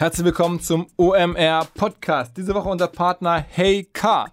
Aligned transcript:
Herzlich 0.00 0.24
willkommen 0.24 0.60
zum 0.60 0.86
OMR 0.96 1.66
Podcast. 1.74 2.34
Diese 2.34 2.54
Woche 2.54 2.70
unser 2.70 2.86
Partner 2.86 3.44
Hey 3.46 3.86
Car. 3.92 4.32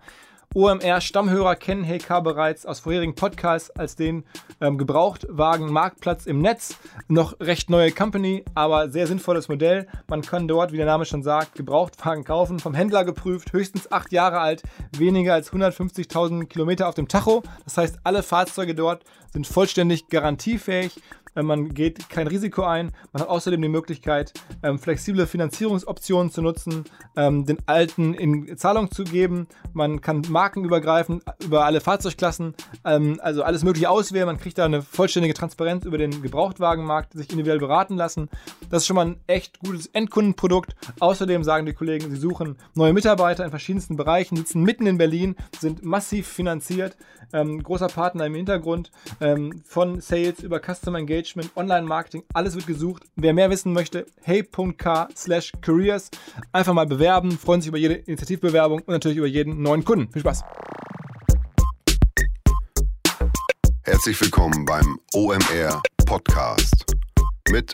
OMR-Stammhörer 0.55 1.58
kennen 1.58 1.83
Hey 1.83 1.97
Car 1.97 2.24
bereits 2.24 2.66
aus 2.66 2.79
vorherigen 2.79 3.16
Podcasts 3.16 3.69
als 3.72 3.98
den 3.98 4.24
ähm, 4.61 4.77
Gebrauchtwagen-Marktplatz 4.77 6.25
im 6.25 6.40
Netz. 6.40 6.77
Noch 7.09 7.38
recht 7.42 7.69
neue 7.69 7.92
Company, 7.92 8.45
aber 8.55 8.89
sehr 8.89 9.07
sinnvolles 9.07 9.50
Modell. 9.50 9.88
Man 10.07 10.21
kann 10.21 10.48
dort, 10.48 10.71
wie 10.71 10.77
der 10.77 10.86
Name 10.86 11.04
schon 11.04 11.21
sagt, 11.21 11.55
Gebrauchtwagen 11.55 12.23
kaufen, 12.23 12.59
vom 12.59 12.73
Händler 12.73 13.04
geprüft, 13.04 13.52
höchstens 13.52 13.91
acht 13.91 14.13
Jahre 14.13 14.39
alt, 14.39 14.63
weniger 14.97 15.34
als 15.34 15.52
150.000 15.52 16.45
Kilometer 16.45 16.88
auf 16.88 16.95
dem 16.95 17.09
Tacho. 17.09 17.43
Das 17.65 17.75
heißt, 17.75 17.99
alle 18.05 18.23
Fahrzeuge 18.23 18.73
dort 18.73 19.04
sind 19.34 19.45
vollständig 19.45 20.07
garantiefähig 20.07 21.02
man 21.46 21.74
geht 21.74 22.10
kein 22.10 22.28
Risiko 22.28 22.64
ein. 22.64 22.92
Man 23.14 23.22
hat 23.22 23.30
außerdem 23.30 23.62
die 23.62 23.70
Möglichkeit, 23.70 24.34
ähm, 24.64 24.80
flexible 24.80 25.28
Finanzierungsoptionen 25.28 26.32
zu 26.32 26.41
nutzen, 26.41 26.86
ähm, 27.16 27.45
den 27.45 27.58
alten 27.66 28.14
in 28.14 28.58
Zahlung 28.58 28.91
zu 28.91 29.04
geben. 29.04 29.48
Man 29.73 30.02
kann 30.02 30.23
markenübergreifend 30.30 31.23
über 31.44 31.66
alle 31.66 31.81
Fahrzeugklassen, 31.81 32.55
ähm, 32.86 33.20
also 33.22 33.44
alles 33.44 33.64
Mögliche 33.64 33.90
auswählen. 33.90 34.26
Man 34.26 34.38
kriegt 34.40 34.58
da 34.58 34.66
eine 34.66 34.81
vollständige 34.81 35.34
Transparenz 35.34 35.86
über 35.86 35.98
den 35.98 36.22
Gebrauchtwagenmarkt, 36.22 37.14
sich 37.14 37.30
individuell 37.30 37.59
beraten 37.59 37.95
lassen. 37.95 38.30
Das 38.70 38.84
ist 38.84 38.88
schon 38.88 38.95
mal 38.95 39.06
ein 39.06 39.20
echt 39.28 39.59
gutes 39.59 39.88
Endkundenprodukt. 39.88 40.76
Außerdem 41.00 41.44
sagen 41.44 41.66
die 41.66 41.73
Kollegen, 41.73 42.09
sie 42.09 42.17
suchen 42.17 42.58
neue 42.73 42.94
Mitarbeiter 42.94 43.44
in 43.45 43.52
verschiedensten 43.52 43.95
Bereichen, 43.95 44.36
sitzen 44.38 44.64
mitten 44.64 44.88
in 44.88 44.98
Berlin, 44.98 45.36
sind 45.59 45.84
massiv 45.84 46.28
finanziert. 46.28 46.98
Großer 47.31 47.88
Partner 47.88 48.26
im 48.26 48.36
Hintergrund 48.36 48.90
von 49.66 50.00
Sales 50.00 50.40
über 50.40 50.62
Customer 50.62 50.98
Engagement, 50.98 51.27
Online-Marketing, 51.55 52.23
alles 52.34 52.55
wird 52.55 52.67
gesucht. 52.67 53.04
Wer 53.16 53.34
mehr 53.34 53.49
wissen 53.49 53.73
möchte, 53.73 54.05
hey.k 54.22 55.08
slash 55.16 55.52
careers. 55.62 56.09
Einfach 56.52 56.73
mal 56.73 56.86
bewerben, 56.86 57.31
freuen 57.31 57.62
sich 57.62 57.70
über 57.70 57.77
jede 57.77 57.95
Initiativbewerbung 57.95 58.80
und 58.80 58.89
natürlich 58.89 59.17
über 59.17 59.28
jeden 59.28 59.61
neuen 59.61 59.83
Kunden. 59.83 60.11
Viel 60.11 60.22
Spaß! 60.22 60.44
Herzlich 63.83 64.20
willkommen 64.22 64.66
beim 64.66 65.00
OMR 65.14 65.81
Podcast 66.05 66.86
mit 67.50 67.73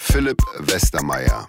Philipp 0.00 0.42
Westermeier. 0.58 1.48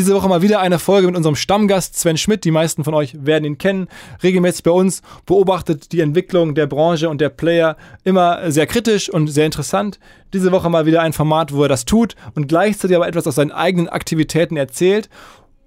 Diese 0.00 0.14
Woche 0.14 0.30
mal 0.30 0.40
wieder 0.40 0.60
eine 0.60 0.78
Folge 0.78 1.08
mit 1.08 1.16
unserem 1.18 1.36
Stammgast 1.36 1.98
Sven 1.98 2.16
Schmidt. 2.16 2.44
Die 2.46 2.50
meisten 2.50 2.84
von 2.84 2.94
euch 2.94 3.22
werden 3.22 3.44
ihn 3.44 3.58
kennen. 3.58 3.86
Regelmäßig 4.22 4.62
bei 4.62 4.70
uns, 4.70 5.02
beobachtet 5.26 5.92
die 5.92 6.00
Entwicklung 6.00 6.54
der 6.54 6.66
Branche 6.66 7.10
und 7.10 7.20
der 7.20 7.28
Player 7.28 7.76
immer 8.02 8.50
sehr 8.50 8.66
kritisch 8.66 9.10
und 9.10 9.28
sehr 9.28 9.44
interessant. 9.44 9.98
Diese 10.32 10.52
Woche 10.52 10.70
mal 10.70 10.86
wieder 10.86 11.02
ein 11.02 11.12
Format, 11.12 11.52
wo 11.52 11.64
er 11.64 11.68
das 11.68 11.84
tut 11.84 12.16
und 12.34 12.48
gleichzeitig 12.48 12.96
aber 12.96 13.08
etwas 13.08 13.26
aus 13.26 13.34
seinen 13.34 13.52
eigenen 13.52 13.90
Aktivitäten 13.90 14.56
erzählt 14.56 15.10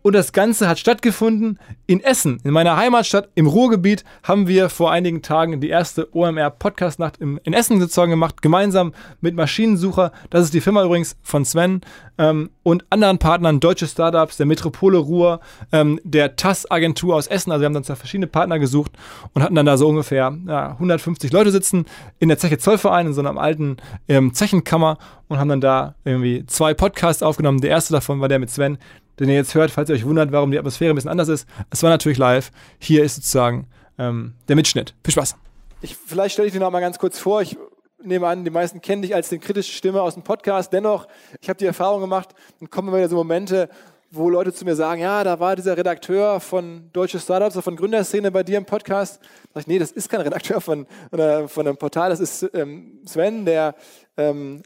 und 0.04 0.14
das 0.14 0.34
Ganze 0.34 0.68
hat 0.68 0.78
stattgefunden 0.78 1.58
in 1.88 2.02
Essen, 2.02 2.40
in 2.44 2.52
meiner 2.52 2.78
Heimatstadt 2.78 3.30
im 3.36 3.48
Ruhrgebiet. 3.48 4.04
Haben 4.22 4.48
wir 4.48 4.70
vor 4.70 4.92
einigen 4.92 5.22
Tagen 5.22 5.62
die 5.62 5.70
erste 5.70 6.14
OMR 6.14 6.52
Podcast 6.52 7.00
Nacht 7.00 7.18
in 7.18 7.54
Essen 7.54 7.80
sozusagen 7.80 8.12
gemacht, 8.12 8.42
gemeinsam 8.42 8.94
mit 9.22 9.34
Maschinensucher. 9.34 10.12
Das 10.30 10.44
ist 10.44 10.54
die 10.54 10.62
Firma 10.62 10.84
übrigens 10.84 11.16
von 11.24 11.46
Sven 11.46 11.81
ähm, 12.18 12.50
und 12.64 12.86
anderen 12.90 13.18
Partnern, 13.18 13.59
deutsche 13.59 13.88
Startups, 13.88 14.38
der 14.38 14.46
Metropole 14.46 14.98
Ruhr, 14.98 15.40
ähm, 15.72 16.00
der 16.04 16.36
TAS 16.36 16.70
Agentur 16.70 17.16
aus 17.16 17.28
Essen. 17.28 17.52
Also 17.52 17.62
wir 17.62 17.68
haben 17.68 17.76
uns 17.76 17.88
da 17.88 17.96
verschiedene 17.96 18.28
Partner 18.28 18.59
gesucht 18.59 18.92
und 19.34 19.42
hatten 19.42 19.56
dann 19.56 19.66
da 19.66 19.78
so 19.78 19.88
ungefähr 19.88 20.38
ja, 20.48 20.72
150 20.72 21.31
Leute 21.31 21.52
sitzen 21.52 21.86
in 22.20 22.28
der 22.28 22.38
Zeche 22.38 22.58
Zollverein 22.58 23.08
in 23.08 23.14
so 23.14 23.22
einer 23.22 23.40
alten 23.40 23.78
ähm, 24.09 24.34
Zechenkammer 24.34 24.98
und 25.30 25.40
haben 25.40 25.50
dann 25.50 25.62
da 25.62 25.96
irgendwie 26.04 26.46
zwei 26.46 26.74
Podcasts 26.74 27.24
aufgenommen. 27.24 27.62
Der 27.62 27.72
erste 27.72 27.94
davon 27.94 28.20
war 28.20 28.28
der 28.28 28.40
mit 28.40 28.50
Sven 28.50 28.78
den 29.19 29.30
ihr 29.30 29.36
jetzt 29.36 29.56
hört, 29.56 29.72
falls 29.72 29.89
ihr 29.89 29.95
euch 29.95 30.06
wundert, 30.06 30.31
warum 30.31 30.52
die 30.52 30.59
Atmosphäre 30.59 30.94
ein 30.94 30.95
bisschen 30.95 31.11
anders 31.11 31.30
ist. 31.30 31.47
Es 31.69 31.83
war 31.83 31.89
natürlich 31.89 32.17
live. 32.17 32.52
Hier 32.80 33.03
ist 33.03 33.16
sozusagen 33.16 33.67
ähm, 33.97 34.33
der 34.47 34.56
Mitschnitt. 34.56 34.95
Viel 35.03 35.13
Spaß. 35.13 35.35
Ich, 35.81 35.96
vielleicht 35.96 36.34
stelle 36.34 36.47
ich 36.47 36.53
dir 36.53 36.59
noch 36.59 36.72
mal 36.72 36.79
ganz 36.79 36.97
kurz 36.97 37.19
vor. 37.19 37.41
Ich 37.41 37.57
nehme 38.01 38.28
an, 38.28 38.44
die 38.44 38.51
meisten 38.51 38.81
kennen 38.81 39.01
dich 39.01 39.16
als 39.16 39.29
den 39.29 39.40
kritischen 39.40 39.74
Stimme 39.74 40.01
aus 40.01 40.13
dem 40.13 40.24
Podcast. 40.24 40.74
Dennoch, 40.74 41.07
ich 41.41 41.50
habe 41.50 41.57
die 41.57 41.66
Erfahrung 41.66 42.01
gemacht, 42.01 42.29
dann 42.59 42.69
kommen 42.69 42.88
immer 42.90 42.97
wieder 42.97 43.09
so 43.09 43.16
Momente, 43.16 43.69
wo 44.12 44.29
Leute 44.29 44.53
zu 44.53 44.63
mir 44.63 44.75
sagen, 44.75 45.01
ja, 45.01 45.24
da 45.24 45.40
war 45.40 45.56
dieser 45.56 45.75
Redakteur 45.75 46.40
von 46.40 46.90
Deutsche 46.94 47.19
Startups 47.19 47.56
oder 47.56 47.63
von 47.63 47.75
Gründerszene 47.75 48.31
bei 48.31 48.44
dir 48.44 48.59
im 48.59 48.66
Podcast. 48.66 49.19
Da 49.22 49.28
sag 49.56 49.62
ich, 49.62 49.68
nee, 49.68 49.80
das 49.80 49.91
ist 49.91 50.07
kein 50.09 50.22
Redakteur 50.22 50.62
von, 50.62 50.85
von 51.09 51.68
einem 51.68 51.78
Portal, 51.78 52.12
das 52.12 52.19
ist 52.19 52.47
ähm, 52.53 53.00
Sven, 53.06 53.45
der 53.45 53.75
ähm, 54.18 54.62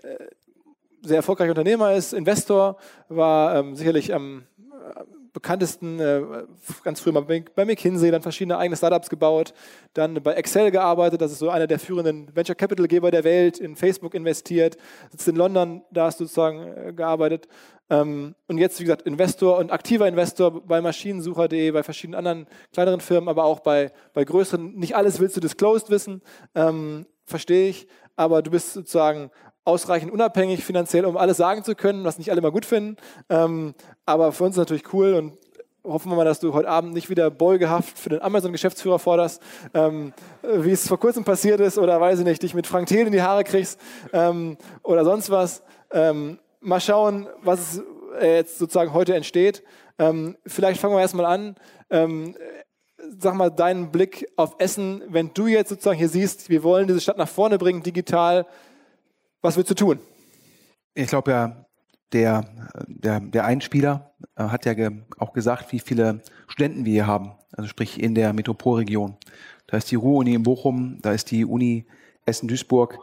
sehr 1.01 1.17
erfolgreicher 1.17 1.51
Unternehmer 1.51 1.93
ist, 1.93 2.13
Investor, 2.13 2.77
war 3.09 3.55
ähm, 3.55 3.75
sicherlich 3.75 4.13
am 4.13 4.43
äh, 4.59 5.03
bekanntesten 5.33 5.99
äh, 5.99 6.21
ganz 6.83 6.99
früh 6.99 7.11
mal 7.11 7.21
bei 7.21 7.65
McKinsey, 7.65 8.09
dann 8.09 8.21
verschiedene 8.21 8.57
eigene 8.57 8.75
Startups 8.75 9.09
gebaut, 9.09 9.53
dann 9.93 10.15
bei 10.23 10.33
Excel 10.33 10.71
gearbeitet, 10.71 11.21
das 11.21 11.31
ist 11.31 11.39
so 11.39 11.49
einer 11.49 11.67
der 11.67 11.79
führenden 11.79 12.35
Venture 12.35 12.55
Capital 12.55 12.87
Geber 12.87 13.11
der 13.11 13.23
Welt, 13.23 13.59
in 13.59 13.75
Facebook 13.75 14.15
investiert, 14.15 14.77
sitzt 15.11 15.27
in 15.27 15.35
London, 15.35 15.83
da 15.91 16.05
hast 16.05 16.19
du 16.19 16.25
sozusagen 16.25 16.61
äh, 16.63 16.93
gearbeitet 16.93 17.47
ähm, 17.89 18.35
und 18.47 18.57
jetzt, 18.57 18.79
wie 18.79 18.83
gesagt, 18.83 19.03
Investor 19.03 19.57
und 19.57 19.71
aktiver 19.71 20.07
Investor 20.07 20.65
bei 20.65 20.81
Maschinensucher.de, 20.81 21.71
bei 21.71 21.83
verschiedenen 21.83 22.17
anderen 22.17 22.47
kleineren 22.73 22.99
Firmen, 22.99 23.29
aber 23.29 23.45
auch 23.45 23.61
bei, 23.61 23.91
bei 24.13 24.25
größeren. 24.25 24.73
Nicht 24.75 24.95
alles 24.95 25.19
willst 25.19 25.37
du 25.37 25.41
disclosed 25.41 25.89
wissen, 25.89 26.21
ähm, 26.53 27.05
verstehe 27.23 27.69
ich, 27.69 27.87
aber 28.15 28.41
du 28.41 28.51
bist 28.51 28.73
sozusagen 28.73 29.31
ausreichend 29.67 30.11
unabhängig 30.11 30.63
finanziell, 30.63 31.05
um 31.05 31.17
alles 31.17 31.37
sagen 31.37 31.63
zu 31.63 31.75
können, 31.75 32.05
was 32.05 32.17
nicht 32.17 32.31
alle 32.31 32.41
mal 32.41 32.51
gut 32.51 32.65
finden. 32.65 32.95
Ähm, 33.29 33.75
aber 34.05 34.31
für 34.31 34.45
uns 34.45 34.55
natürlich 34.55 34.93
cool 34.93 35.13
und 35.13 35.37
hoffen 35.83 36.09
wir 36.09 36.15
mal, 36.15 36.25
dass 36.25 36.39
du 36.39 36.53
heute 36.53 36.69
Abend 36.69 36.93
nicht 36.93 37.09
wieder 37.09 37.29
beugehaft 37.29 37.97
für 37.99 38.09
den 38.09 38.21
Amazon-Geschäftsführer 38.21 38.97
forderst, 38.97 39.41
ähm, 39.73 40.13
wie 40.41 40.71
es 40.71 40.87
vor 40.87 40.99
kurzem 40.99 41.25
passiert 41.25 41.59
ist 41.59 41.77
oder 41.77 41.99
weiß 41.99 42.19
ich 42.19 42.25
nicht, 42.25 42.43
dich 42.43 42.53
mit 42.53 42.65
Frank 42.65 42.87
Thiel 42.87 43.05
in 43.05 43.11
die 43.11 43.21
Haare 43.21 43.43
kriegst 43.43 43.79
ähm, 44.13 44.57
oder 44.83 45.03
sonst 45.03 45.29
was. 45.29 45.63
Ähm, 45.91 46.39
mal 46.61 46.79
schauen, 46.79 47.27
was 47.41 47.81
jetzt 48.21 48.57
sozusagen 48.59 48.93
heute 48.93 49.15
entsteht. 49.15 49.63
Ähm, 49.99 50.37
vielleicht 50.45 50.79
fangen 50.79 50.95
wir 50.95 51.01
erstmal 51.01 51.25
an. 51.25 51.55
Ähm, 51.89 52.35
sag 53.19 53.35
mal, 53.35 53.49
deinen 53.49 53.91
Blick 53.91 54.27
auf 54.37 54.55
Essen, 54.59 55.03
wenn 55.07 55.31
du 55.33 55.47
jetzt 55.47 55.69
sozusagen 55.69 55.97
hier 55.97 56.09
siehst, 56.09 56.49
wir 56.49 56.63
wollen 56.63 56.87
diese 56.87 57.01
Stadt 57.01 57.17
nach 57.17 57.27
vorne 57.27 57.57
bringen, 57.57 57.83
digital, 57.83 58.45
was 59.41 59.57
willst 59.57 59.69
du 59.71 59.75
tun? 59.75 59.99
Ich 60.93 61.07
glaube 61.07 61.31
ja, 61.31 61.65
der, 62.13 62.45
der, 62.87 63.19
der 63.19 63.45
Einspieler 63.45 64.13
äh, 64.35 64.43
hat 64.43 64.65
ja 64.65 64.73
ge 64.73 64.91
auch 65.17 65.33
gesagt, 65.33 65.71
wie 65.71 65.79
viele 65.79 66.21
Studenten 66.47 66.85
wir 66.85 66.93
hier 66.93 67.07
haben, 67.07 67.33
also 67.51 67.67
sprich 67.67 68.01
in 68.01 68.15
der 68.15 68.33
Metropolregion. 68.33 69.17
Da 69.67 69.77
ist 69.77 69.91
die 69.91 69.95
Ruhr-Uni 69.95 70.33
in 70.33 70.43
Bochum, 70.43 70.99
da 71.01 71.11
ist 71.11 71.31
die 71.31 71.45
Uni 71.45 71.85
Essen-Duisburg 72.25 72.99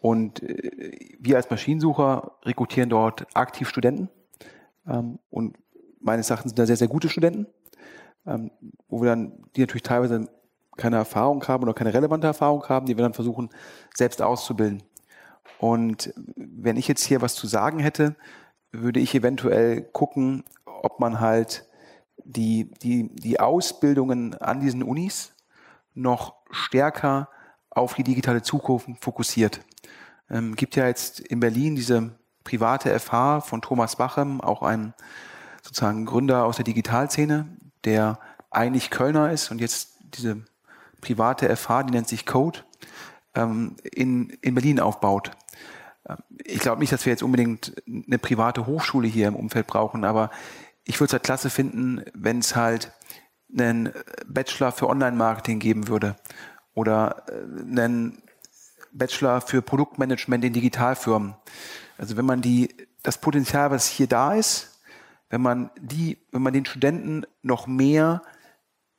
und 0.00 0.42
äh, 0.42 0.92
wir 1.18 1.36
als 1.36 1.50
Maschinensucher 1.50 2.38
rekrutieren 2.44 2.90
dort 2.90 3.26
aktiv 3.34 3.68
Studenten 3.68 4.08
ähm, 4.86 5.18
und 5.30 5.56
meines 6.00 6.30
Erachtens 6.30 6.50
sind 6.50 6.58
da 6.58 6.66
sehr, 6.66 6.76
sehr 6.76 6.88
gute 6.88 7.08
Studenten, 7.08 7.46
ähm, 8.26 8.50
wo 8.88 9.02
wir 9.02 9.10
dann, 9.10 9.44
die 9.56 9.60
natürlich 9.60 9.82
teilweise 9.82 10.28
keine 10.76 10.96
Erfahrung 10.96 11.42
haben 11.46 11.62
oder 11.62 11.74
keine 11.74 11.94
relevante 11.94 12.26
Erfahrung 12.26 12.64
haben, 12.68 12.86
die 12.86 12.96
wir 12.96 13.02
dann 13.02 13.14
versuchen 13.14 13.50
selbst 13.94 14.20
auszubilden. 14.20 14.82
Und 15.58 16.12
wenn 16.36 16.76
ich 16.76 16.88
jetzt 16.88 17.04
hier 17.04 17.22
was 17.22 17.34
zu 17.34 17.46
sagen 17.46 17.78
hätte, 17.78 18.16
würde 18.72 19.00
ich 19.00 19.14
eventuell 19.14 19.82
gucken, 19.82 20.44
ob 20.64 21.00
man 21.00 21.20
halt 21.20 21.66
die, 22.24 22.70
die, 22.82 23.14
die 23.14 23.40
Ausbildungen 23.40 24.34
an 24.34 24.60
diesen 24.60 24.82
Unis 24.82 25.34
noch 25.94 26.34
stärker 26.50 27.28
auf 27.70 27.94
die 27.94 28.04
digitale 28.04 28.42
Zukunft 28.42 28.88
fokussiert. 29.00 29.60
Ähm, 30.30 30.56
gibt 30.56 30.76
ja 30.76 30.86
jetzt 30.86 31.20
in 31.20 31.40
Berlin 31.40 31.76
diese 31.76 32.16
private 32.44 32.98
FH 32.98 33.40
von 33.40 33.62
Thomas 33.62 33.96
Bachem, 33.96 34.40
auch 34.40 34.62
ein 34.62 34.94
sozusagen 35.62 36.04
Gründer 36.04 36.44
aus 36.44 36.56
der 36.56 36.64
Digitalszene, 36.64 37.56
der 37.84 38.18
eigentlich 38.50 38.90
Kölner 38.90 39.32
ist 39.32 39.50
und 39.50 39.60
jetzt 39.60 39.98
diese 40.02 40.44
private 41.00 41.54
FH, 41.54 41.84
die 41.84 41.92
nennt 41.92 42.08
sich 42.08 42.26
Code, 42.26 42.60
ähm, 43.34 43.76
in, 43.82 44.30
in 44.40 44.54
Berlin 44.54 44.80
aufbaut. 44.80 45.32
Ich 46.44 46.58
glaube 46.58 46.80
nicht, 46.80 46.92
dass 46.92 47.06
wir 47.06 47.12
jetzt 47.12 47.22
unbedingt 47.22 47.74
eine 47.86 48.18
private 48.18 48.66
Hochschule 48.66 49.08
hier 49.08 49.28
im 49.28 49.36
Umfeld 49.36 49.66
brauchen, 49.66 50.04
aber 50.04 50.30
ich 50.84 51.00
würde 51.00 51.06
es 51.06 51.12
halt 51.14 51.22
klasse 51.22 51.50
finden, 51.50 52.04
wenn 52.14 52.38
es 52.38 52.56
halt 52.56 52.92
einen 53.52 53.92
Bachelor 54.26 54.72
für 54.72 54.88
Online-Marketing 54.88 55.60
geben 55.60 55.88
würde 55.88 56.16
oder 56.74 57.24
äh, 57.28 57.62
einen 57.62 58.22
Bachelor 58.92 59.40
für 59.40 59.62
Produktmanagement 59.62 60.44
in 60.44 60.52
Digitalfirmen. 60.52 61.34
Also 61.98 62.16
wenn 62.16 62.26
man 62.26 62.42
die, 62.42 62.74
das 63.02 63.18
Potenzial, 63.18 63.70
was 63.70 63.86
hier 63.86 64.06
da 64.06 64.34
ist, 64.34 64.80
wenn 65.30 65.40
man 65.40 65.70
die, 65.80 66.18
wenn 66.30 66.42
man 66.42 66.52
den 66.52 66.66
Studenten 66.66 67.24
noch 67.42 67.66
mehr 67.66 68.22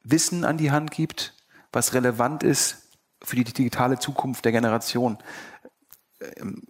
Wissen 0.04 0.44
an 0.44 0.58
die 0.58 0.72
Hand 0.72 0.92
gibt, 0.92 1.34
was 1.72 1.94
relevant 1.94 2.44
ist 2.44 2.90
für 3.22 3.36
die 3.36 3.44
digitale 3.44 4.00
Zukunft 4.00 4.46
der 4.46 4.52
Generation 4.52 5.18
ähm, 6.38 6.64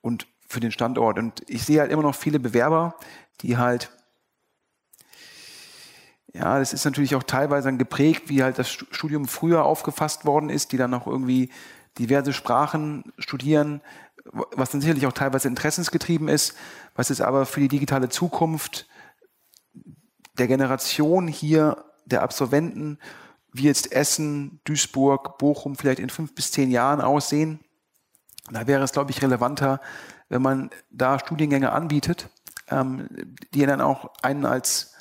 und 0.00 0.26
für 0.46 0.60
den 0.60 0.72
Standort. 0.72 1.18
Und 1.18 1.42
ich 1.48 1.64
sehe 1.64 1.80
halt 1.80 1.92
immer 1.92 2.02
noch 2.02 2.14
viele 2.14 2.40
Bewerber, 2.40 2.96
die 3.40 3.56
halt 3.56 3.90
Ja, 6.32 6.58
das 6.58 6.72
ist 6.72 6.84
natürlich 6.84 7.16
auch 7.16 7.24
teilweise 7.24 7.68
dann 7.68 7.78
geprägt, 7.78 8.28
wie 8.28 8.42
halt 8.42 8.58
das 8.58 8.70
Studium 8.70 9.26
früher 9.26 9.64
aufgefasst 9.64 10.24
worden 10.24 10.48
ist, 10.48 10.70
die 10.70 10.76
dann 10.76 10.94
auch 10.94 11.06
irgendwie 11.06 11.50
diverse 11.98 12.32
Sprachen 12.32 13.12
studieren, 13.18 13.80
was 14.24 14.70
dann 14.70 14.80
sicherlich 14.80 15.06
auch 15.06 15.12
teilweise 15.12 15.48
interessensgetrieben 15.48 16.28
ist, 16.28 16.54
was 16.94 17.10
es 17.10 17.20
aber 17.20 17.46
für 17.46 17.60
die 17.60 17.68
digitale 17.68 18.08
Zukunft 18.08 18.86
der 20.38 20.46
Generation 20.46 21.26
hier, 21.26 21.84
der 22.04 22.22
Absolventen, 22.22 22.98
wie 23.52 23.64
jetzt 23.64 23.90
Essen, 23.90 24.60
Duisburg, 24.64 25.36
Bochum 25.38 25.74
vielleicht 25.74 25.98
in 25.98 26.10
fünf 26.10 26.34
bis 26.34 26.52
zehn 26.52 26.70
Jahren 26.70 27.00
aussehen. 27.00 27.58
Da 28.50 28.66
wäre 28.66 28.82
es, 28.82 28.92
glaube 28.92 29.10
ich, 29.10 29.22
relevanter, 29.22 29.80
wenn 30.28 30.42
man 30.42 30.70
da 30.90 31.18
Studiengänge 31.18 31.72
anbietet, 31.72 32.28
ähm, 32.68 33.08
die 33.52 33.66
dann 33.66 33.80
auch 33.80 34.10
einen 34.22 34.46
als 34.46 34.94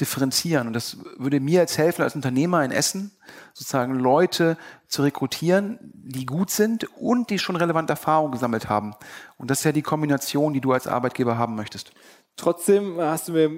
differenzieren. 0.00 0.66
Und 0.66 0.74
das 0.74 0.98
würde 1.16 1.40
mir 1.40 1.60
jetzt 1.60 1.78
helfen, 1.78 2.02
als 2.02 2.14
Unternehmer 2.14 2.64
in 2.64 2.70
Essen 2.70 3.12
sozusagen 3.54 3.94
Leute 3.94 4.58
zu 4.88 5.02
rekrutieren, 5.02 5.78
die 5.94 6.26
gut 6.26 6.50
sind 6.50 6.84
und 6.98 7.30
die 7.30 7.38
schon 7.38 7.56
relevante 7.56 7.94
Erfahrung 7.94 8.30
gesammelt 8.30 8.68
haben. 8.68 8.94
Und 9.38 9.50
das 9.50 9.60
ist 9.60 9.64
ja 9.64 9.72
die 9.72 9.82
Kombination, 9.82 10.52
die 10.52 10.60
du 10.60 10.72
als 10.72 10.86
Arbeitgeber 10.86 11.38
haben 11.38 11.54
möchtest. 11.54 11.92
Trotzdem 12.36 13.00
hast 13.00 13.28
du 13.28 13.32
mir 13.32 13.50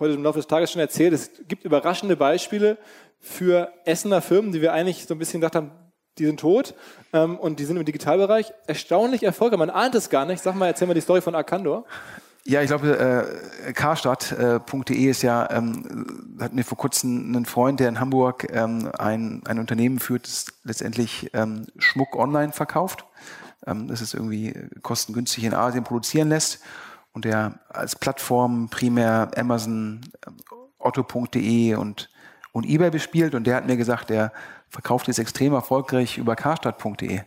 heute 0.00 0.14
im 0.14 0.24
Laufe 0.24 0.38
des 0.38 0.48
Tages 0.48 0.72
schon 0.72 0.80
erzählt, 0.80 1.12
es 1.12 1.30
gibt 1.46 1.64
überraschende 1.64 2.16
Beispiele 2.16 2.76
für 3.20 3.72
Essener 3.84 4.22
Firmen, 4.22 4.50
die 4.50 4.62
wir 4.62 4.72
eigentlich 4.72 5.06
so 5.06 5.14
ein 5.14 5.18
bisschen 5.18 5.40
gedacht 5.40 5.54
haben, 5.54 5.70
die 6.20 6.26
sind 6.26 6.38
tot 6.38 6.74
ähm, 7.12 7.36
und 7.36 7.58
die 7.58 7.64
sind 7.64 7.76
im 7.76 7.84
Digitalbereich 7.84 8.52
erstaunlich 8.66 9.22
erfolgreich. 9.22 9.58
Man 9.58 9.70
ahnt 9.70 9.94
es 9.94 10.10
gar 10.10 10.26
nicht. 10.26 10.42
Sag 10.42 10.54
mal, 10.54 10.66
erzähl 10.66 10.86
mal 10.86 10.94
die 10.94 11.00
Story 11.00 11.20
von 11.20 11.34
Arcandor. 11.34 11.84
Ja, 12.44 12.62
ich 12.62 12.68
glaube, 12.68 12.98
äh, 13.66 13.72
karstadt.de 13.72 14.96
äh, 14.96 15.10
ist 15.10 15.22
ja, 15.22 15.50
ähm, 15.50 16.36
hat 16.40 16.54
mir 16.54 16.64
vor 16.64 16.78
kurzem 16.78 17.34
einen 17.34 17.44
Freund, 17.44 17.80
der 17.80 17.88
in 17.88 18.00
Hamburg 18.00 18.46
ähm, 18.50 18.90
ein, 18.98 19.42
ein 19.46 19.58
Unternehmen 19.58 19.98
führt, 19.98 20.26
das 20.26 20.46
letztendlich 20.64 21.30
ähm, 21.34 21.66
Schmuck 21.78 22.16
online 22.16 22.52
verkauft. 22.52 23.04
Ähm, 23.66 23.88
das 23.88 24.00
ist 24.00 24.14
irgendwie 24.14 24.54
kostengünstig 24.82 25.44
in 25.44 25.54
Asien 25.54 25.84
produzieren 25.84 26.30
lässt 26.30 26.60
und 27.12 27.24
der 27.24 27.60
als 27.68 27.94
Plattform 27.96 28.68
primär 28.70 29.30
Amazon, 29.36 30.00
ähm, 30.26 30.36
Otto.de 30.78 31.74
und, 31.74 32.08
und 32.52 32.66
eBay 32.66 32.90
bespielt 32.90 33.34
und 33.34 33.46
der 33.46 33.56
hat 33.56 33.66
mir 33.66 33.76
gesagt, 33.76 34.08
der 34.08 34.32
verkauft 34.70 35.08
jetzt 35.08 35.18
extrem 35.18 35.52
erfolgreich 35.52 36.16
über 36.16 36.36
karstadt.de. 36.36 37.20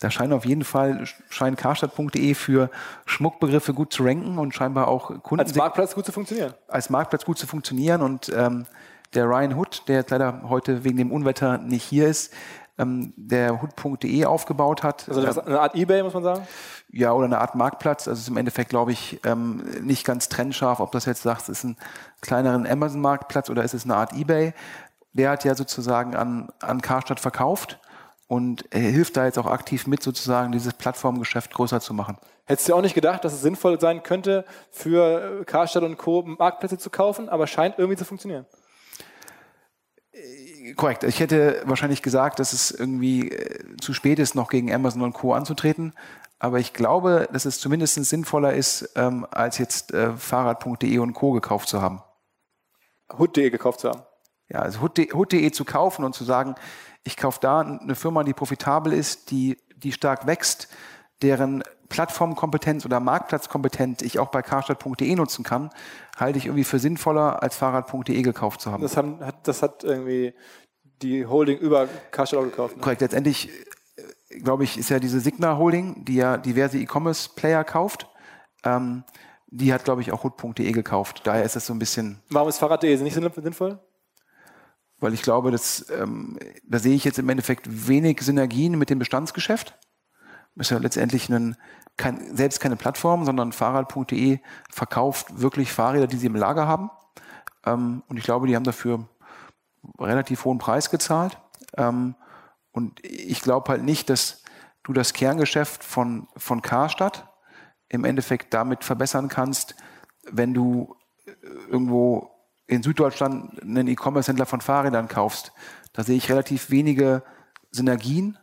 Da 0.00 0.10
scheint 0.10 0.32
auf 0.32 0.44
jeden 0.44 0.64
Fall, 0.64 1.04
scheint 1.28 1.56
karstadt.de 1.56 2.34
für 2.34 2.70
Schmuckbegriffe 3.06 3.74
gut 3.74 3.92
zu 3.92 4.04
ranken 4.04 4.38
und 4.38 4.54
scheinbar 4.54 4.88
auch 4.88 5.22
Kunden. 5.22 5.44
Als 5.44 5.54
Marktplatz 5.54 5.94
gut 5.94 6.06
zu 6.06 6.12
funktionieren. 6.12 6.54
Als 6.68 6.90
Marktplatz 6.90 7.24
gut 7.24 7.38
zu 7.38 7.46
funktionieren 7.46 8.02
und 8.02 8.32
ähm, 8.34 8.66
der 9.14 9.26
Ryan 9.26 9.54
Hood, 9.54 9.82
der 9.88 9.96
jetzt 9.96 10.10
leider 10.10 10.42
heute 10.48 10.84
wegen 10.84 10.96
dem 10.96 11.12
Unwetter 11.12 11.58
nicht 11.58 11.84
hier 11.84 12.08
ist, 12.08 12.32
ähm, 12.76 13.12
der 13.16 13.62
Hood.de 13.62 14.24
aufgebaut 14.24 14.82
hat. 14.82 15.08
Also 15.08 15.20
ist 15.22 15.38
eine 15.38 15.60
Art 15.60 15.74
Ebay, 15.74 16.02
muss 16.02 16.14
man 16.14 16.22
sagen? 16.22 16.46
Ja, 16.90 17.12
oder 17.12 17.26
eine 17.26 17.38
Art 17.38 17.54
Marktplatz. 17.54 18.08
Also 18.08 18.20
ist 18.20 18.28
im 18.28 18.36
Endeffekt, 18.36 18.70
glaube 18.70 18.92
ich, 18.92 19.20
ähm, 19.24 19.62
nicht 19.82 20.04
ganz 20.04 20.28
trennscharf, 20.28 20.80
ob 20.80 20.92
das 20.92 21.04
jetzt 21.04 21.22
sagst, 21.22 21.48
ist 21.48 21.64
ein 21.64 21.76
kleineren 22.20 22.66
Amazon-Marktplatz 22.66 23.50
oder 23.50 23.62
ist 23.62 23.74
es 23.74 23.84
eine 23.84 23.96
Art 23.96 24.12
Ebay. 24.12 24.54
Der 25.14 25.30
hat 25.30 25.44
ja 25.44 25.54
sozusagen 25.54 26.14
an, 26.14 26.50
an 26.60 26.82
Karstadt 26.82 27.20
verkauft 27.20 27.80
und 28.26 28.64
er 28.70 28.80
hilft 28.80 29.16
da 29.16 29.24
jetzt 29.24 29.38
auch 29.38 29.46
aktiv 29.46 29.86
mit, 29.86 30.02
sozusagen 30.02 30.52
dieses 30.52 30.74
Plattformgeschäft 30.74 31.52
größer 31.52 31.80
zu 31.80 31.94
machen. 31.94 32.18
Hättest 32.44 32.68
du 32.68 32.74
auch 32.74 32.82
nicht 32.82 32.94
gedacht, 32.94 33.24
dass 33.24 33.32
es 33.32 33.40
sinnvoll 33.40 33.80
sein 33.80 34.02
könnte, 34.02 34.44
für 34.70 35.44
Karstadt 35.46 35.82
und 35.82 35.96
Co. 35.96 36.22
Marktplätze 36.22 36.78
zu 36.78 36.90
kaufen, 36.90 37.28
aber 37.28 37.46
scheint 37.46 37.78
irgendwie 37.78 37.96
zu 37.96 38.04
funktionieren? 38.04 38.44
Korrekt. 40.76 41.04
Ich 41.04 41.20
hätte 41.20 41.62
wahrscheinlich 41.64 42.02
gesagt, 42.02 42.38
dass 42.38 42.52
es 42.52 42.70
irgendwie 42.70 43.30
äh, 43.30 43.76
zu 43.80 43.92
spät 43.92 44.18
ist, 44.18 44.34
noch 44.34 44.48
gegen 44.48 44.72
Amazon 44.72 45.02
und 45.02 45.12
Co. 45.12 45.34
anzutreten. 45.34 45.92
Aber 46.38 46.58
ich 46.58 46.72
glaube, 46.72 47.28
dass 47.32 47.44
es 47.44 47.60
zumindest 47.60 47.94
sinnvoller 47.94 48.52
ist, 48.54 48.90
ähm, 48.96 49.26
als 49.30 49.58
jetzt 49.58 49.92
äh, 49.92 50.16
Fahrrad.de 50.16 50.98
und 50.98 51.14
Co. 51.14 51.32
gekauft 51.32 51.68
zu 51.68 51.82
haben. 51.82 52.02
Hood.de 53.18 53.50
gekauft 53.50 53.80
zu 53.80 53.90
haben. 53.90 54.02
Ja, 54.48 54.60
also 54.60 54.80
Hood.de 54.80 55.12
Hood 55.12 55.54
zu 55.54 55.64
kaufen 55.64 56.04
und 56.04 56.14
zu 56.14 56.24
sagen, 56.24 56.54
ich 57.04 57.16
kaufe 57.16 57.38
da 57.40 57.60
eine 57.60 57.94
Firma, 57.94 58.24
die 58.24 58.32
profitabel 58.32 58.92
ist, 58.92 59.30
die, 59.30 59.58
die 59.76 59.92
stark 59.92 60.26
wächst, 60.26 60.68
deren 61.22 61.62
Plattformkompetenz 61.88 62.84
oder 62.84 62.98
Marktplatzkompetenz 63.00 64.02
ich 64.02 64.18
auch 64.18 64.28
bei 64.28 64.42
carstadt.de 64.42 65.14
nutzen 65.14 65.44
kann, 65.44 65.70
halte 66.16 66.38
ich 66.38 66.46
irgendwie 66.46 66.64
für 66.64 66.78
sinnvoller, 66.78 67.42
als 67.42 67.56
Fahrrad.de 67.56 68.20
gekauft 68.22 68.60
zu 68.60 68.72
haben. 68.72 68.82
Das, 68.82 68.96
haben, 68.96 69.20
hat, 69.24 69.46
das 69.46 69.62
hat 69.62 69.84
irgendwie 69.84 70.34
die 71.02 71.26
Holding 71.26 71.58
über 71.58 71.88
Carstadt 72.10 72.40
auch 72.40 72.44
gekauft. 72.44 72.76
Ne? 72.76 72.82
Korrekt. 72.82 73.00
Letztendlich, 73.00 73.50
äh, 73.96 74.40
glaube 74.40 74.64
ich, 74.64 74.78
ist 74.78 74.88
ja 74.88 74.98
diese 74.98 75.20
Signa 75.20 75.56
Holding, 75.58 76.04
die 76.04 76.16
ja 76.16 76.36
diverse 76.36 76.78
E-Commerce-Player 76.78 77.64
kauft. 77.64 78.08
Ähm, 78.64 79.04
die 79.46 79.72
hat, 79.72 79.84
glaube 79.84 80.00
ich, 80.00 80.10
auch 80.10 80.24
hood.de 80.24 80.72
gekauft. 80.72 81.22
Daher 81.24 81.44
ist 81.44 81.54
es 81.54 81.66
so 81.66 81.74
ein 81.74 81.78
bisschen. 81.78 82.20
Warum 82.30 82.48
ist 82.48 82.58
Fahrrad.de 82.58 82.96
nicht 83.02 83.14
sinnvoll? 83.14 83.78
Weil 85.04 85.12
ich 85.12 85.20
glaube, 85.20 85.50
dass, 85.50 85.84
ähm, 85.90 86.38
da 86.62 86.78
sehe 86.78 86.94
ich 86.94 87.04
jetzt 87.04 87.18
im 87.18 87.28
Endeffekt 87.28 87.88
wenig 87.88 88.22
Synergien 88.22 88.78
mit 88.78 88.88
dem 88.88 88.98
Bestandsgeschäft. 88.98 89.78
Ist 90.56 90.70
ja 90.70 90.78
letztendlich 90.78 91.28
ein, 91.28 91.56
kein, 91.98 92.34
selbst 92.34 92.58
keine 92.58 92.76
Plattform, 92.76 93.26
sondern 93.26 93.52
Fahrrad.de 93.52 94.38
verkauft 94.70 95.42
wirklich 95.42 95.70
Fahrräder, 95.70 96.06
die 96.06 96.16
sie 96.16 96.28
im 96.28 96.36
Lager 96.36 96.66
haben. 96.66 96.90
Ähm, 97.66 98.02
und 98.08 98.16
ich 98.16 98.24
glaube, 98.24 98.46
die 98.46 98.56
haben 98.56 98.64
dafür 98.64 99.06
relativ 99.98 100.46
hohen 100.46 100.56
Preis 100.56 100.88
gezahlt. 100.88 101.38
Ähm, 101.76 102.14
und 102.72 103.04
ich 103.04 103.42
glaube 103.42 103.68
halt 103.68 103.82
nicht, 103.82 104.08
dass 104.08 104.42
du 104.84 104.94
das 104.94 105.12
Kerngeschäft 105.12 105.84
von, 105.84 106.28
von 106.34 106.62
Karstadt 106.62 107.28
im 107.90 108.06
Endeffekt 108.06 108.54
damit 108.54 108.84
verbessern 108.84 109.28
kannst, 109.28 109.76
wenn 110.30 110.54
du 110.54 110.96
irgendwo 111.68 112.33
in 112.66 112.82
Süddeutschland 112.82 113.62
einen 113.62 113.88
E-Commerce-Händler 113.88 114.46
von 114.46 114.60
Fahrrädern 114.60 115.08
kaufst, 115.08 115.52
da 115.92 116.02
sehe 116.02 116.16
ich 116.16 116.30
relativ 116.30 116.70
wenige 116.70 117.22
Synergien. 117.70 118.38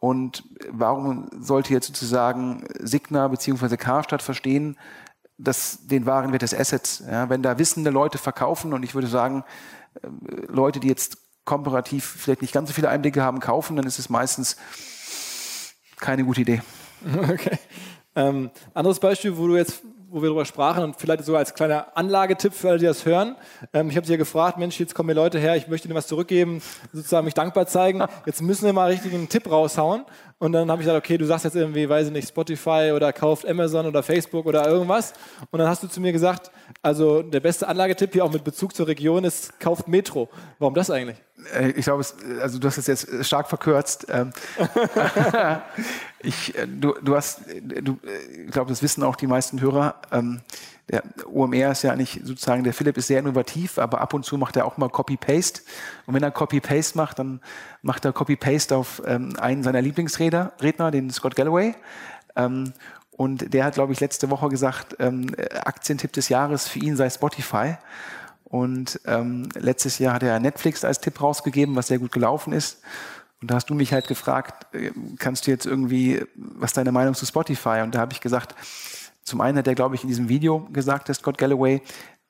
Und 0.00 0.44
warum 0.70 1.28
sollte 1.38 1.72
jetzt 1.72 1.88
sozusagen 1.88 2.64
Signa 2.78 3.26
bzw. 3.28 3.76
Karstadt 3.76 4.22
verstehen, 4.22 4.78
dass 5.38 5.86
den 5.86 6.06
Warenwert 6.06 6.42
des 6.42 6.54
Assets, 6.54 7.02
ja, 7.08 7.28
wenn 7.28 7.42
da 7.42 7.58
wissende 7.58 7.90
Leute 7.90 8.18
verkaufen 8.18 8.72
und 8.72 8.82
ich 8.82 8.94
würde 8.94 9.06
sagen, 9.06 9.44
äh, 10.02 10.08
Leute, 10.48 10.80
die 10.80 10.88
jetzt 10.88 11.18
komparativ 11.44 12.04
vielleicht 12.04 12.42
nicht 12.42 12.52
ganz 12.52 12.68
so 12.68 12.74
viele 12.74 12.88
Einblicke 12.90 13.22
haben, 13.22 13.40
kaufen, 13.40 13.76
dann 13.76 13.86
ist 13.86 13.98
es 13.98 14.10
meistens 14.10 14.56
keine 15.98 16.24
gute 16.24 16.42
Idee. 16.42 16.62
Okay. 17.30 17.58
Ähm, 18.16 18.50
anderes 18.74 18.98
Beispiel, 18.98 19.36
wo 19.36 19.46
du 19.46 19.56
jetzt 19.56 19.84
wo 20.10 20.22
wir 20.22 20.28
darüber 20.28 20.44
sprachen 20.44 20.84
und 20.84 20.96
vielleicht 20.96 21.24
sogar 21.24 21.40
als 21.40 21.54
kleiner 21.54 21.88
Anlagetipp 21.94 22.54
für 22.54 22.70
alle, 22.70 22.78
die 22.78 22.86
das 22.86 23.04
hören. 23.04 23.36
Ähm, 23.72 23.90
ich 23.90 23.96
habe 23.96 24.06
sie 24.06 24.12
ja 24.12 24.16
gefragt, 24.16 24.58
Mensch, 24.58 24.80
jetzt 24.80 24.94
kommen 24.94 25.08
mir 25.08 25.14
Leute 25.14 25.38
her, 25.38 25.56
ich 25.56 25.68
möchte 25.68 25.86
ihnen 25.86 25.94
was 25.94 26.06
zurückgeben, 26.06 26.62
sozusagen 26.92 27.24
mich 27.24 27.34
dankbar 27.34 27.66
zeigen. 27.66 28.02
Jetzt 28.24 28.40
müssen 28.40 28.64
wir 28.64 28.72
mal 28.72 28.90
einen 28.90 29.28
Tipp 29.28 29.50
raushauen. 29.50 30.04
Und 30.38 30.52
dann 30.52 30.70
habe 30.70 30.80
ich 30.80 30.86
gesagt, 30.86 31.04
okay, 31.04 31.18
du 31.18 31.26
sagst 31.26 31.44
jetzt 31.44 31.56
irgendwie, 31.56 31.88
weiß 31.88 32.06
ich 32.06 32.12
nicht, 32.12 32.28
Spotify 32.28 32.92
oder 32.94 33.12
kauft 33.12 33.46
Amazon 33.46 33.86
oder 33.86 34.02
Facebook 34.02 34.46
oder 34.46 34.66
irgendwas. 34.66 35.12
Und 35.50 35.58
dann 35.58 35.68
hast 35.68 35.82
du 35.82 35.88
zu 35.88 36.00
mir 36.00 36.12
gesagt, 36.12 36.50
also 36.80 37.22
der 37.22 37.40
beste 37.40 37.66
Anlagetipp 37.66 38.12
hier 38.12 38.24
auch 38.24 38.32
mit 38.32 38.44
Bezug 38.44 38.74
zur 38.74 38.86
Region 38.86 39.24
ist, 39.24 39.58
kauft 39.58 39.88
Metro. 39.88 40.28
Warum 40.58 40.74
das 40.74 40.90
eigentlich? 40.90 41.16
Äh, 41.54 41.70
ich 41.70 41.84
glaube, 41.84 42.04
also 42.40 42.58
du 42.58 42.66
hast 42.66 42.78
es 42.78 42.86
jetzt 42.86 43.24
stark 43.24 43.48
verkürzt. 43.48 44.06
Ähm, 44.10 44.32
ich, 46.20 46.56
äh, 46.56 46.66
du, 46.66 46.94
du 47.02 47.16
hast, 47.16 47.40
du, 47.62 47.98
äh, 48.04 48.42
ich 48.46 48.50
glaube, 48.50 48.70
das 48.70 48.82
wissen 48.82 49.02
auch 49.02 49.16
die 49.16 49.26
meisten 49.26 49.60
Hörer. 49.60 49.96
Ähm, 50.12 50.40
der 50.90 51.02
OMR 51.30 51.72
ist 51.72 51.82
ja 51.82 51.94
nicht 51.96 52.20
sozusagen, 52.24 52.64
der 52.64 52.72
Philipp 52.72 52.96
ist 52.96 53.08
sehr 53.08 53.18
innovativ, 53.18 53.78
aber 53.78 54.00
ab 54.00 54.14
und 54.14 54.24
zu 54.24 54.38
macht 54.38 54.56
er 54.56 54.64
auch 54.64 54.78
mal 54.78 54.88
Copy-Paste. 54.88 55.60
Und 56.06 56.14
wenn 56.14 56.22
er 56.22 56.30
Copy-Paste 56.30 56.96
macht, 56.96 57.18
dann 57.18 57.40
macht 57.82 58.06
er 58.06 58.12
Copy-Paste 58.12 58.74
auf 58.74 59.02
ähm, 59.04 59.34
einen 59.38 59.62
seiner 59.62 59.82
Lieblingsredner, 59.82 60.52
Redner, 60.62 60.90
den 60.90 61.10
Scott 61.10 61.36
Galloway. 61.36 61.74
Und 63.10 63.52
der 63.52 63.64
hat, 63.64 63.74
glaube 63.74 63.92
ich, 63.92 63.98
letzte 63.98 64.30
Woche 64.30 64.48
gesagt, 64.48 64.96
Aktientipp 65.00 66.12
des 66.12 66.28
Jahres 66.28 66.68
für 66.68 66.78
ihn 66.78 66.96
sei 66.96 67.10
Spotify. 67.10 67.76
Und 68.48 69.00
ähm, 69.04 69.48
letztes 69.54 69.98
Jahr 69.98 70.14
hat 70.14 70.22
er 70.22 70.40
Netflix 70.40 70.84
als 70.84 71.00
Tipp 71.00 71.20
rausgegeben, 71.20 71.76
was 71.76 71.88
sehr 71.88 71.98
gut 71.98 72.12
gelaufen 72.12 72.52
ist. 72.52 72.80
Und 73.40 73.50
da 73.50 73.56
hast 73.56 73.70
du 73.70 73.74
mich 73.74 73.92
halt 73.92 74.08
gefragt, 74.08 74.74
äh, 74.74 74.90
kannst 75.18 75.46
du 75.46 75.50
jetzt 75.50 75.66
irgendwie, 75.66 76.24
was 76.34 76.72
deine 76.72 76.92
Meinung 76.92 77.14
zu 77.14 77.26
Spotify? 77.26 77.80
Und 77.82 77.94
da 77.94 78.00
habe 78.00 78.12
ich 78.12 78.20
gesagt, 78.20 78.54
zum 79.22 79.42
einen 79.42 79.58
hat 79.58 79.66
er, 79.66 79.74
glaube 79.74 79.94
ich, 79.94 80.02
in 80.02 80.08
diesem 80.08 80.28
Video 80.28 80.60
gesagt, 80.72 81.08
der 81.08 81.14
Scott 81.14 81.36
Galloway, 81.36 81.82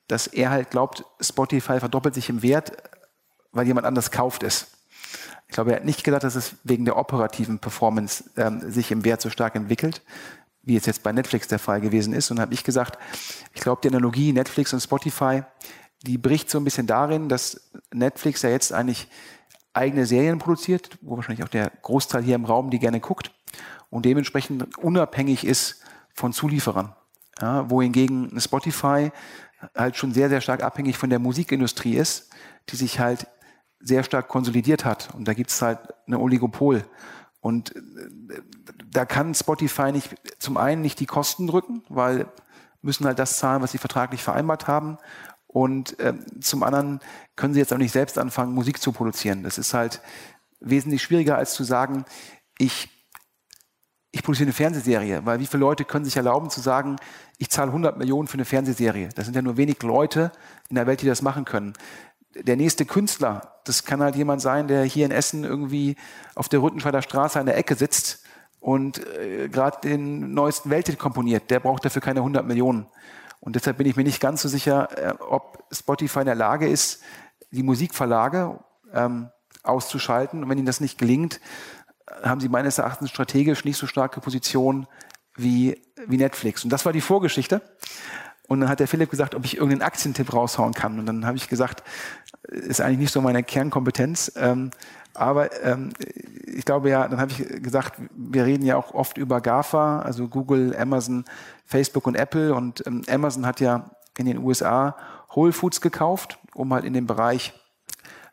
dass 0.07 0.27
er 0.27 0.49
halt 0.49 0.71
glaubt, 0.71 1.05
Spotify 1.21 1.79
verdoppelt 1.79 2.15
sich 2.15 2.29
im 2.29 2.41
Wert, 2.41 2.73
weil 3.51 3.65
jemand 3.65 3.87
anders 3.87 4.11
kauft 4.11 4.43
es. 4.43 4.67
Ich 5.47 5.53
glaube, 5.53 5.71
er 5.71 5.77
hat 5.77 5.85
nicht 5.85 6.03
gedacht, 6.03 6.23
dass 6.23 6.35
es 6.35 6.55
wegen 6.63 6.85
der 6.85 6.97
operativen 6.97 7.59
Performance 7.59 8.25
ähm, 8.37 8.69
sich 8.69 8.91
im 8.91 9.05
Wert 9.05 9.21
so 9.21 9.29
stark 9.29 9.55
entwickelt, 9.55 10.01
wie 10.63 10.75
es 10.75 10.85
jetzt 10.85 11.01
bei 11.01 11.11
Netflix 11.11 11.47
der 11.47 11.57
Fall 11.57 11.79
gewesen 11.81 12.13
ist. 12.13 12.29
Und 12.29 12.39
habe 12.39 12.53
ich 12.53 12.63
gesagt, 12.63 12.99
ich 13.53 13.61
glaube, 13.61 13.81
die 13.81 13.87
Analogie 13.87 14.33
Netflix 14.33 14.73
und 14.73 14.81
Spotify 14.81 15.43
die 16.03 16.17
bricht 16.17 16.49
so 16.49 16.59
ein 16.59 16.63
bisschen 16.63 16.87
darin, 16.87 17.29
dass 17.29 17.69
Netflix 17.93 18.41
ja 18.41 18.49
jetzt 18.49 18.73
eigentlich 18.73 19.07
eigene 19.73 20.05
Serien 20.05 20.39
produziert, 20.39 20.97
wo 21.01 21.15
wahrscheinlich 21.15 21.43
auch 21.43 21.49
der 21.49 21.71
Großteil 21.81 22.23
hier 22.23 22.35
im 22.35 22.45
Raum 22.45 22.69
die 22.69 22.79
gerne 22.79 22.99
guckt 22.99 23.31
und 23.89 24.05
dementsprechend 24.05 24.77
unabhängig 24.77 25.45
ist 25.45 25.83
von 26.13 26.33
Zulieferern. 26.33 26.95
Ja, 27.41 27.69
wohingegen 27.69 28.39
Spotify 28.39 29.11
halt 29.75 29.95
schon 29.95 30.13
sehr, 30.13 30.29
sehr 30.29 30.41
stark 30.41 30.63
abhängig 30.63 30.97
von 30.97 31.09
der 31.09 31.19
Musikindustrie 31.19 31.95
ist, 31.95 32.29
die 32.69 32.75
sich 32.75 32.99
halt 32.99 33.27
sehr 33.79 34.03
stark 34.03 34.27
konsolidiert 34.27 34.85
hat. 34.85 35.13
Und 35.15 35.27
da 35.27 35.33
gibt 35.33 35.49
es 35.49 35.61
halt 35.61 35.79
eine 36.05 36.19
Oligopol. 36.19 36.85
Und 37.39 37.75
äh, 37.75 38.41
da 38.91 39.05
kann 39.05 39.33
Spotify 39.33 39.91
nicht 39.91 40.15
zum 40.39 40.57
einen 40.57 40.81
nicht 40.81 40.99
die 40.99 41.05
Kosten 41.05 41.47
drücken, 41.47 41.83
weil 41.87 42.27
müssen 42.81 43.05
halt 43.05 43.19
das 43.19 43.37
zahlen, 43.37 43.61
was 43.61 43.71
sie 43.71 43.77
vertraglich 43.77 44.23
vereinbart 44.23 44.67
haben. 44.67 44.97
Und 45.51 45.99
äh, 45.99 46.13
zum 46.41 46.63
anderen 46.63 46.99
können 47.35 47.53
sie 47.53 47.59
jetzt 47.59 47.73
auch 47.73 47.77
nicht 47.77 47.91
selbst 47.91 48.17
anfangen, 48.17 48.53
Musik 48.53 48.81
zu 48.81 48.91
produzieren. 48.91 49.43
Das 49.43 49.57
ist 49.57 49.73
halt 49.73 50.01
wesentlich 50.59 51.01
schwieriger, 51.01 51.37
als 51.37 51.53
zu 51.53 51.63
sagen, 51.63 52.05
ich, 52.57 52.89
ich 54.11 54.21
produziere 54.21 54.47
eine 54.47 54.53
Fernsehserie. 54.53 55.25
Weil 55.25 55.39
wie 55.39 55.47
viele 55.47 55.61
Leute 55.61 55.85
können 55.85 56.05
sich 56.05 56.17
erlauben 56.17 56.49
zu 56.49 56.61
sagen, 56.61 56.97
ich 57.37 57.49
zahle 57.49 57.69
100 57.69 57.97
Millionen 57.97 58.27
für 58.27 58.35
eine 58.35 58.45
Fernsehserie? 58.45 59.09
Das 59.15 59.25
sind 59.25 59.35
ja 59.35 59.41
nur 59.41 59.57
wenig 59.57 59.81
Leute 59.81 60.31
in 60.69 60.75
der 60.75 60.85
Welt, 60.85 61.01
die 61.01 61.07
das 61.07 61.21
machen 61.21 61.45
können 61.45 61.73
der 62.35 62.55
nächste 62.55 62.85
Künstler, 62.85 63.59
das 63.65 63.85
kann 63.85 64.01
halt 64.01 64.15
jemand 64.15 64.41
sein, 64.41 64.67
der 64.67 64.83
hier 64.83 65.05
in 65.05 65.11
Essen 65.11 65.43
irgendwie 65.43 65.95
auf 66.35 66.49
der 66.49 66.61
Rüttenscheider 66.61 67.01
Straße 67.01 67.39
an 67.39 67.45
der 67.45 67.57
Ecke 67.57 67.75
sitzt 67.75 68.23
und 68.59 69.05
äh, 69.17 69.49
gerade 69.49 69.79
den 69.83 70.33
neuesten 70.33 70.69
Welthit 70.69 70.99
komponiert. 70.99 71.49
Der 71.49 71.59
braucht 71.59 71.85
dafür 71.85 72.01
keine 72.01 72.19
100 72.19 72.45
Millionen. 72.45 72.87
Und 73.39 73.55
deshalb 73.55 73.77
bin 73.77 73.87
ich 73.87 73.95
mir 73.95 74.03
nicht 74.03 74.19
ganz 74.19 74.41
so 74.41 74.49
sicher, 74.49 74.89
äh, 74.97 75.13
ob 75.19 75.63
Spotify 75.71 76.19
in 76.19 76.25
der 76.25 76.35
Lage 76.35 76.67
ist, 76.67 77.01
die 77.51 77.63
Musikverlage 77.63 78.59
ähm, 78.93 79.29
auszuschalten. 79.63 80.43
Und 80.43 80.49
wenn 80.49 80.57
ihnen 80.57 80.67
das 80.67 80.81
nicht 80.81 80.97
gelingt, 80.97 81.39
haben 82.23 82.41
sie 82.41 82.49
meines 82.49 82.77
Erachtens 82.77 83.09
strategisch 83.09 83.65
nicht 83.65 83.77
so 83.77 83.87
starke 83.87 84.19
Position 84.19 84.87
wie, 85.35 85.81
wie 86.07 86.17
Netflix. 86.17 86.63
Und 86.63 86.69
das 86.71 86.85
war 86.85 86.93
die 86.93 87.01
Vorgeschichte. 87.01 87.61
Und 88.47 88.61
dann 88.61 88.69
hat 88.69 88.79
der 88.79 88.87
Philipp 88.87 89.11
gesagt, 89.11 89.35
ob 89.35 89.45
ich 89.45 89.57
irgendeinen 89.57 89.83
Aktientipp 89.83 90.33
raushauen 90.33 90.73
kann. 90.73 90.97
Und 90.97 91.05
dann 91.05 91.25
habe 91.25 91.37
ich 91.37 91.49
gesagt, 91.49 91.83
ist 92.47 92.81
eigentlich 92.81 92.97
nicht 92.97 93.13
so 93.13 93.21
meine 93.21 93.43
Kernkompetenz. 93.43 94.31
Ähm, 94.35 94.71
aber 95.13 95.63
ähm, 95.63 95.91
ich 96.45 96.65
glaube 96.65 96.89
ja, 96.89 97.07
dann 97.07 97.19
habe 97.19 97.31
ich 97.31 97.61
gesagt, 97.61 98.01
wir 98.15 98.45
reden 98.45 98.65
ja 98.65 98.75
auch 98.75 98.93
oft 98.93 99.17
über 99.17 99.41
GAFA, 99.41 99.99
also 99.99 100.27
Google, 100.27 100.75
Amazon, 100.75 101.25
Facebook 101.69 102.07
und 102.07 102.15
Apple. 102.15 102.53
Und 102.53 102.85
ähm, 102.87 103.03
Amazon 103.07 103.45
hat 103.45 103.59
ja 103.61 103.91
in 104.17 104.25
den 104.25 104.39
USA 104.39 104.95
Whole 105.35 105.53
Foods 105.53 105.81
gekauft, 105.81 106.39
um 106.53 106.73
halt 106.73 106.83
in 106.83 106.93
den 106.93 107.05
Bereich 107.05 107.53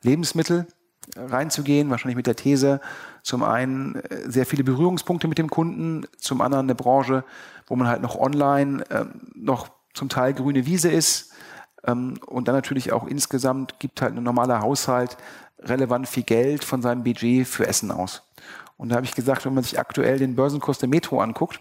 Lebensmittel 0.03 0.67
reinzugehen, 1.15 1.91
wahrscheinlich 1.91 2.17
mit 2.17 2.27
der 2.27 2.35
These, 2.35 2.81
zum 3.23 3.43
einen 3.45 3.97
äh, 3.97 4.31
sehr 4.31 4.47
viele 4.47 4.65
Berührungspunkte 4.65 5.29
mit 5.29 5.39
dem 5.39 5.51
Kunden, 5.51 6.07
zum 6.19 6.41
anderen 6.41 6.67
eine 6.67 6.75
Branche, 6.75 7.25
wo 7.67 7.77
man 7.77 7.89
halt 7.89 8.03
noch 8.03 8.17
online 8.17 8.89
äh, 8.91 9.05
noch 9.35 9.69
zum 9.95 10.09
Teil 10.09 10.33
grüne 10.35 10.67
Wiese 10.67 10.91
ist. 10.91 11.33
Ähm, 11.85 12.19
und 12.27 12.49
dann 12.49 12.55
natürlich 12.55 12.93
auch 12.93 13.07
insgesamt 13.07 13.79
gibt 13.79 14.01
halt 14.01 14.17
ein 14.17 14.23
normaler 14.23 14.61
Haushalt 14.61 15.17
relevant 15.61 16.09
viel 16.09 16.23
Geld 16.23 16.65
von 16.65 16.81
seinem 16.81 17.05
Budget 17.05 17.47
für 17.47 17.67
Essen 17.67 17.91
aus. 17.91 18.23
Und 18.77 18.91
da 18.91 18.97
habe 18.97 19.07
ich 19.07 19.15
gesagt, 19.15 19.45
wenn 19.45 19.55
man 19.55 19.65
sich 19.65 19.79
aktuell 19.79 20.19
den 20.19 20.37
Börsenkurs 20.37 20.79
der 20.79 20.89
Metro 20.89 21.21
anguckt, 21.21 21.61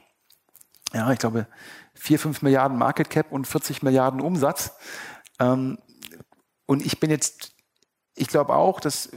ja, 0.96 1.12
ich 1.12 1.20
glaube, 1.20 1.46
vier, 1.94 2.18
fünf 2.18 2.42
Milliarden 2.42 2.78
Market 2.78 3.10
Cap 3.10 3.32
und 3.32 3.46
40 3.46 3.84
Milliarden 3.84 4.22
Umsatz. 4.22 4.72
Ähm, 5.40 5.78
und 6.66 6.86
ich 6.86 7.02
bin 7.02 7.12
jetzt, 7.12 7.54
ich 8.16 8.30
glaube 8.30 8.56
auch, 8.56 8.80
dass 8.80 9.10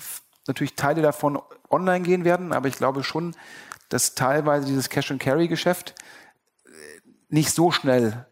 natürlich 0.49 0.75
Teile 0.75 1.03
davon 1.03 1.41
online 1.71 2.05
gehen 2.05 2.25
werden, 2.25 2.53
aber 2.53 2.67
ich 2.67 2.77
glaube 2.77 3.05
schon, 3.05 3.37
dass 3.91 4.17
teilweise 4.17 4.67
dieses 4.67 4.89
Cash-and-Carry-Geschäft 4.89 5.95
äh, 6.67 6.71
nicht 7.29 7.53
so 7.53 7.71
schnell 7.71 8.27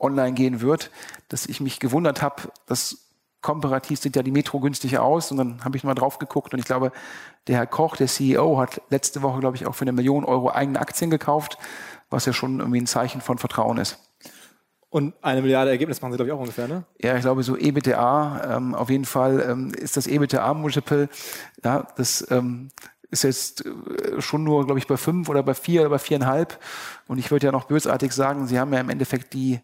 online 0.00 0.32
gehen 0.32 0.60
wird, 0.60 0.90
dass 1.28 1.46
ich 1.46 1.60
mich 1.60 1.78
gewundert 1.78 2.20
habe, 2.20 2.50
dass 2.66 3.04
komparativ 3.42 4.00
sieht 4.00 4.16
ja 4.16 4.24
die 4.24 4.32
Metro 4.32 4.58
günstig 4.58 4.98
aus 4.98 5.30
und 5.30 5.36
dann 5.36 5.64
habe 5.64 5.76
ich 5.76 5.84
mal 5.84 5.94
drauf 5.94 6.18
geguckt 6.18 6.52
und 6.52 6.58
ich 6.58 6.64
glaube, 6.64 6.90
der 7.46 7.58
Herr 7.58 7.66
Koch, 7.68 7.96
der 7.96 8.08
CEO, 8.08 8.58
hat 8.58 8.82
letzte 8.90 9.22
Woche, 9.22 9.38
glaube 9.38 9.56
ich, 9.56 9.66
auch 9.66 9.76
für 9.76 9.82
eine 9.82 9.92
Million 9.92 10.24
Euro 10.24 10.50
eigene 10.50 10.80
Aktien 10.80 11.10
gekauft, 11.10 11.58
was 12.10 12.26
ja 12.26 12.32
schon 12.32 12.60
irgendwie 12.60 12.80
ein 12.80 12.86
Zeichen 12.86 13.20
von 13.20 13.38
Vertrauen 13.38 13.78
ist. 13.78 13.98
Und 14.90 15.14
eine 15.22 15.42
Milliarde 15.42 15.70
Ergebnis 15.70 16.00
machen 16.00 16.12
sie, 16.12 16.16
glaube 16.16 16.30
ich, 16.30 16.34
auch 16.34 16.40
ungefähr, 16.40 16.66
ne? 16.66 16.84
Ja, 16.98 17.14
ich 17.14 17.20
glaube, 17.20 17.42
so 17.42 17.56
EBITDA, 17.56 18.56
ähm, 18.56 18.74
auf 18.74 18.88
jeden 18.88 19.04
Fall 19.04 19.44
ähm, 19.46 19.74
ist 19.74 19.98
das 19.98 20.06
EBITDA-Multiple, 20.06 21.10
ja, 21.62 21.86
das 21.96 22.26
ähm, 22.30 22.70
ist 23.10 23.22
jetzt 23.22 23.66
äh, 23.66 24.20
schon 24.20 24.44
nur, 24.44 24.64
glaube 24.64 24.78
ich, 24.78 24.86
bei 24.86 24.96
fünf 24.96 25.28
oder 25.28 25.42
bei 25.42 25.52
vier 25.52 25.82
oder 25.82 25.90
bei 25.90 25.98
viereinhalb. 25.98 26.58
Und 27.06 27.18
ich 27.18 27.30
würde 27.30 27.46
ja 27.46 27.52
noch 27.52 27.64
bösartig 27.64 28.12
sagen, 28.12 28.46
sie 28.46 28.58
haben 28.58 28.72
ja 28.72 28.80
im 28.80 28.88
Endeffekt 28.88 29.34
die, 29.34 29.60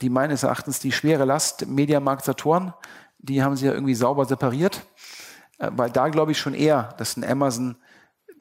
die 0.00 0.08
meines 0.08 0.42
Erachtens 0.42 0.80
die 0.80 0.92
schwere 0.92 1.26
Last 1.26 1.66
Mediamarkt 1.66 2.24
Saturn, 2.24 2.72
die 3.18 3.42
haben 3.42 3.56
sie 3.56 3.66
ja 3.66 3.72
irgendwie 3.72 3.94
sauber 3.94 4.24
separiert. 4.24 4.86
Äh, 5.58 5.70
weil 5.72 5.90
da 5.90 6.08
glaube 6.08 6.32
ich 6.32 6.38
schon 6.38 6.54
eher, 6.54 6.94
dass 6.98 7.16
ein 7.16 7.24
Amazon 7.24 7.76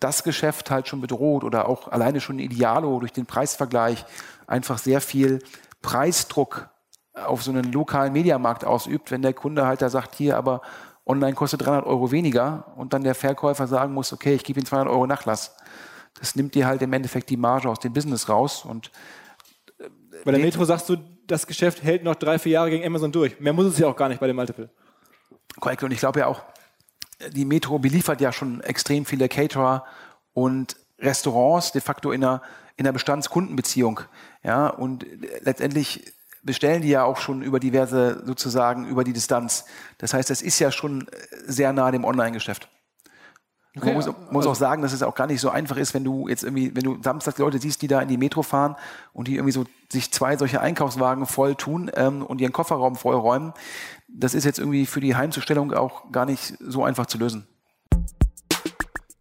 das 0.01 0.23
Geschäft 0.23 0.69
halt 0.69 0.87
schon 0.87 0.99
bedroht 0.99 1.43
oder 1.43 1.69
auch 1.69 1.87
alleine 1.87 2.19
schon 2.19 2.39
Idealo 2.39 2.99
durch 2.99 3.13
den 3.13 3.25
Preisvergleich 3.25 4.05
einfach 4.47 4.77
sehr 4.77 4.99
viel 4.99 5.39
Preisdruck 5.81 6.69
auf 7.13 7.43
so 7.43 7.51
einen 7.51 7.71
lokalen 7.71 8.13
Mediamarkt 8.13 8.65
ausübt, 8.65 9.11
wenn 9.11 9.21
der 9.21 9.33
Kunde 9.33 9.65
halt 9.65 9.81
da 9.81 9.89
sagt, 9.89 10.15
hier 10.15 10.37
aber 10.37 10.61
online 11.05 11.33
kostet 11.33 11.61
300 11.65 11.85
Euro 11.85 12.11
weniger 12.11 12.73
und 12.75 12.93
dann 12.93 13.03
der 13.03 13.15
Verkäufer 13.15 13.67
sagen 13.67 13.93
muss, 13.93 14.13
okay, 14.13 14.33
ich 14.33 14.43
gebe 14.43 14.59
Ihnen 14.59 14.65
200 14.65 14.93
Euro 14.93 15.07
Nachlass. 15.07 15.55
Das 16.19 16.35
nimmt 16.35 16.55
dir 16.55 16.67
halt 16.67 16.81
im 16.81 16.93
Endeffekt 16.93 17.29
die 17.29 17.37
Marge 17.37 17.69
aus 17.69 17.79
dem 17.79 17.93
Business 17.93 18.29
raus 18.29 18.65
und 18.65 18.91
äh, 19.79 19.89
bei 20.23 20.31
der 20.31 20.39
Metro 20.39 20.65
sagst 20.65 20.89
du, 20.89 20.97
das 21.27 21.47
Geschäft 21.47 21.83
hält 21.83 22.03
noch 22.03 22.15
drei, 22.15 22.39
vier 22.39 22.53
Jahre 22.53 22.69
gegen 22.69 22.85
Amazon 22.85 23.11
durch. 23.11 23.39
Mehr 23.39 23.53
muss 23.53 23.65
es 23.65 23.77
ja 23.77 23.87
auch 23.87 23.95
gar 23.95 24.09
nicht 24.09 24.19
bei 24.19 24.27
dem 24.27 24.35
Multiple. 24.35 24.69
Korrekt. 25.59 25.83
Und 25.83 25.91
ich 25.91 25.99
glaube 25.99 26.19
ja 26.19 26.27
auch, 26.27 26.43
die 27.31 27.45
Metro 27.45 27.79
beliefert 27.79 28.21
ja 28.21 28.31
schon 28.31 28.61
extrem 28.61 29.05
viele 29.05 29.29
Caterer 29.29 29.85
und 30.33 30.75
Restaurants 30.99 31.71
de 31.71 31.81
facto 31.81 32.11
in 32.11 32.23
einer, 32.23 32.41
in 32.77 32.85
einer 32.85 32.93
Bestandskundenbeziehung. 32.93 34.01
Ja, 34.43 34.67
und 34.67 35.05
letztendlich 35.41 36.13
bestellen 36.43 36.81
die 36.81 36.89
ja 36.89 37.03
auch 37.03 37.17
schon 37.17 37.41
über 37.41 37.59
diverse, 37.59 38.23
sozusagen 38.25 38.87
über 38.87 39.03
die 39.03 39.13
Distanz. 39.13 39.65
Das 39.97 40.13
heißt, 40.13 40.29
das 40.29 40.41
ist 40.41 40.59
ja 40.59 40.71
schon 40.71 41.07
sehr 41.45 41.73
nah 41.73 41.91
dem 41.91 42.03
Online-Geschäft. 42.03 42.69
Okay, 43.77 43.85
man 43.85 43.95
muss, 43.95 44.09
muss, 44.31 44.47
auch 44.47 44.55
sagen, 44.55 44.81
dass 44.81 44.91
es 44.91 45.01
auch 45.01 45.15
gar 45.15 45.27
nicht 45.27 45.39
so 45.39 45.49
einfach 45.49 45.77
ist, 45.77 45.93
wenn 45.93 46.03
du 46.03 46.27
jetzt 46.27 46.43
irgendwie, 46.43 46.75
wenn 46.75 46.83
du 46.83 47.01
samstags 47.01 47.37
Leute 47.37 47.57
siehst, 47.57 47.81
die 47.81 47.87
da 47.87 48.01
in 48.01 48.09
die 48.09 48.17
Metro 48.17 48.43
fahren 48.43 48.75
und 49.13 49.29
die 49.29 49.35
irgendwie 49.35 49.53
so 49.53 49.63
sich 49.89 50.11
zwei 50.11 50.35
solche 50.35 50.59
Einkaufswagen 50.59 51.25
voll 51.25 51.55
tun 51.55 51.89
ähm, 51.95 52.21
und 52.21 52.41
ihren 52.41 52.51
Kofferraum 52.51 52.97
vollräumen. 52.97 53.53
Das 54.13 54.33
ist 54.33 54.43
jetzt 54.43 54.59
irgendwie 54.59 54.85
für 54.85 54.99
die 54.99 55.15
Heimzustellung 55.15 55.73
auch 55.73 56.11
gar 56.11 56.25
nicht 56.25 56.55
so 56.59 56.83
einfach 56.83 57.05
zu 57.05 57.17
lösen. 57.17 57.47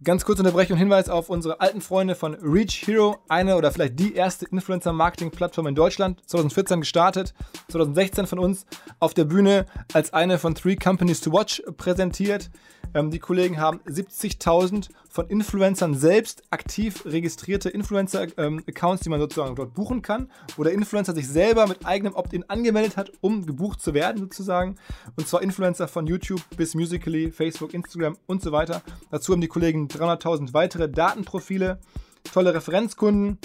Ganz 0.02 0.24
kurz 0.24 0.38
Unterbrechung 0.38 0.74
und 0.74 0.78
Hinweis 0.78 1.10
auf 1.10 1.28
unsere 1.28 1.60
alten 1.60 1.82
Freunde 1.82 2.14
von 2.14 2.34
Reach 2.36 2.86
Hero, 2.86 3.18
eine 3.28 3.56
oder 3.56 3.70
vielleicht 3.70 4.00
die 4.00 4.14
erste 4.14 4.46
Influencer-Marketing-Plattform 4.46 5.66
in 5.66 5.74
Deutschland, 5.74 6.22
2014 6.26 6.80
gestartet, 6.80 7.34
2016 7.68 8.26
von 8.26 8.38
uns 8.38 8.64
auf 8.98 9.12
der 9.12 9.26
Bühne 9.26 9.66
als 9.92 10.14
eine 10.14 10.38
von 10.38 10.54
Three 10.54 10.76
Companies 10.76 11.20
to 11.20 11.30
Watch 11.30 11.62
präsentiert. 11.76 12.50
Ähm, 12.94 13.10
die 13.10 13.18
Kollegen 13.18 13.60
haben 13.60 13.80
70.000 13.86 14.88
von 15.08 15.26
Influencern 15.28 15.94
selbst 15.94 16.42
aktiv 16.50 17.04
registrierte 17.04 17.68
Influencer-Accounts, 17.68 19.00
ähm, 19.00 19.04
die 19.04 19.08
man 19.08 19.20
sozusagen 19.20 19.56
dort 19.56 19.74
buchen 19.74 20.02
kann, 20.02 20.30
wo 20.56 20.64
der 20.64 20.72
Influencer 20.72 21.14
sich 21.14 21.28
selber 21.28 21.66
mit 21.66 21.86
eigenem 21.86 22.14
Opt-in 22.14 22.48
angemeldet 22.48 22.96
hat, 22.96 23.12
um 23.20 23.46
gebucht 23.46 23.80
zu 23.80 23.94
werden 23.94 24.18
sozusagen. 24.18 24.76
Und 25.16 25.28
zwar 25.28 25.42
Influencer 25.42 25.88
von 25.88 26.06
YouTube 26.06 26.42
bis 26.56 26.74
Musically, 26.74 27.30
Facebook, 27.30 27.74
Instagram 27.74 28.16
und 28.26 28.42
so 28.42 28.52
weiter. 28.52 28.82
Dazu 29.10 29.32
haben 29.32 29.40
die 29.40 29.48
Kollegen 29.48 29.88
300.000 29.88 30.52
weitere 30.54 30.88
Datenprofile, 30.88 31.80
tolle 32.32 32.54
Referenzkunden 32.54 33.38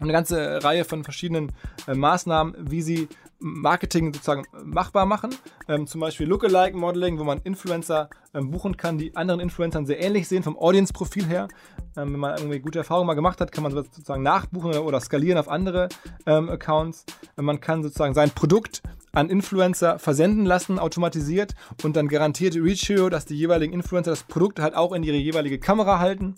und 0.00 0.04
eine 0.04 0.12
ganze 0.12 0.62
Reihe 0.64 0.84
von 0.84 1.04
verschiedenen 1.04 1.52
äh, 1.86 1.94
Maßnahmen, 1.94 2.70
wie 2.70 2.82
sie 2.82 3.08
Marketing 3.40 4.12
sozusagen 4.12 4.44
machbar 4.64 5.06
machen. 5.06 5.34
Ähm, 5.68 5.86
zum 5.86 6.00
Beispiel 6.00 6.26
Lookalike 6.26 6.76
Modeling, 6.76 7.18
wo 7.18 7.24
man 7.24 7.40
Influencer 7.42 8.10
ähm, 8.34 8.50
buchen 8.50 8.76
kann, 8.76 8.98
die 8.98 9.16
anderen 9.16 9.40
Influencern 9.40 9.86
sehr 9.86 10.02
ähnlich 10.02 10.28
sehen 10.28 10.42
vom 10.42 10.58
Audience-Profil 10.58 11.26
her. 11.26 11.48
Ähm, 11.96 12.12
wenn 12.12 12.20
man 12.20 12.38
irgendwie 12.38 12.60
gute 12.60 12.78
Erfahrungen 12.78 13.06
mal 13.06 13.14
gemacht 13.14 13.40
hat, 13.40 13.50
kann 13.50 13.64
man 13.64 13.72
sozusagen 13.72 14.22
nachbuchen 14.22 14.70
oder, 14.70 14.84
oder 14.84 15.00
skalieren 15.00 15.38
auf 15.38 15.48
andere 15.48 15.88
ähm, 16.26 16.48
Accounts. 16.48 17.04
Man 17.36 17.60
kann 17.60 17.82
sozusagen 17.82 18.14
sein 18.14 18.30
Produkt 18.30 18.82
an 19.12 19.28
Influencer 19.28 19.98
versenden 19.98 20.46
lassen, 20.46 20.78
automatisiert 20.78 21.54
und 21.82 21.96
dann 21.96 22.08
garantiert 22.08 22.54
Reach 22.54 22.88
Hero, 22.88 23.08
dass 23.08 23.26
die 23.26 23.36
jeweiligen 23.36 23.72
Influencer 23.72 24.12
das 24.12 24.22
Produkt 24.22 24.60
halt 24.60 24.74
auch 24.74 24.92
in 24.92 25.02
ihre 25.02 25.16
jeweilige 25.16 25.58
Kamera 25.58 25.98
halten. 25.98 26.36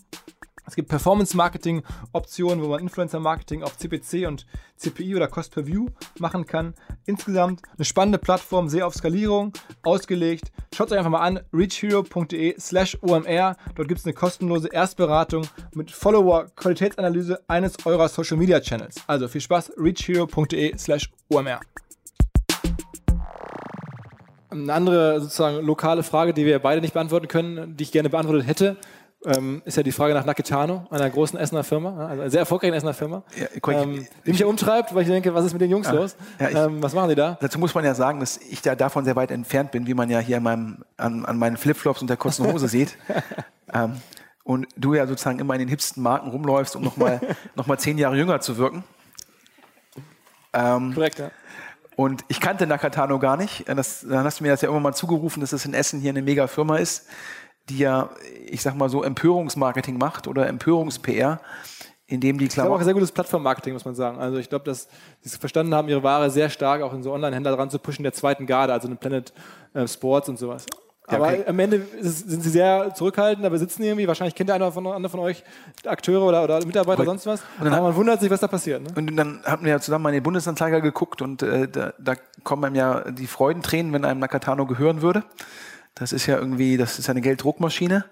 Es 0.65 0.75
gibt 0.75 0.87
Performance-Marketing-Optionen, 0.89 2.63
wo 2.63 2.69
man 2.69 2.79
Influencer-Marketing 2.79 3.63
auf 3.63 3.77
CPC 3.77 4.27
und 4.27 4.45
CPI 4.77 5.15
oder 5.15 5.27
Cost 5.27 5.53
per 5.53 5.67
View 5.67 5.87
machen 6.19 6.45
kann. 6.45 6.73
Insgesamt 7.05 7.61
eine 7.75 7.85
spannende 7.85 8.17
Plattform, 8.17 8.69
sehr 8.69 8.87
auf 8.87 8.93
Skalierung 8.93 9.51
ausgelegt. 9.81 10.51
Schaut 10.73 10.91
euch 10.91 10.97
einfach 10.97 11.11
mal 11.11 11.21
an, 11.21 11.41
reachhero.de 11.51 12.59
slash 12.59 12.97
OMR. 13.01 13.57
Dort 13.75 13.87
gibt 13.87 13.99
es 13.99 14.05
eine 14.05 14.13
kostenlose 14.13 14.69
Erstberatung 14.69 15.45
mit 15.73 15.91
Follower-Qualitätsanalyse 15.91 17.41
eines 17.47 17.85
eurer 17.85 18.07
Social-Media-Channels. 18.07 18.95
Also 19.07 19.27
viel 19.27 19.41
Spaß, 19.41 19.73
reachhero.de 19.77 20.77
slash 20.77 21.11
OMR. 21.29 21.59
Eine 24.49 24.71
andere 24.71 25.19
sozusagen 25.19 25.65
lokale 25.65 26.03
Frage, 26.03 26.33
die 26.33 26.45
wir 26.45 26.59
beide 26.59 26.79
nicht 26.79 26.93
beantworten 26.93 27.27
können, 27.27 27.75
die 27.75 27.83
ich 27.83 27.91
gerne 27.91 28.09
beantwortet 28.09 28.45
hätte, 28.45 28.77
ähm, 29.25 29.61
ist 29.65 29.77
ja 29.77 29.83
die 29.83 29.91
Frage 29.91 30.13
nach 30.13 30.25
Nakitano, 30.25 30.85
einer 30.89 31.09
großen 31.09 31.39
Essener 31.39 31.63
Firma, 31.63 32.07
also 32.07 32.21
einer 32.21 32.29
sehr 32.29 32.41
erfolgreichen 32.41 32.73
Essener 32.73 32.93
Firma, 32.93 33.23
ja, 33.35 33.47
ähm, 33.71 34.07
die 34.25 34.31
mich 34.31 34.39
ja 34.39 34.47
umtreibt, 34.47 34.93
weil 34.93 35.03
ich 35.03 35.07
denke, 35.07 35.33
was 35.33 35.45
ist 35.45 35.53
mit 35.53 35.61
den 35.61 35.71
Jungs 35.71 35.87
ja, 35.87 35.93
los? 35.93 36.15
Ja, 36.39 36.49
ich, 36.49 36.55
ähm, 36.55 36.83
was 36.83 36.93
machen 36.93 37.09
die 37.09 37.15
da? 37.15 37.37
Dazu 37.39 37.59
muss 37.59 37.73
man 37.73 37.85
ja 37.85 37.95
sagen, 37.95 38.19
dass 38.19 38.37
ich 38.37 38.61
da 38.61 38.75
davon 38.75 39.05
sehr 39.05 39.15
weit 39.15 39.31
entfernt 39.31 39.71
bin, 39.71 39.87
wie 39.87 39.93
man 39.93 40.09
ja 40.09 40.19
hier 40.19 40.37
an, 40.37 40.43
meinem, 40.43 40.77
an, 40.97 41.25
an 41.25 41.37
meinen 41.37 41.57
Flipflops 41.57 42.01
und 42.01 42.09
der 42.09 42.17
kurzen 42.17 42.51
Hose 42.51 42.67
sieht. 42.67 42.97
Ähm, 43.75 43.93
und 44.43 44.67
du 44.77 44.93
ja 44.93 45.07
sozusagen 45.07 45.39
immer 45.39 45.55
in 45.55 45.59
den 45.61 45.67
hipsten 45.67 46.03
Marken 46.03 46.29
rumläufst, 46.29 46.75
um 46.75 46.83
nochmal 46.83 47.19
noch 47.55 47.65
mal 47.65 47.79
zehn 47.79 47.97
Jahre 47.97 48.15
jünger 48.15 48.39
zu 48.39 48.57
wirken. 48.57 48.83
Ähm, 50.53 50.93
Korrekt, 50.93 51.17
ja. 51.17 51.31
Und 51.95 52.23
ich 52.27 52.39
kannte 52.39 52.67
Nakatano 52.67 53.17
gar 53.17 53.35
nicht. 53.35 53.67
Das, 53.67 54.01
dann 54.01 54.25
hast 54.25 54.39
du 54.39 54.43
mir 54.43 54.51
das 54.51 54.61
ja 54.61 54.69
immer 54.69 54.79
mal 54.79 54.93
zugerufen, 54.93 55.41
dass 55.41 55.53
es 55.53 55.65
in 55.65 55.73
Essen 55.73 55.99
hier 56.01 56.11
eine 56.11 56.21
mega 56.21 56.45
Firma 56.45 56.77
ist 56.77 57.07
die 57.69 57.79
ja, 57.79 58.09
ich 58.45 58.61
sag 58.61 58.75
mal 58.75 58.89
so, 58.89 59.03
Empörungsmarketing 59.03 59.97
macht 59.97 60.27
oder 60.27 60.47
Empörungs-PR, 60.47 61.39
indem 62.07 62.37
die 62.37 62.47
Klamotten. 62.47 62.73
Das 62.73 62.79
ist 62.79 62.81
auch 62.81 62.85
sehr 62.85 62.93
gutes 62.93 63.11
Plattformmarketing, 63.11 63.73
muss 63.73 63.85
man 63.85 63.95
sagen. 63.95 64.19
Also 64.19 64.37
ich 64.37 64.49
glaube, 64.49 64.65
dass 64.65 64.87
sie 65.21 65.37
verstanden 65.37 65.73
haben, 65.73 65.87
ihre 65.87 66.03
Ware 66.03 66.29
sehr 66.29 66.49
stark 66.49 66.81
auch 66.81 66.93
in 66.93 67.03
so 67.03 67.13
Online-Händler 67.13 67.55
dran 67.55 67.69
zu 67.69 67.79
pushen, 67.79 68.03
der 68.03 68.13
zweiten 68.13 68.45
Garde, 68.45 68.73
also 68.73 68.87
in 68.87 68.97
Planet 68.97 69.33
äh, 69.73 69.87
Sports 69.87 70.29
und 70.29 70.37
sowas. 70.37 70.65
Aber 71.05 71.27
okay. 71.27 71.43
am 71.47 71.59
Ende 71.59 71.85
sind 71.99 72.41
sie 72.41 72.49
sehr 72.49 72.93
zurückhaltend, 72.95 73.45
aber 73.45 73.57
sitzen 73.57 73.83
irgendwie, 73.83 74.07
wahrscheinlich 74.07 74.35
kennt 74.35 74.47
der 74.47 74.55
eine 74.55 74.71
von, 74.71 74.87
andere 74.87 75.11
von 75.11 75.19
euch 75.19 75.43
Akteure 75.85 76.23
oder, 76.23 76.43
oder 76.43 76.65
Mitarbeiter 76.65 77.01
oder 77.01 77.09
sonst 77.09 77.25
was. 77.25 77.41
Und 77.59 77.65
dann 77.65 77.73
aber 77.73 77.87
man 77.87 77.95
wundert 77.95 78.21
sich, 78.21 78.29
was 78.29 78.39
da 78.39 78.47
passiert. 78.47 78.81
Ne? 78.81 78.87
Und 78.95 79.13
dann 79.17 79.41
hatten 79.43 79.65
wir 79.65 79.71
ja 79.71 79.79
zusammen 79.81 80.03
mal 80.03 80.09
in 80.09 80.15
den 80.15 80.23
Bundesanzeiger 80.23 80.79
geguckt 80.79 81.21
und 81.21 81.41
äh, 81.43 81.67
da, 81.67 81.93
da 81.99 82.15
kommen 82.43 82.63
einem 82.63 82.75
ja 82.75 83.11
die 83.11 83.27
Freudentränen, 83.27 83.91
wenn 83.91 84.05
einem 84.05 84.21
Nakatano 84.21 84.65
gehören 84.65 85.01
würde. 85.01 85.23
Das 85.95 86.11
ist 86.11 86.25
ja 86.25 86.37
irgendwie, 86.37 86.77
das 86.77 86.99
ist 86.99 87.07
ja 87.07 87.11
eine 87.11 87.21
Gelddruckmaschine. 87.21 88.05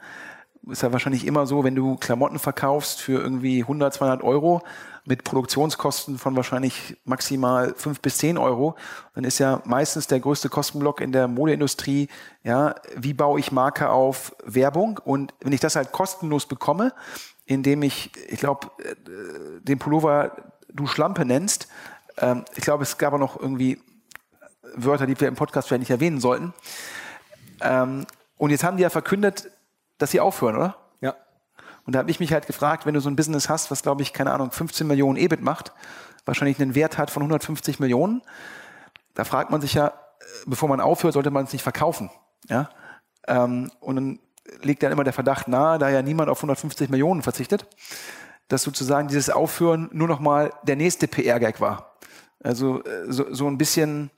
Ist 0.70 0.84
ja 0.84 0.92
wahrscheinlich 0.92 1.26
immer 1.26 1.48
so, 1.48 1.64
wenn 1.64 1.76
du 1.76 1.96
Klamotten 1.96 2.38
verkaufst 2.38 3.02
für 3.02 3.20
irgendwie 3.20 3.62
100, 3.62 3.94
200 3.94 4.24
Euro 4.24 4.62
mit 5.06 5.24
Produktionskosten 5.24 6.20
von 6.20 6.36
wahrscheinlich 6.36 6.98
maximal 7.06 7.74
5 7.76 8.00
bis 8.02 8.20
10 8.20 8.38
Euro, 8.38 8.76
dann 9.16 9.24
ist 9.24 9.40
ja 9.40 9.62
meistens 9.66 10.06
der 10.06 10.20
größte 10.20 10.50
Kostenblock 10.50 11.02
in 11.02 11.12
der 11.12 11.28
Modeindustrie, 11.28 12.08
ja, 12.44 12.76
wie 12.96 13.14
baue 13.14 13.40
ich 13.40 13.52
Marke 13.52 13.90
auf 13.90 14.36
Werbung? 14.46 15.00
Und 15.04 15.34
wenn 15.42 15.54
ich 15.54 15.60
das 15.60 15.76
halt 15.76 15.92
kostenlos 15.92 16.46
bekomme, 16.46 16.94
indem 17.46 17.82
ich, 17.82 18.12
ich 18.30 18.40
glaube, 18.40 18.70
äh, 18.78 19.62
den 19.62 19.80
Pullover 19.80 20.54
du 20.70 20.86
Schlampe 20.86 21.26
nennst, 21.26 21.68
ähm, 22.18 22.46
ich 22.56 22.64
glaube, 22.64 22.84
es 22.84 23.00
gab 23.00 23.14
auch 23.14 23.20
noch 23.20 23.40
irgendwie 23.40 23.82
Wörter, 24.76 25.08
die 25.08 25.20
wir 25.20 25.28
im 25.28 25.36
Podcast 25.36 25.68
vielleicht 25.68 25.82
nicht 25.82 25.90
erwähnen 25.90 26.20
sollten. 26.20 26.54
Ähm, 27.62 28.06
und 28.38 28.50
jetzt 28.50 28.64
haben 28.64 28.78
die 28.78 28.84
ja 28.84 28.90
verkündet, 28.90 29.52
dass 29.98 30.12
sie 30.12 30.20
aufhören, 30.20 30.56
oder? 30.56 30.76
Ja. 31.00 31.16
Und 31.86 31.94
da 31.94 32.00
habe 32.00 32.12
ich 32.12 32.20
mich 32.20 32.34
halt 32.34 32.48
gefragt, 32.48 32.86
wenn 32.86 32.94
du 32.94 33.00
so 33.00 33.10
ein 33.10 33.16
Business 33.16 33.50
hast, 33.50 33.72
was 33.72 33.84
glaube 33.84 34.02
ich, 34.02 34.14
keine 34.14 34.34
Ahnung, 34.34 34.52
15 34.52 34.88
Millionen 34.88 35.18
EBIT 35.18 35.42
macht, 35.42 35.72
wahrscheinlich 36.26 36.60
einen 36.60 36.76
Wert 36.76 36.98
hat 36.98 37.12
von 37.12 37.22
150 37.22 37.80
Millionen, 37.80 38.22
da 39.14 39.24
fragt 39.24 39.52
man 39.52 39.62
sich 39.62 39.74
ja, 39.74 39.88
äh, 39.88 39.92
bevor 40.46 40.70
man 40.70 40.82
aufhört, 40.82 41.14
sollte 41.14 41.32
man 41.32 41.46
es 41.46 41.54
nicht 41.54 41.64
verkaufen. 41.64 42.10
Ja? 42.48 42.70
Ähm, 43.28 43.72
und 43.80 43.96
dann 43.96 44.20
liegt 44.62 44.84
dann 44.84 44.92
immer 44.92 45.04
der 45.04 45.14
Verdacht 45.14 45.48
nahe, 45.48 45.78
da 45.80 45.90
ja 45.90 46.02
niemand 46.02 46.30
auf 46.30 46.40
150 46.40 46.90
Millionen 46.90 47.22
verzichtet, 47.22 47.68
dass 48.48 48.64
sozusagen 48.64 49.08
dieses 49.08 49.30
Aufhören 49.30 49.90
nur 49.94 50.08
noch 50.08 50.20
mal 50.20 50.52
der 50.64 50.76
nächste 50.76 51.08
PR-Gag 51.08 51.62
war. 51.62 51.96
Also 52.44 52.84
äh, 52.84 53.12
so, 53.12 53.34
so 53.34 53.48
ein 53.48 53.58
bisschen 53.58 54.10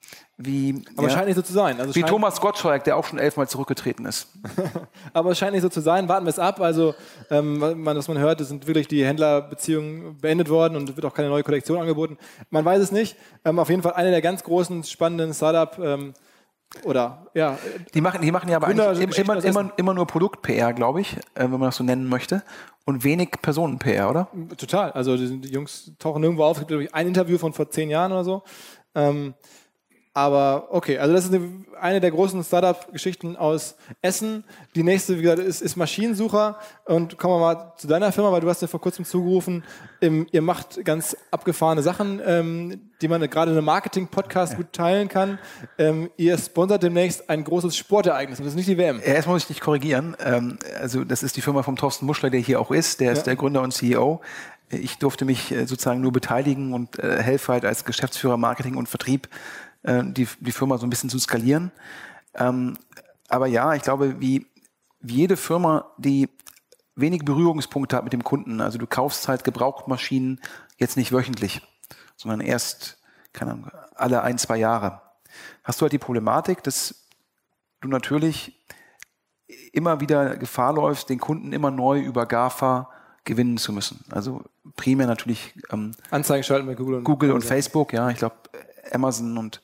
wie. 0.46 0.84
Aber 0.96 1.08
ja, 1.08 1.14
scheint 1.14 1.28
nicht 1.28 1.36
so 1.36 1.42
zu 1.42 1.54
sein. 1.54 1.80
Also 1.80 1.96
wie 1.96 2.04
Thomas 2.04 2.40
Gottschalk, 2.42 2.84
der 2.84 2.98
auch 2.98 3.06
schon 3.06 3.20
elfmal 3.20 3.48
zurückgetreten 3.48 4.06
ist. 4.06 4.28
Aber 5.14 5.32
es 5.32 5.38
scheint 5.38 5.54
nicht 5.54 5.62
so 5.62 5.70
zu 5.70 5.82
sein. 5.82 6.08
Warten 6.08 6.26
wir 6.26 6.30
es 6.30 6.40
ab. 6.40 6.60
Also, 6.60 6.96
ähm, 7.30 7.62
was 7.86 8.08
man 8.08 8.18
hört, 8.18 8.40
sind 8.40 8.68
wirklich 8.68 8.88
die 8.88 9.06
Händlerbeziehungen 9.06 10.18
beendet 10.18 10.50
worden 10.50 10.76
und 10.76 10.96
wird 10.96 11.06
auch 11.06 11.14
keine 11.14 11.30
neue 11.30 11.44
Kollektion 11.44 11.80
angeboten. 11.80 12.18
Man 12.50 12.66
weiß 12.66 12.82
es 12.82 12.92
nicht. 12.92 13.16
Ähm, 13.46 13.60
auf 13.60 13.70
jeden 13.70 13.82
Fall 13.82 13.94
eine 13.94 14.12
der 14.12 14.22
ganz 14.22 14.44
großen, 14.44 14.84
spannenden 14.84 15.34
Startup- 15.34 15.78
ähm, 15.80 16.14
oder 16.84 17.28
ja. 17.34 17.58
Die 17.94 18.02
machen, 18.02 18.22
die 18.22 18.32
machen 18.32 18.50
ja 18.50 18.58
aber 18.58 18.68
eigentlich 18.68 19.20
immer, 19.20 19.44
immer, 19.44 19.72
immer 19.78 19.94
nur 19.94 20.08
Produkt-PR, 20.08 20.74
glaube 20.74 21.02
ich, 21.02 21.16
äh, 21.36 21.44
wenn 21.44 21.52
man 21.52 21.62
das 21.62 21.78
so 21.78 21.84
nennen 21.84 22.10
möchte. 22.10 22.44
Und 22.86 23.04
wenig 23.04 23.30
Personen-PR, 23.42 24.10
oder? 24.10 24.28
Total. 24.58 24.92
Also 24.92 25.16
die, 25.16 25.40
die, 25.40 25.50
Jungs 25.50 25.92
tauchen 26.00 26.22
nirgendwo 26.22 26.44
auf. 26.44 26.58
Es 26.58 26.62
gibt, 26.62 26.70
glaube 26.70 26.84
ich, 26.84 26.94
ein 26.94 27.08
Interview 27.08 27.38
von 27.38 27.54
vor 27.54 27.70
zehn 27.70 27.90
Jahren 27.90 28.12
oder 28.12 28.24
so. 28.24 28.44
Ähm, 28.96 29.36
aber 30.16 30.68
okay, 30.70 31.00
also 31.00 31.14
das 31.14 31.26
ist 31.26 31.34
eine, 31.34 31.50
eine 31.82 32.00
der 32.00 32.12
großen 32.12 32.44
Startup-Geschichten 32.44 33.36
aus 33.36 33.76
Essen. 34.04 34.44
Die 34.76 34.84
nächste, 34.84 35.18
wie 35.18 35.24
gesagt, 35.24 35.40
ist, 35.40 35.62
ist, 35.62 35.76
Maschinensucher. 35.76 36.60
Und 36.86 37.18
kommen 37.18 37.34
wir 37.34 37.40
mal 37.40 37.74
zu 37.78 37.88
deiner 37.88 38.12
Firma, 38.12 38.32
weil 38.32 38.42
du 38.42 38.50
hast 38.50 38.62
ja 38.62 38.68
vor 38.68 38.80
kurzem 38.80 39.06
zugerufen, 39.06 39.64
im, 40.02 40.28
ihr 40.32 40.44
macht 40.44 40.86
ganz 40.86 41.18
abgefahrene 41.32 41.82
Sachen, 41.82 42.22
ähm, 42.24 42.92
die 43.02 43.08
man 43.08 43.28
gerade 43.28 43.52
in 43.52 43.58
einem 43.58 43.66
Marketing-Podcast 43.66 44.56
gut 44.56 44.72
teilen 44.72 45.08
kann. 45.08 45.40
Ähm, 45.80 46.12
ihr 46.16 46.38
sponsert 46.38 46.84
demnächst 46.84 47.28
ein 47.30 47.44
großes 47.44 47.76
Sportereignis 47.76 48.38
und 48.38 48.46
das 48.46 48.54
ist 48.54 48.58
nicht 48.58 48.70
die 48.70 48.78
WM. 48.78 49.00
Ja, 49.00 49.14
erst 49.14 49.28
muss 49.28 49.42
ich 49.42 49.48
dich 49.48 49.62
korrigieren. 49.62 50.16
Ähm, 50.24 50.60
also 50.80 51.04
das 51.04 51.24
ist 51.24 51.38
die 51.38 51.42
Firma 51.42 51.64
vom 51.64 51.76
Thorsten 51.76 52.06
Muschler, 52.06 52.30
der 52.30 52.40
hier 52.40 52.62
auch 52.62 52.70
ist. 52.70 53.00
Der 53.00 53.14
ist 53.14 53.20
ja. 53.20 53.24
der 53.24 53.36
Gründer 53.36 53.64
und 53.64 53.74
CEO. 53.74 54.22
Ich 54.70 54.98
durfte 54.98 55.26
mich 55.26 55.52
äh, 55.52 55.66
sozusagen 55.66 56.02
nur 56.02 56.12
beteiligen 56.12 56.74
und 56.74 57.00
äh, 57.00 57.22
helfe 57.22 57.54
halt 57.54 57.66
als 57.66 57.86
Geschäftsführer 57.86 58.38
Marketing 58.38 58.76
und 58.76 58.88
Vertrieb 58.90 59.28
äh, 59.84 60.04
die, 60.04 60.28
die 60.40 60.52
Firma 60.52 60.78
so 60.78 60.86
ein 60.86 60.90
bisschen 60.90 61.10
zu 61.10 61.20
skalieren. 61.20 61.72
Ähm, 62.34 62.78
aber 63.30 63.48
ja, 63.48 63.74
ich 63.74 63.82
glaube, 63.84 64.20
wie, 64.20 64.48
wie 65.00 65.16
jede 65.16 65.38
Firma, 65.38 65.92
die 65.98 66.30
wenig 66.96 67.26
Berührungspunkte 67.26 67.96
hat 67.96 68.04
mit 68.04 68.14
dem 68.14 68.24
Kunden, 68.24 68.62
also 68.62 68.78
du 68.78 68.88
kaufst 68.88 69.28
halt 69.28 69.44
Gebrauchtmaschinen 69.44 70.40
jetzt 70.78 70.98
nicht 70.98 71.12
wöchentlich, 71.12 71.62
sondern 72.16 72.42
erst, 72.42 73.00
keine 73.34 73.52
Ahnung, 73.52 73.72
alle 73.96 74.22
ein, 74.22 74.38
zwei 74.38 74.58
Jahre, 74.58 75.02
hast 75.64 75.82
du 75.82 75.84
halt 75.84 75.94
die 75.94 76.00
Problematik, 76.00 76.64
dass 76.64 77.08
du 77.82 77.88
natürlich 77.88 78.60
immer 79.72 80.00
wieder 80.00 80.38
Gefahr 80.38 80.74
läufst, 80.74 81.10
den 81.10 81.20
Kunden 81.20 81.54
immer 81.54 81.72
neu 81.72 82.00
über 82.00 82.26
GAFA 82.26 82.90
gewinnen 83.24 83.58
zu 83.58 83.72
müssen. 83.72 84.04
Also 84.10 84.44
primär 84.76 85.08
natürlich 85.08 85.54
ähm, 85.72 85.92
Anzeigen 86.12 86.44
schalten 86.44 86.68
bei 86.68 86.76
Google 86.76 86.96
und, 86.96 87.04
Google 87.04 87.32
und 87.32 87.44
Facebook, 87.44 87.94
ja, 87.94 88.10
ich 88.10 88.18
glaube 88.18 88.36
Amazon 88.92 89.38
und 89.38 89.62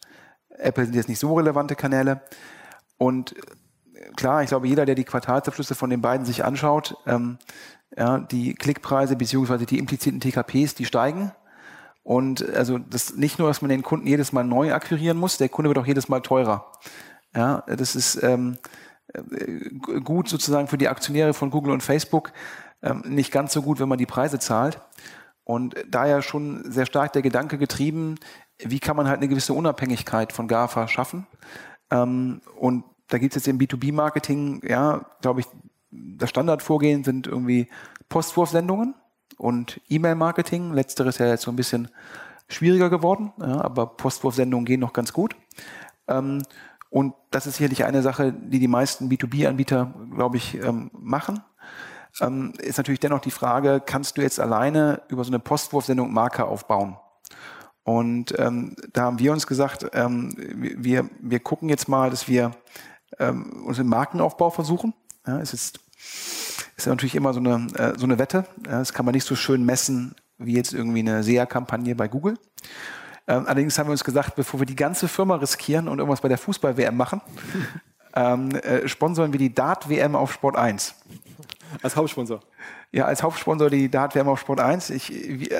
Apple 0.59 0.85
sind 0.85 0.95
jetzt 0.95 1.09
nicht 1.09 1.19
so 1.19 1.33
relevante 1.33 1.75
Kanäle. 1.75 2.21
Und 2.97 3.35
äh, 3.93 4.11
klar, 4.15 4.43
ich 4.43 4.49
glaube, 4.49 4.67
jeder, 4.67 4.85
der 4.85 4.95
die 4.95 5.03
Quartalsabschlüsse 5.03 5.75
von 5.75 5.89
den 5.89 6.01
beiden 6.01 6.25
sich 6.25 6.43
anschaut, 6.45 6.95
ähm, 7.07 7.37
ja, 7.97 8.19
die 8.19 8.53
Klickpreise 8.53 9.15
beziehungsweise 9.15 9.65
die 9.65 9.79
impliziten 9.79 10.19
TKPs, 10.19 10.75
die 10.75 10.85
steigen. 10.85 11.31
Und 12.03 12.47
also 12.55 12.77
das 12.77 13.15
nicht 13.15 13.39
nur, 13.39 13.47
dass 13.47 13.61
man 13.61 13.69
den 13.69 13.83
Kunden 13.83 14.07
jedes 14.07 14.31
Mal 14.31 14.43
neu 14.43 14.73
akquirieren 14.73 15.17
muss, 15.17 15.37
der 15.37 15.49
Kunde 15.49 15.69
wird 15.69 15.77
auch 15.77 15.85
jedes 15.85 16.09
Mal 16.09 16.21
teurer. 16.21 16.71
Ja, 17.35 17.63
das 17.67 17.95
ist 17.95 18.21
ähm, 18.23 18.57
äh, 19.13 19.99
gut 20.03 20.27
sozusagen 20.27 20.67
für 20.67 20.77
die 20.77 20.87
Aktionäre 20.87 21.33
von 21.33 21.51
Google 21.51 21.73
und 21.73 21.83
Facebook, 21.83 22.31
ähm, 22.81 23.03
nicht 23.05 23.31
ganz 23.31 23.53
so 23.53 23.61
gut, 23.61 23.79
wenn 23.79 23.89
man 23.89 23.97
die 23.97 24.05
Preise 24.05 24.39
zahlt. 24.39 24.81
Und 25.43 25.75
daher 25.87 26.21
schon 26.21 26.71
sehr 26.71 26.85
stark 26.85 27.13
der 27.13 27.21
Gedanke 27.21 27.57
getrieben, 27.57 28.15
wie 28.59 28.79
kann 28.79 28.95
man 28.95 29.07
halt 29.07 29.17
eine 29.17 29.27
gewisse 29.27 29.53
Unabhängigkeit 29.53 30.33
von 30.33 30.47
GAFA 30.47 30.87
schaffen. 30.87 31.27
Ähm, 31.91 32.41
und 32.59 32.83
da 33.07 33.17
gibt 33.17 33.35
es 33.35 33.43
jetzt 33.43 33.47
im 33.47 33.57
B2B-Marketing, 33.57 34.61
ja, 34.67 35.05
glaube 35.21 35.41
ich, 35.41 35.47
das 35.91 36.29
Standardvorgehen 36.29 37.03
sind 37.03 37.25
irgendwie 37.25 37.67
Postwurfsendungen 38.09 38.95
und 39.37 39.81
E-Mail-Marketing. 39.89 40.73
Letzteres 40.73 41.15
ist 41.15 41.19
ja 41.19 41.27
jetzt 41.27 41.43
so 41.43 41.51
ein 41.51 41.55
bisschen 41.55 41.89
schwieriger 42.47 42.89
geworden, 42.89 43.31
ja, 43.39 43.61
aber 43.61 43.87
Postwurfsendungen 43.87 44.65
gehen 44.65 44.79
noch 44.79 44.93
ganz 44.93 45.13
gut. 45.13 45.35
Ähm, 46.07 46.43
und 46.89 47.13
das 47.31 47.47
ist 47.47 47.57
sicherlich 47.57 47.85
eine 47.85 48.01
Sache, 48.01 48.33
die 48.33 48.59
die 48.59 48.67
meisten 48.67 49.09
B2B-Anbieter, 49.09 49.93
glaube 50.13 50.37
ich, 50.37 50.55
ähm, 50.55 50.89
machen. 50.93 51.41
Ähm, 52.19 52.53
ist 52.57 52.77
natürlich 52.77 52.99
dennoch 52.99 53.21
die 53.21 53.31
Frage, 53.31 53.81
kannst 53.85 54.17
du 54.17 54.21
jetzt 54.21 54.39
alleine 54.39 55.01
über 55.09 55.23
so 55.23 55.29
eine 55.29 55.39
Postwurfsendung 55.39 56.11
Marke 56.11 56.45
aufbauen? 56.45 56.97
Und 57.89 58.37
ähm, 58.37 58.75
da 58.93 59.05
haben 59.05 59.17
wir 59.17 59.31
uns 59.31 59.47
gesagt, 59.47 59.87
ähm, 59.93 60.35
wir, 60.37 61.09
wir 61.19 61.39
gucken 61.39 61.69
jetzt 61.69 61.87
mal, 61.87 62.11
dass 62.11 62.27
wir 62.27 62.51
ähm, 63.17 63.63
unseren 63.65 63.87
Markenaufbau 63.87 64.51
versuchen. 64.51 64.93
Ja, 65.25 65.39
es 65.39 65.53
ist 65.53 65.79
ist 66.77 66.85
natürlich 66.85 67.15
immer 67.15 67.33
so 67.33 67.39
eine, 67.39 67.67
äh, 67.73 67.97
so 67.97 68.05
eine 68.05 68.19
Wette. 68.19 68.45
Ja, 68.67 68.77
das 68.77 68.93
kann 68.93 69.05
man 69.05 69.15
nicht 69.15 69.25
so 69.25 69.35
schön 69.35 69.65
messen 69.65 70.13
wie 70.37 70.53
jetzt 70.53 70.71
irgendwie 70.71 70.99
eine 70.99 71.23
SEA-Kampagne 71.23 71.95
bei 71.95 72.07
Google. 72.07 72.37
Ähm, 73.27 73.45
allerdings 73.47 73.77
haben 73.79 73.87
wir 73.87 73.91
uns 73.91 74.03
gesagt, 74.03 74.35
bevor 74.35 74.61
wir 74.61 74.67
die 74.67 74.75
ganze 74.75 75.07
Firma 75.07 75.35
riskieren 75.35 75.87
und 75.87 75.97
irgendwas 75.97 76.21
bei 76.21 76.29
der 76.29 76.37
Fußball-WM 76.37 76.95
machen, 76.95 77.21
ähm, 78.15 78.51
äh, 78.51 78.87
sponsoren 78.87 79.33
wir 79.33 79.39
die 79.39 79.53
Dart-WM 79.53 80.15
auf 80.15 80.31
Sport 80.31 80.57
1. 80.57 80.93
Als 81.81 81.95
Hauptsponsor. 81.95 82.41
Ja, 82.91 83.05
als 83.05 83.23
Hauptsponsor 83.23 83.69
die 83.69 83.89
Dart-WM 83.89 84.27
auf 84.27 84.39
Sport 84.39 84.59
1. 84.59 84.89
Ich, 84.89 85.13
ich, 85.13 85.51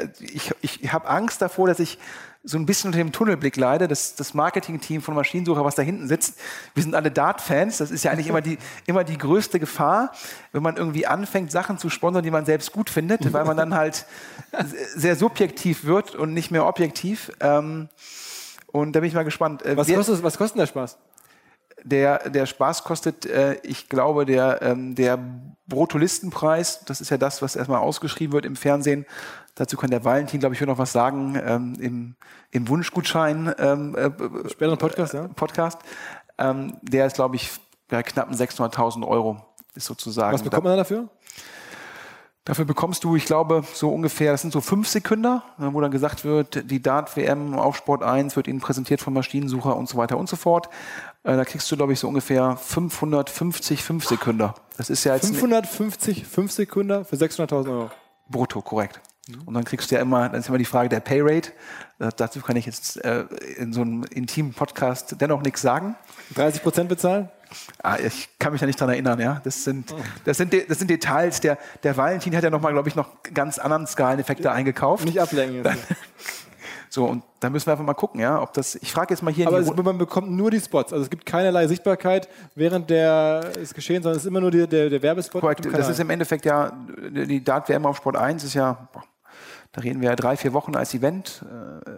ich, 0.62 0.84
ich 0.84 0.94
habe 0.94 1.08
Angst 1.08 1.42
davor, 1.42 1.68
dass 1.68 1.80
ich 1.80 1.98
so 2.44 2.58
ein 2.58 2.66
bisschen 2.66 2.90
unter 2.90 3.00
dem 3.00 3.12
Tunnelblick 3.12 3.58
leide. 3.58 3.88
Das, 3.88 4.16
das 4.16 4.34
Marketing-Team 4.34 5.02
von 5.02 5.14
Maschinensucher, 5.14 5.64
was 5.66 5.76
da 5.76 5.82
hinten 5.82 6.08
sitzt, 6.08 6.40
wir 6.74 6.84
sind 6.84 6.96
alle 6.96 7.12
Dart-Fans. 7.12 7.78
Das 7.78 7.92
ist 7.92 8.04
ja 8.04 8.12
eigentlich 8.12 8.28
immer 8.28 8.42
die, 8.42 8.58
immer 8.86 9.04
die 9.04 9.18
größte 9.18 9.60
Gefahr, 9.60 10.14
wenn 10.52 10.64
man 10.64 10.78
irgendwie 10.78 11.06
anfängt, 11.06 11.52
Sachen 11.52 11.78
zu 11.78 11.90
sponsern, 11.90 12.24
die 12.24 12.32
man 12.32 12.46
selbst 12.46 12.72
gut 12.72 12.90
findet, 12.90 13.32
weil 13.34 13.46
man 13.46 13.58
dann 13.58 13.76
halt 13.76 14.06
sehr 14.96 15.16
subjektiv 15.16 15.84
wird 15.84 16.16
und 16.16 16.34
nicht 16.34 16.50
mehr 16.52 16.66
objektiv. 16.66 17.32
Ähm, 17.42 17.90
und 18.68 18.94
da 18.94 19.00
bin 19.00 19.10
ich 19.10 19.16
mal 19.16 19.24
gespannt. 19.24 19.66
Äh, 19.66 19.76
was, 19.76 19.88
kostet, 19.88 20.24
was 20.24 20.38
kostet 20.38 20.60
der 20.60 20.68
Spaß? 20.68 20.98
Der, 21.84 22.30
der 22.30 22.46
Spaß 22.46 22.84
kostet, 22.84 23.26
äh, 23.26 23.56
ich 23.64 23.90
glaube, 23.90 24.26
der, 24.26 24.62
ähm, 24.62 24.96
der 24.96 25.20
Bruttolistenpreis, 25.68 26.84
das 26.86 27.02
ist 27.02 27.10
ja 27.10 27.18
das, 27.18 27.42
was 27.42 27.56
erstmal 27.56 27.80
ausgeschrieben 27.80 28.34
wird 28.34 28.46
im 28.46 28.56
Fernsehen. 28.56 29.06
Dazu 29.56 29.78
kann 29.78 29.90
der 29.90 30.04
Valentin, 30.04 30.40
glaube 30.40 30.56
ich, 30.56 30.62
noch 30.62 30.78
was 30.78 30.92
sagen 30.92 31.40
ähm, 31.46 31.74
im, 31.80 32.16
im 32.52 32.68
Wunschgutschein 32.68 33.54
ähm, 33.58 33.96
äh, 33.96 34.10
Späteren 34.50 34.78
Podcast, 34.78 35.14
ja. 35.14 35.28
Podcast. 35.28 35.80
Ähm, 36.38 36.78
der 36.82 37.06
ist, 37.06 37.16
glaube 37.16 37.36
ich, 37.36 37.52
bei 37.90 38.04
knappen 38.04 38.36
600.000 38.36 39.06
Euro 39.08 39.42
ist 39.76 39.86
sozusagen. 39.86 40.34
Was 40.34 40.44
bekommt 40.44 40.64
man 40.64 40.78
dafür? 40.78 41.10
Dafür 42.46 42.66
bekommst 42.66 43.04
du, 43.04 43.16
ich 43.16 43.26
glaube, 43.26 43.64
so 43.74 43.90
ungefähr, 43.90 44.32
das 44.32 44.42
sind 44.42 44.52
so 44.52 44.62
fünf 44.62 44.88
Sekunden, 44.88 45.42
wo 45.58 45.82
dann 45.82 45.92
gesagt 45.92 46.26
wird, 46.26 46.72
die 46.72 46.82
Dart-WM 46.82 47.54
auf 47.54 47.76
Sport 47.78 48.02
1 48.02 48.36
wird 48.36 48.48
Ihnen 48.48 48.60
präsentiert 48.60 49.02
vom 49.02 49.14
Maschinensucher 49.14 49.76
und 49.76 49.88
so 49.88 49.98
weiter 49.98 50.18
und 50.18 50.28
so 50.28 50.36
fort. 50.36 50.68
Äh, 51.24 51.36
da 51.36 51.46
kriegst 51.46 51.70
du, 51.72 51.78
glaube 51.78 51.94
ich, 51.94 52.00
so 52.00 52.08
ungefähr 52.08 52.58
550 52.58 53.84
5 53.84 54.06
Sekunden. 54.06 54.52
Das 54.78 54.90
ist 54.90 55.04
ja 55.04 55.16
jetzt 55.16 55.28
550 55.28 56.26
5 56.26 56.52
Sekunden 56.52 57.06
für 57.06 57.16
600.000 57.16 57.70
Euro. 57.70 57.92
Brutto, 58.30 58.62
korrekt. 58.62 59.02
Und 59.46 59.54
dann 59.54 59.64
kriegst 59.64 59.92
du 59.92 59.96
ja 59.96 60.02
immer, 60.02 60.30
dann 60.30 60.40
ist 60.40 60.50
immer 60.50 60.58
die 60.58 60.66
Frage 60.66 60.90
der 60.90 61.02
Payrate. 61.02 61.52
Äh, 62.00 62.10
dazu 62.16 62.42
kann 62.42 62.56
ich 62.56 62.66
jetzt 62.66 63.04
äh, 63.04 63.26
in 63.58 63.74
so 63.74 63.82
einem 63.82 64.04
intimen 64.04 64.54
Podcast 64.54 65.16
dennoch 65.20 65.42
nichts 65.42 65.62
sagen. 65.62 65.96
30 66.36 66.64
Prozent 66.64 66.90
bezahlen? 66.90 67.30
Ah, 67.82 67.98
ich 67.98 68.30
kann 68.40 68.52
mich 68.52 68.62
da 68.62 68.68
nicht 68.68 68.80
dran 68.80 68.90
erinnern, 68.90 69.20
ja. 69.20 69.42
Das 69.44 69.64
sind, 69.64 69.94
das 70.24 70.38
sind, 70.38 70.54
das 70.68 70.80
sind 70.80 70.90
Details. 70.90 71.42
Der, 71.42 71.58
der 71.84 71.98
Valentin 71.98 72.36
hat 72.36 72.44
ja 72.44 72.50
nochmal, 72.50 72.74
glaube 72.74 72.90
ich, 72.90 72.96
noch 72.96 73.10
ganz 73.34 73.60
anderen 73.60 73.88
Skaleneffekte 73.88 74.52
eingekauft. 74.52 75.06
Nicht 75.06 75.20
ablenken. 75.20 75.64
Jetzt. 75.64 75.78
So, 76.90 77.06
und 77.06 77.24
da 77.40 77.50
müssen 77.52 77.68
wir 77.68 77.74
einfach 77.74 77.86
mal 77.86 77.94
gucken, 77.94 78.20
ja, 78.20 78.42
ob 78.42 78.52
das, 78.54 78.76
ich 78.76 78.92
frage 78.92 79.14
jetzt 79.14 79.22
mal 79.22 79.32
hier. 79.32 79.48
Aber 79.48 79.60
es, 79.60 79.72
man 79.76 79.98
bekommt 80.00 80.32
nur 80.32 80.50
die 80.50 80.60
Spots, 80.60 80.92
also 80.92 81.04
es 81.04 81.10
gibt 81.10 81.26
keinerlei 81.26 81.68
Sichtbarkeit 81.68 82.28
während 82.56 82.90
der, 82.90 83.42
des 83.42 83.74
Geschehens, 83.76 84.04
sondern 84.04 84.18
es 84.18 84.24
ist 84.24 84.28
immer 84.28 84.42
nur 84.42 84.50
die, 84.50 84.68
der, 84.68 84.90
der 84.90 85.02
Werbespot. 85.02 85.42
Korrekt, 85.42 85.68
das 85.72 85.88
ist 85.88 86.00
im 86.00 86.10
Endeffekt 86.10 86.46
ja, 86.46 86.72
die 87.12 87.44
Dart-WM 87.44 87.86
auf 87.86 87.98
Sport 87.98 88.18
1 88.18 88.44
ist 88.44 88.56
ja, 88.56 88.90
da 89.72 89.82
reden 89.82 90.02
wir 90.02 90.10
ja 90.10 90.16
drei, 90.16 90.36
vier 90.36 90.54
Wochen 90.54 90.76
als 90.76 90.94
Event, 90.96 91.46
äh, 91.46 91.92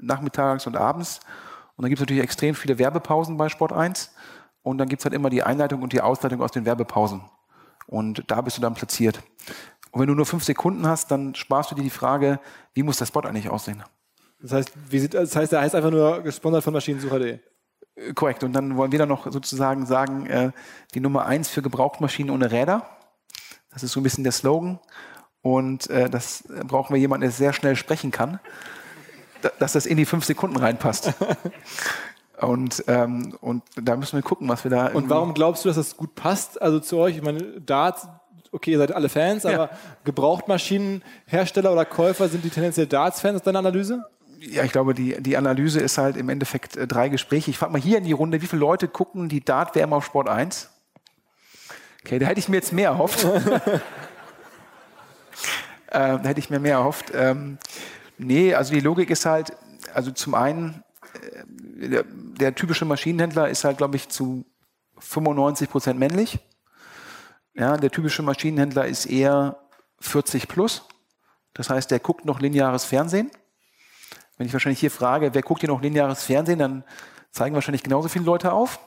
nachmittags 0.00 0.66
und 0.66 0.76
abends. 0.76 1.20
Und 1.76 1.82
dann 1.82 1.88
gibt 1.88 1.98
es 1.98 2.02
natürlich 2.02 2.22
extrem 2.22 2.54
viele 2.54 2.78
Werbepausen 2.78 3.36
bei 3.36 3.48
Sport 3.48 3.72
1. 3.72 4.12
Und 4.62 4.78
dann 4.78 4.88
gibt 4.88 5.00
es 5.00 5.04
halt 5.04 5.14
immer 5.14 5.30
die 5.30 5.42
Einleitung 5.42 5.82
und 5.82 5.92
die 5.92 6.00
Ausleitung 6.00 6.42
aus 6.42 6.52
den 6.52 6.64
Werbepausen. 6.64 7.22
Und 7.86 8.24
da 8.28 8.40
bist 8.40 8.56
du 8.56 8.62
dann 8.62 8.74
platziert. 8.74 9.20
Und 9.90 10.00
wenn 10.00 10.08
du 10.08 10.14
nur 10.14 10.26
fünf 10.26 10.44
Sekunden 10.44 10.86
hast, 10.86 11.10
dann 11.10 11.34
sparst 11.34 11.70
du 11.70 11.74
dir 11.74 11.82
die 11.82 11.90
Frage, 11.90 12.40
wie 12.72 12.82
muss 12.82 12.98
der 12.98 13.06
Spot 13.06 13.20
eigentlich 13.20 13.48
aussehen? 13.48 13.82
Das 14.44 14.52
heißt, 14.52 14.72
wie 14.90 15.08
das 15.08 15.34
heißt, 15.34 15.52
der 15.52 15.62
heißt 15.62 15.74
einfach 15.74 15.90
nur 15.90 16.20
gesponsert 16.20 16.62
von 16.62 16.74
Maschinensucher.de. 16.74 17.38
Korrekt. 18.14 18.44
Und 18.44 18.52
dann 18.52 18.76
wollen 18.76 18.92
wir 18.92 18.98
dann 18.98 19.08
noch 19.08 19.32
sozusagen 19.32 19.86
sagen, 19.86 20.26
äh, 20.26 20.50
die 20.92 21.00
Nummer 21.00 21.24
eins 21.24 21.48
für 21.48 21.62
Gebrauchtmaschinen 21.62 22.30
ohne 22.30 22.50
Räder. 22.50 22.86
Das 23.72 23.82
ist 23.82 23.92
so 23.92 24.00
ein 24.00 24.02
bisschen 24.02 24.22
der 24.22 24.34
Slogan. 24.34 24.80
Und 25.40 25.88
äh, 25.88 26.10
das 26.10 26.44
brauchen 26.66 26.92
wir 26.92 27.00
jemanden, 27.00 27.22
der 27.22 27.30
sehr 27.30 27.54
schnell 27.54 27.74
sprechen 27.74 28.10
kann, 28.10 28.38
dass 29.58 29.72
das 29.72 29.86
in 29.86 29.96
die 29.96 30.04
fünf 30.04 30.26
Sekunden 30.26 30.58
reinpasst. 30.58 31.14
Und, 32.40 32.84
ähm, 32.88 33.38
und 33.40 33.62
da 33.76 33.96
müssen 33.96 34.16
wir 34.16 34.22
gucken, 34.22 34.48
was 34.48 34.64
wir 34.64 34.70
da. 34.70 34.88
Und 34.88 35.08
warum 35.08 35.34
glaubst 35.34 35.64
du, 35.64 35.68
dass 35.68 35.76
das 35.76 35.96
gut 35.96 36.16
passt? 36.16 36.60
Also 36.60 36.80
zu 36.80 36.98
euch, 36.98 37.16
ich 37.16 37.22
meine, 37.22 37.60
Darts, 37.60 38.08
okay, 38.50 38.72
ihr 38.72 38.78
seid 38.78 38.92
alle 38.92 39.08
Fans, 39.08 39.44
ja. 39.44 39.54
aber 39.54 39.70
Gebrauchtmaschinenhersteller 40.02 41.72
oder 41.72 41.84
Käufer 41.84 42.28
sind 42.28 42.44
die 42.44 42.50
tendenziell 42.50 42.88
Darts-Fans, 42.88 43.36
ist 43.36 43.46
deine 43.46 43.60
Analyse? 43.60 44.04
Ja, 44.46 44.62
ich 44.62 44.72
glaube, 44.72 44.94
die, 44.94 45.20
die 45.22 45.36
Analyse 45.36 45.80
ist 45.80 45.96
halt 45.96 46.16
im 46.16 46.28
Endeffekt 46.28 46.76
äh, 46.76 46.86
drei 46.86 47.08
Gespräche. 47.08 47.50
Ich 47.50 47.58
frage 47.58 47.72
mal 47.72 47.80
hier 47.80 47.98
in 47.98 48.04
die 48.04 48.12
Runde, 48.12 48.42
wie 48.42 48.46
viele 48.46 48.60
Leute 48.60 48.88
gucken 48.88 49.28
die 49.28 49.42
Dart-WM 49.42 49.92
auf 49.92 50.04
Sport 50.04 50.28
1? 50.28 50.70
Okay, 52.04 52.18
da 52.18 52.26
hätte 52.26 52.40
ich 52.40 52.48
mir 52.48 52.56
jetzt 52.56 52.72
mehr 52.72 52.90
erhofft. 52.90 53.24
ähm, 53.24 53.80
da 55.90 56.18
hätte 56.22 56.40
ich 56.40 56.50
mir 56.50 56.58
mehr 56.60 56.74
erhofft. 56.74 57.12
Ähm, 57.14 57.58
nee, 58.18 58.54
also 58.54 58.74
die 58.74 58.80
Logik 58.80 59.08
ist 59.08 59.24
halt, 59.24 59.56
also 59.94 60.10
zum 60.10 60.34
einen, 60.34 60.84
äh, 61.14 61.88
der, 61.88 62.04
der, 62.04 62.54
typische 62.54 62.84
Maschinenhändler 62.84 63.48
ist 63.48 63.64
halt, 63.64 63.78
glaube 63.78 63.96
ich, 63.96 64.10
zu 64.10 64.44
95 64.98 65.70
Prozent 65.70 65.98
männlich. 65.98 66.38
Ja, 67.54 67.78
der 67.78 67.90
typische 67.90 68.22
Maschinenhändler 68.22 68.86
ist 68.86 69.06
eher 69.06 69.56
40 70.00 70.48
plus. 70.48 70.86
Das 71.54 71.70
heißt, 71.70 71.90
der 71.90 72.00
guckt 72.00 72.26
noch 72.26 72.40
lineares 72.40 72.84
Fernsehen. 72.84 73.30
Wenn 74.36 74.46
ich 74.46 74.52
wahrscheinlich 74.52 74.80
hier 74.80 74.90
frage, 74.90 75.34
wer 75.34 75.42
guckt 75.42 75.60
hier 75.60 75.68
noch 75.68 75.82
lineares 75.82 76.24
Fernsehen, 76.24 76.58
dann 76.58 76.84
zeigen 77.30 77.54
wahrscheinlich 77.54 77.82
genauso 77.82 78.08
viele 78.08 78.24
Leute 78.24 78.52
auf. 78.52 78.80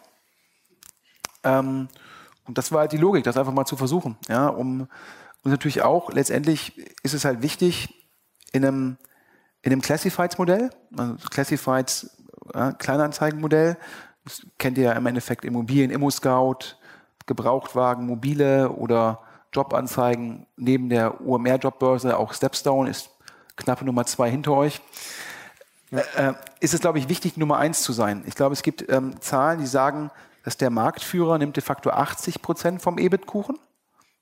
Ähm, 1.44 1.88
und 2.46 2.58
das 2.58 2.72
war 2.72 2.82
halt 2.82 2.92
die 2.92 2.98
Logik, 2.98 3.24
das 3.24 3.38
einfach 3.38 3.54
mal 3.54 3.66
zu 3.66 3.78
versuchen. 3.78 4.18
Ja, 4.28 4.48
um, 4.48 4.88
und 5.44 5.52
natürlich 5.52 5.82
auch, 5.82 6.12
letztendlich 6.12 6.78
ist 7.04 7.14
es 7.14 7.26
halt 7.26 7.42
wichtig, 7.42 7.94
in 8.54 8.66
einem, 8.66 8.98
in 9.62 9.72
einem 9.72 9.82
Classifieds-Modell, 9.82 10.70
also 10.96 11.16
Classifieds 11.30 12.18
ja, 12.54 12.72
Kleinanzeigenmodell, 12.72 13.78
das 14.24 14.46
kennt 14.58 14.78
ihr 14.78 14.86
ja 14.86 14.92
im 14.94 15.06
Endeffekt 15.06 15.46
Immobilien, 15.46 15.92
Immo-Scout, 15.92 16.78
Gebrauchtwagen, 17.26 18.06
mobile 18.06 18.72
oder 18.72 19.22
Jobanzeigen 19.54 20.48
neben 20.56 20.90
der 20.90 21.22
UMR-Jobbörse, 21.22 22.18
auch 22.18 22.34
Stepstone 22.34 22.90
ist 22.90 23.10
knappe 23.56 23.86
Nummer 23.86 24.06
zwei 24.06 24.30
hinter 24.30 24.52
euch 24.52 24.82
äh, 25.92 26.34
ist 26.60 26.74
es, 26.74 26.82
glaube 26.82 27.00
ich, 27.00 27.10
wichtig, 27.10 27.38
Nummer 27.38 27.58
eins 27.58 27.82
zu 27.82 27.94
sein. 27.94 28.24
Ich 28.26 28.36
glaube, 28.36 28.54
es 28.54 28.62
gibt 28.62 28.90
ähm, 28.90 29.20
Zahlen, 29.22 29.60
die 29.60 29.68
sagen, 29.68 30.12
dass 30.44 30.58
der 30.58 30.70
Marktführer 30.70 31.38
nimmt 31.38 31.56
de 31.56 31.64
facto 31.64 31.90
80 31.90 32.42
Prozent 32.42 32.82
vom 32.82 32.98
EBIT-Kuchen, 32.98 33.58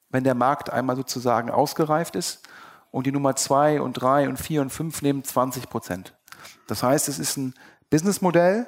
wenn 0.09 0.23
der 0.23 0.35
Markt 0.35 0.69
einmal 0.69 0.95
sozusagen 0.95 1.49
ausgereift 1.49 2.15
ist. 2.15 2.41
Und 2.91 3.05
die 3.07 3.11
Nummer 3.11 3.35
zwei 3.35 3.81
und 3.81 3.93
drei 3.93 4.29
und 4.29 4.37
vier 4.37 4.61
und 4.61 4.69
fünf 4.69 5.01
nehmen 5.01 5.23
20 5.23 5.69
Prozent. 5.69 6.13
Das 6.67 6.81
heißt, 6.81 7.09
es 7.09 7.19
ist 7.19 7.37
ein 7.37 7.53
Businessmodell, 7.89 8.67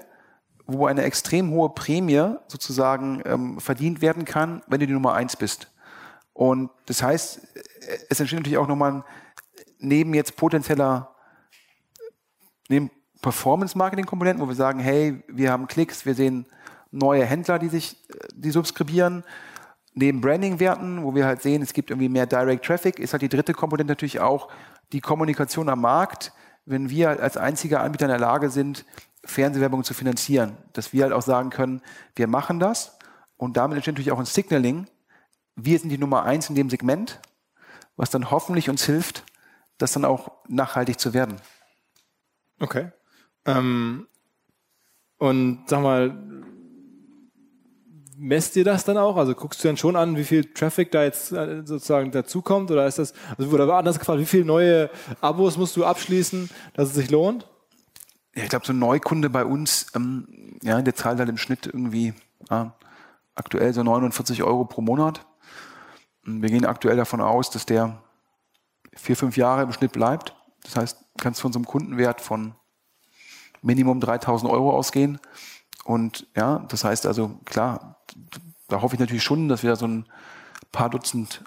wo 0.65 0.85
eine 0.85 1.03
extrem 1.03 1.51
hohe 1.51 1.69
Prämie 1.69 2.35
sozusagen 2.47 3.21
ähm, 3.25 3.59
verdient 3.59 4.01
werden 4.01 4.25
kann, 4.25 4.61
wenn 4.67 4.79
du 4.79 4.87
die 4.87 4.93
Nummer 4.93 5.13
eins 5.13 5.35
bist. 5.35 5.71
Und 6.33 6.69
das 6.85 7.01
heißt, 7.01 7.41
es 8.09 8.19
entsteht 8.19 8.39
natürlich 8.39 8.57
auch 8.57 8.67
nochmal 8.67 9.03
neben 9.79 10.13
jetzt 10.13 10.35
potenzieller 10.35 11.15
neben 12.69 12.91
Performance-Marketing-Komponenten, 13.21 14.43
wo 14.43 14.47
wir 14.47 14.55
sagen, 14.55 14.79
hey, 14.79 15.23
wir 15.27 15.51
haben 15.51 15.67
Klicks, 15.67 16.05
wir 16.05 16.13
sehen 16.13 16.45
neue 16.91 17.25
Händler, 17.25 17.59
die 17.59 17.69
sich, 17.69 17.97
die 18.33 18.51
subskribieren. 18.51 19.23
Neben 19.93 20.21
Branding-Werten, 20.21 21.03
wo 21.03 21.15
wir 21.15 21.25
halt 21.25 21.41
sehen, 21.41 21.61
es 21.61 21.73
gibt 21.73 21.89
irgendwie 21.89 22.09
mehr 22.09 22.27
Direct 22.27 22.65
Traffic, 22.65 22.99
ist 22.99 23.13
halt 23.13 23.23
die 23.23 23.29
dritte 23.29 23.53
Komponente 23.53 23.91
natürlich 23.91 24.19
auch 24.19 24.49
die 24.91 25.01
Kommunikation 25.01 25.69
am 25.69 25.81
Markt. 25.81 26.33
Wenn 26.65 26.89
wir 26.89 27.21
als 27.21 27.37
einziger 27.37 27.81
Anbieter 27.81 28.05
in 28.05 28.11
der 28.11 28.19
Lage 28.19 28.49
sind, 28.49 28.85
Fernsehwerbung 29.25 29.83
zu 29.83 29.93
finanzieren, 29.93 30.57
dass 30.73 30.93
wir 30.93 31.03
halt 31.03 31.13
auch 31.13 31.21
sagen 31.21 31.49
können, 31.49 31.81
wir 32.15 32.27
machen 32.27 32.59
das 32.59 32.97
und 33.37 33.57
damit 33.57 33.75
entsteht 33.75 33.95
natürlich 33.95 34.11
auch 34.11 34.19
ein 34.19 34.25
Signaling. 34.25 34.87
Wir 35.55 35.79
sind 35.79 35.89
die 35.89 35.97
Nummer 35.97 36.23
eins 36.23 36.49
in 36.49 36.55
dem 36.55 36.69
Segment, 36.69 37.19
was 37.95 38.09
dann 38.09 38.29
hoffentlich 38.29 38.69
uns 38.69 38.85
hilft, 38.85 39.25
das 39.77 39.93
dann 39.93 40.05
auch 40.05 40.31
nachhaltig 40.47 40.99
zu 40.99 41.13
werden. 41.13 41.37
Okay. 42.59 42.91
Ähm, 43.45 44.07
und 45.17 45.63
sag 45.67 45.81
mal, 45.81 46.15
messt 48.17 48.55
ihr 48.55 48.63
das 48.63 48.83
dann 48.83 48.97
auch? 48.97 49.15
Also 49.17 49.35
guckst 49.35 49.63
du 49.63 49.67
dann 49.67 49.77
schon 49.77 49.95
an, 49.95 50.17
wie 50.17 50.23
viel 50.23 50.45
Traffic 50.53 50.91
da 50.91 51.03
jetzt 51.03 51.31
äh, 51.31 51.61
sozusagen 51.65 52.11
dazukommt? 52.11 52.71
Oder 52.71 52.87
ist 52.87 52.99
das, 52.99 53.13
also 53.37 53.51
wurde 53.51 53.73
anders 53.73 53.99
gefragt, 53.99 54.19
wie 54.19 54.25
viele 54.25 54.45
neue 54.45 54.89
Abos 55.21 55.57
musst 55.57 55.75
du 55.77 55.85
abschließen, 55.85 56.49
dass 56.73 56.89
es 56.89 56.95
sich 56.95 57.09
lohnt? 57.09 57.47
Ja, 58.35 58.43
ich 58.43 58.49
glaube, 58.49 58.65
so 58.65 58.73
ein 58.73 58.79
Neukunde 58.79 59.29
bei 59.29 59.45
uns, 59.45 59.87
ähm, 59.95 60.57
ja, 60.61 60.81
der 60.81 60.95
zahlt 60.95 61.19
halt 61.19 61.29
im 61.29 61.37
Schnitt 61.37 61.65
irgendwie 61.65 62.13
ja, 62.49 62.75
aktuell 63.35 63.73
so 63.73 63.83
49 63.83 64.43
Euro 64.43 64.65
pro 64.65 64.81
Monat. 64.81 65.25
Wir 66.23 66.49
gehen 66.49 66.65
aktuell 66.65 66.97
davon 66.97 67.21
aus, 67.21 67.49
dass 67.49 67.65
der 67.65 68.01
vier, 68.93 69.15
fünf 69.15 69.37
Jahre 69.37 69.63
im 69.63 69.71
Schnitt 69.71 69.93
bleibt. 69.93 70.35
Das 70.67 70.75
heißt, 70.75 70.97
kannst 71.17 71.41
von 71.41 71.53
so 71.53 71.59
einem 71.59 71.65
Kundenwert 71.65 72.21
von 72.21 72.53
Minimum 73.61 73.99
3000 73.99 74.51
Euro 74.51 74.71
ausgehen. 74.71 75.19
Und 75.85 76.27
ja, 76.35 76.59
das 76.67 76.83
heißt 76.83 77.05
also, 77.05 77.39
klar, 77.45 78.03
da 78.67 78.81
hoffe 78.81 78.95
ich 78.95 78.99
natürlich 78.99 79.23
schon, 79.23 79.47
dass 79.47 79.63
wir 79.63 79.75
so 79.77 79.87
ein 79.87 80.05
paar 80.71 80.89
Dutzend 80.89 81.43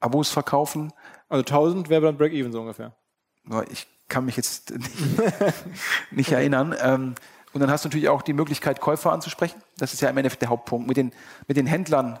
Abos 0.00 0.30
verkaufen. 0.30 0.92
Also 1.28 1.40
1000 1.40 1.88
wäre 1.88 2.02
dann 2.02 2.18
Break-Even 2.18 2.52
so 2.52 2.60
ungefähr. 2.60 2.94
Ich 3.70 3.86
kann 4.08 4.26
mich 4.26 4.36
jetzt 4.36 4.70
nicht, 4.76 5.54
nicht 6.10 6.32
erinnern. 6.32 6.74
Ähm, 6.78 7.14
und 7.54 7.60
dann 7.60 7.70
hast 7.70 7.84
du 7.84 7.88
natürlich 7.88 8.08
auch 8.08 8.22
die 8.22 8.32
Möglichkeit, 8.32 8.80
Käufer 8.80 9.12
anzusprechen. 9.12 9.62
Das 9.78 9.94
ist 9.94 10.02
ja 10.02 10.10
im 10.10 10.16
Endeffekt 10.18 10.42
der 10.42 10.50
Hauptpunkt. 10.50 10.86
Mit 10.86 10.96
den, 10.96 11.12
mit 11.46 11.56
den 11.56 11.66
Händlern, 11.66 12.18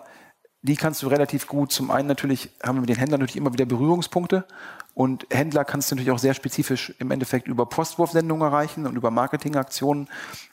die 0.62 0.76
kannst 0.76 1.02
du 1.02 1.08
relativ 1.08 1.46
gut. 1.46 1.72
Zum 1.72 1.90
einen 1.90 2.08
natürlich 2.08 2.50
haben 2.62 2.76
wir 2.76 2.80
mit 2.80 2.88
den 2.88 2.96
Händlern 2.96 3.20
natürlich 3.20 3.36
immer 3.36 3.52
wieder 3.52 3.66
Berührungspunkte. 3.66 4.46
Und 4.94 5.26
Händler 5.30 5.64
kannst 5.64 5.90
du 5.90 5.96
natürlich 5.96 6.12
auch 6.12 6.18
sehr 6.18 6.34
spezifisch 6.34 6.94
im 6.98 7.10
Endeffekt 7.10 7.48
über 7.48 7.66
Postwurfsendungen 7.66 8.46
erreichen 8.46 8.86
und 8.86 8.94
über 8.96 9.10
Marketingaktionen, 9.10 10.08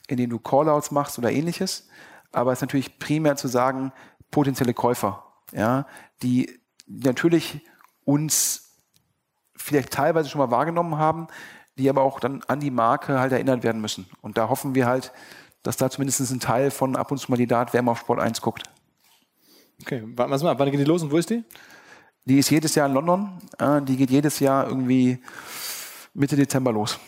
in 0.07 0.17
denen 0.17 0.31
du 0.31 0.39
Callouts 0.39 0.89
machst 0.91 1.19
oder 1.19 1.31
ähnliches. 1.31 1.87
Aber 2.31 2.51
es 2.51 2.57
ist 2.57 2.61
natürlich 2.61 2.97
primär 2.97 3.35
zu 3.35 3.47
sagen, 3.47 3.93
potenzielle 4.31 4.73
Käufer, 4.73 5.23
ja, 5.51 5.85
die 6.23 6.59
natürlich 6.87 7.61
uns 8.03 8.71
vielleicht 9.55 9.91
teilweise 9.91 10.29
schon 10.29 10.39
mal 10.39 10.49
wahrgenommen 10.49 10.97
haben, 10.97 11.27
die 11.77 11.89
aber 11.89 12.01
auch 12.01 12.19
dann 12.19 12.41
an 12.47 12.59
die 12.59 12.71
Marke 12.71 13.19
halt 13.19 13.31
erinnert 13.31 13.63
werden 13.63 13.81
müssen. 13.81 14.07
Und 14.21 14.37
da 14.37 14.49
hoffen 14.49 14.73
wir 14.73 14.87
halt, 14.87 15.11
dass 15.61 15.77
da 15.77 15.89
zumindest 15.89 16.19
ein 16.31 16.39
Teil 16.39 16.71
von 16.71 16.95
ab 16.95 17.11
und 17.11 17.19
zu 17.19 17.29
mal 17.29 17.37
die 17.37 17.47
Dart 17.47 17.73
Wärme 17.73 17.91
auf 17.91 17.99
Sport 17.99 18.19
1 18.19 18.41
guckt. 18.41 18.63
Okay, 19.81 20.03
warten 20.15 20.31
wir 20.31 20.43
mal, 20.43 20.59
wann 20.59 20.71
geht 20.71 20.79
die 20.79 20.85
los 20.85 21.03
und 21.03 21.11
wo 21.11 21.17
ist 21.17 21.29
die? 21.29 21.43
Die 22.25 22.39
ist 22.39 22.49
jedes 22.49 22.75
Jahr 22.75 22.87
in 22.87 22.93
London. 22.93 23.29
Äh, 23.57 23.81
die 23.81 23.97
geht 23.97 24.11
jedes 24.11 24.39
Jahr 24.39 24.67
irgendwie 24.67 25.19
Mitte 26.13 26.35
Dezember 26.35 26.71
los. 26.71 26.99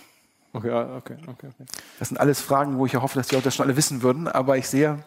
Okay, 0.54 0.72
okay, 0.72 1.16
okay, 1.28 1.48
okay. 1.48 1.66
Das 1.98 2.10
sind 2.10 2.20
alles 2.20 2.40
Fragen, 2.40 2.78
wo 2.78 2.86
ich 2.86 2.94
ja 2.94 3.02
hoffe, 3.02 3.18
dass 3.18 3.28
die 3.28 3.36
auch 3.36 3.42
das 3.42 3.56
schon 3.56 3.66
alle 3.66 3.76
wissen 3.76 4.04
würden, 4.04 4.28
aber 4.28 4.58
ich 4.58 4.68
sehe. 4.68 5.04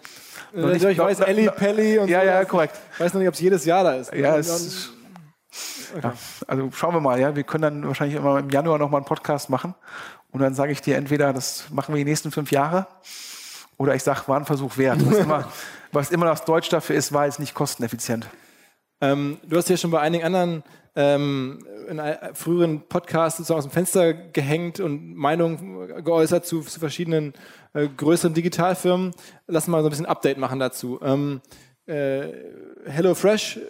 Äh, 0.55 0.77
ich, 0.77 0.83
ich 0.83 0.99
weiß, 0.99 1.21
Ellie, 1.21 1.51
Pelli 1.53 1.99
und 1.99 2.09
Ja, 2.09 2.21
so, 2.21 2.27
ja, 2.27 2.45
korrekt. 2.45 2.77
Ich 2.95 3.01
weiß 3.01 3.15
noch 3.15 3.21
nicht, 3.21 3.29
ob 3.29 3.35
es 3.35 3.41
jedes 3.41 3.65
Jahr 3.65 3.85
da 3.85 3.95
ist. 3.95 4.13
Ja, 4.13 4.37
es 4.37 4.91
Okay. 5.95 6.09
Ja, 6.09 6.15
also 6.49 6.71
schauen 6.73 6.95
wir 6.95 7.01
mal, 7.01 7.19
ja. 7.19 7.35
Wir 7.35 7.45
können 7.45 7.63
dann 7.63 7.87
wahrscheinlich 7.87 8.17
immer 8.17 8.39
im 8.39 8.51
Januar 8.51 8.79
nochmal 8.79 8.99
einen 8.99 9.07
Podcast 9.07 9.49
machen. 9.49 9.75
Und 10.31 10.41
dann 10.41 10.55
sage 10.55 10.73
ich 10.73 10.83
dir 10.83 10.97
entweder, 10.97 11.33
das 11.33 11.67
machen 11.71 11.95
wir 11.95 11.99
die 11.99 12.11
nächsten 12.11 12.31
fünf 12.31 12.51
Jahre, 12.51 12.87
oder 13.79 13.95
ich 13.95 14.03
sage, 14.03 14.23
war 14.27 14.39
ein 14.39 14.45
Versuch 14.45 14.77
wert. 14.77 14.99
Was 15.07 15.19
immer, 15.19 15.53
was 15.93 16.11
immer 16.11 16.27
das 16.27 16.45
Deutsch 16.45 16.69
dafür 16.69 16.97
ist, 16.97 17.13
war 17.13 17.27
jetzt 17.27 17.39
nicht 17.39 17.55
kosteneffizient. 17.55 18.27
Ähm, 19.01 19.39
du 19.47 19.57
hast 19.57 19.69
ja 19.69 19.77
schon 19.77 19.91
bei 19.91 20.01
einigen 20.01 20.25
anderen 20.25 20.63
ähm, 20.95 21.59
in 21.89 22.01
früheren 22.35 22.89
Podcasts 22.89 23.39
sozusagen 23.39 23.59
aus 23.59 23.65
dem 23.65 23.73
Fenster 23.73 24.15
gehängt 24.15 24.81
und 24.81 25.15
Meinungen 25.15 26.03
geäußert 26.03 26.47
zu, 26.47 26.63
zu 26.63 26.81
verschiedenen 26.81 27.35
äh, 27.75 27.89
größeren 27.89 28.35
Digitalfirmen. 28.35 29.13
Lass 29.47 29.69
mal 29.69 29.83
so 29.83 29.89
ein 29.89 29.91
bisschen 29.91 30.07
Update 30.07 30.39
machen 30.39 30.59
dazu. 30.59 30.99
Ähm, 31.03 31.41
äh, 31.87 32.29
HelloFresh 32.87 33.61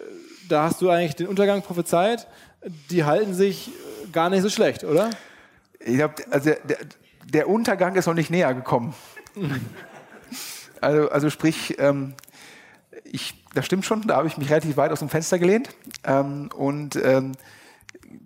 da 0.47 0.63
hast 0.63 0.81
du 0.81 0.89
eigentlich 0.89 1.15
den 1.15 1.27
Untergang 1.27 1.61
prophezeit. 1.61 2.27
Die 2.89 3.03
halten 3.03 3.33
sich 3.33 3.69
gar 4.11 4.29
nicht 4.29 4.41
so 4.41 4.49
schlecht, 4.49 4.83
oder? 4.83 5.09
Ich 5.79 5.95
glaube, 5.95 6.15
also 6.31 6.51
der, 6.63 6.77
der, 7.25 7.49
Untergang 7.49 7.95
ist 7.95 8.07
noch 8.07 8.13
nicht 8.13 8.29
näher 8.29 8.53
gekommen. 8.53 8.93
also, 10.81 11.09
also 11.09 11.29
sprich, 11.29 11.75
ähm, 11.79 12.13
ich, 13.03 13.43
das 13.57 13.65
stimmt 13.65 13.85
schon, 13.85 14.03
da 14.03 14.17
habe 14.17 14.27
ich 14.27 14.37
mich 14.37 14.49
relativ 14.49 14.77
weit 14.77 14.91
aus 14.91 14.99
dem 14.99 15.09
Fenster 15.09 15.39
gelehnt. 15.39 15.69
Ähm, 16.03 16.49
und 16.55 16.95
ähm, 16.95 17.33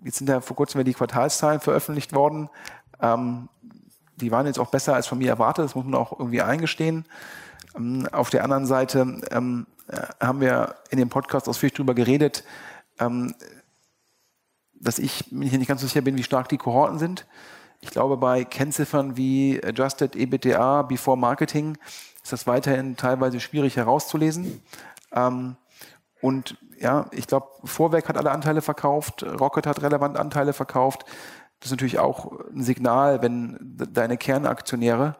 jetzt 0.04 0.18
sind 0.18 0.28
ja 0.28 0.40
vor 0.40 0.56
kurzem 0.56 0.84
die 0.84 0.94
Quartalszahlen 0.94 1.60
veröffentlicht 1.60 2.12
worden. 2.12 2.50
Ähm, 3.00 3.48
die 4.16 4.30
waren 4.30 4.46
jetzt 4.46 4.58
auch 4.58 4.70
besser 4.70 4.94
als 4.94 5.06
von 5.06 5.18
mir 5.18 5.30
erwartet, 5.30 5.64
das 5.64 5.74
muss 5.74 5.84
man 5.84 5.94
auch 5.94 6.18
irgendwie 6.18 6.42
eingestehen. 6.42 7.06
Ähm, 7.74 8.06
auf 8.12 8.30
der 8.30 8.44
anderen 8.44 8.66
Seite 8.66 9.22
ähm, 9.30 9.66
äh, 9.88 10.02
haben 10.20 10.40
wir 10.40 10.76
in 10.90 10.98
dem 10.98 11.08
Podcast 11.08 11.48
ausführlich 11.48 11.74
darüber 11.74 11.94
geredet, 11.94 12.44
ähm, 12.98 13.34
dass 14.74 14.98
ich 14.98 15.32
mir 15.32 15.50
nicht 15.56 15.68
ganz 15.68 15.80
so 15.80 15.86
sicher 15.86 16.02
bin, 16.02 16.18
wie 16.18 16.24
stark 16.24 16.48
die 16.50 16.58
Kohorten 16.58 16.98
sind. 16.98 17.26
Ich 17.80 17.90
glaube, 17.90 18.16
bei 18.16 18.44
Kennziffern 18.44 19.16
wie 19.16 19.60
Adjusted 19.64 20.14
EBITDA 20.14 20.82
Before 20.82 21.16
Marketing 21.16 21.78
ist 22.22 22.32
das 22.32 22.46
weiterhin 22.46 22.96
teilweise 22.96 23.40
schwierig 23.40 23.76
herauszulesen. 23.76 24.62
Ähm, 25.14 25.56
und 26.20 26.56
ja, 26.78 27.06
ich 27.10 27.26
glaube, 27.26 27.48
Vorwerk 27.64 28.08
hat 28.08 28.16
alle 28.16 28.30
Anteile 28.30 28.62
verkauft, 28.62 29.22
Rocket 29.22 29.66
hat 29.66 29.82
relevant 29.82 30.16
Anteile 30.16 30.52
verkauft. 30.52 31.04
Das 31.60 31.68
ist 31.68 31.72
natürlich 31.72 31.98
auch 31.98 32.32
ein 32.54 32.62
Signal, 32.62 33.22
wenn 33.22 33.58
deine 33.60 34.16
Kernaktionäre 34.16 35.16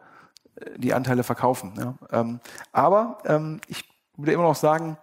äh, 0.57 0.78
die 0.78 0.94
Anteile 0.94 1.22
verkaufen. 1.22 1.74
Ja. 1.78 1.94
Ähm, 2.20 2.40
aber 2.72 3.18
ähm, 3.26 3.61
ich 3.68 3.85
würde 4.16 4.33
immer 4.33 4.42
noch 4.44 4.57
sagen, 4.57 4.96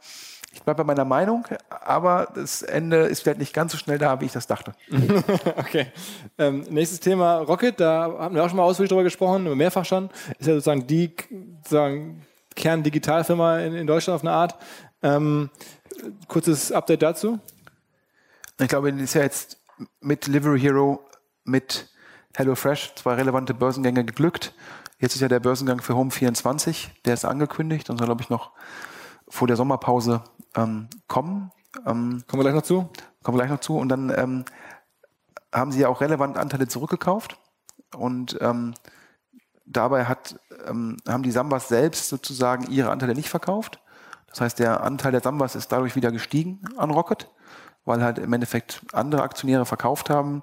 ich 0.52 0.63
bleibe 0.63 0.84
bei 0.84 0.84
meiner 0.84 1.06
Meinung, 1.06 1.45
aber 1.69 2.32
das 2.34 2.62
Ende 2.63 2.97
ist 3.04 3.21
vielleicht 3.21 3.39
nicht 3.39 3.54
ganz 3.54 3.71
so 3.71 3.78
schnell 3.78 3.97
da, 3.97 4.19
wie 4.19 4.25
ich 4.25 4.32
das 4.32 4.47
dachte. 4.47 4.73
okay. 5.58 5.88
Ähm, 6.38 6.65
nächstes 6.69 6.99
Thema 6.99 7.38
Rocket, 7.38 7.80
da 7.80 8.12
haben 8.19 8.36
wir 8.36 8.43
auch 8.43 8.49
schon 8.49 8.58
mal 8.58 8.63
ausführlich 8.63 8.89
drüber 8.89 9.04
gesprochen, 9.04 9.56
mehrfach 9.56 9.86
schon. 9.86 10.10
Ist 10.39 10.47
ja 10.47 10.54
sozusagen 10.56 10.88
die 10.88 11.13
sozusagen 11.62 12.25
Kerndigitalfirma 12.60 13.60
in, 13.60 13.74
in 13.74 13.88
Deutschland 13.88 14.15
auf 14.15 14.22
eine 14.22 14.32
Art. 14.32 14.56
Ähm, 15.02 15.50
kurzes 16.28 16.72
Update 16.72 17.02
dazu. 17.02 17.39
Ich 18.60 18.67
glaube, 18.67 18.89
es 18.89 19.02
ist 19.02 19.13
ja 19.15 19.22
jetzt 19.22 19.58
mit 20.02 20.28
Delivery 20.28 20.60
Hero, 20.60 21.00
mit 21.45 21.89
HelloFresh 22.36 22.95
zwei 22.95 23.15
relevante 23.15 23.54
Börsengänge 23.54 24.04
geglückt. 24.04 24.54
Jetzt 25.00 25.15
ist 25.15 25.22
ja 25.22 25.30
der 25.30 25.39
Börsengang 25.39 25.82
für 25.82 25.93
Home24, 25.93 26.89
der 27.06 27.13
ist 27.13 27.24
angekündigt 27.24 27.89
und 27.89 27.98
soll, 27.98 28.08
glaube 28.08 28.22
ich, 28.22 28.30
noch 28.30 28.52
vor 29.30 29.48
der 29.48 29.56
Sommerpause 29.56 30.22
ähm, 30.56 30.89
kommen. 31.08 31.52
Ähm, 31.86 32.24
kommen 32.28 32.39
wir 32.39 32.43
gleich 32.43 32.56
noch 32.56 32.63
zu? 32.63 32.89
Kommen 33.24 33.38
wir 33.38 33.43
gleich 33.43 33.52
noch 33.52 33.62
zu. 33.62 33.78
Und 33.78 33.88
dann 33.89 34.13
ähm, 34.15 34.45
haben 35.54 35.72
sie 35.72 35.80
ja 35.80 35.88
auch 35.88 36.02
relevant 36.02 36.38
Anteile 36.38 36.67
zurückgekauft. 36.67 37.39
Und 37.95 38.38
ähm, 38.41 38.74
dabei 39.69 40.05
hat, 40.05 40.39
ähm, 40.67 40.97
haben 41.08 41.23
die 41.23 41.32
Sambas 41.32 41.67
selbst 41.67 42.10
sozusagen 42.10 42.69
ihre 42.69 42.89
Anteile 42.89 43.15
nicht 43.15 43.29
verkauft. 43.29 43.79
Das 44.27 44.41
heißt, 44.41 44.60
der 44.60 44.84
Anteil 44.84 45.12
der 45.12 45.21
Sambas 45.21 45.55
ist 45.55 45.71
dadurch 45.71 45.95
wieder 45.95 46.12
gestiegen 46.12 46.62
an 46.77 46.91
Rocket, 46.91 47.29
weil 47.86 48.03
halt 48.03 48.19
im 48.19 48.34
Endeffekt 48.34 48.82
andere 48.93 49.21
Aktionäre 49.23 49.65
verkauft 49.65 50.10
haben. 50.10 50.41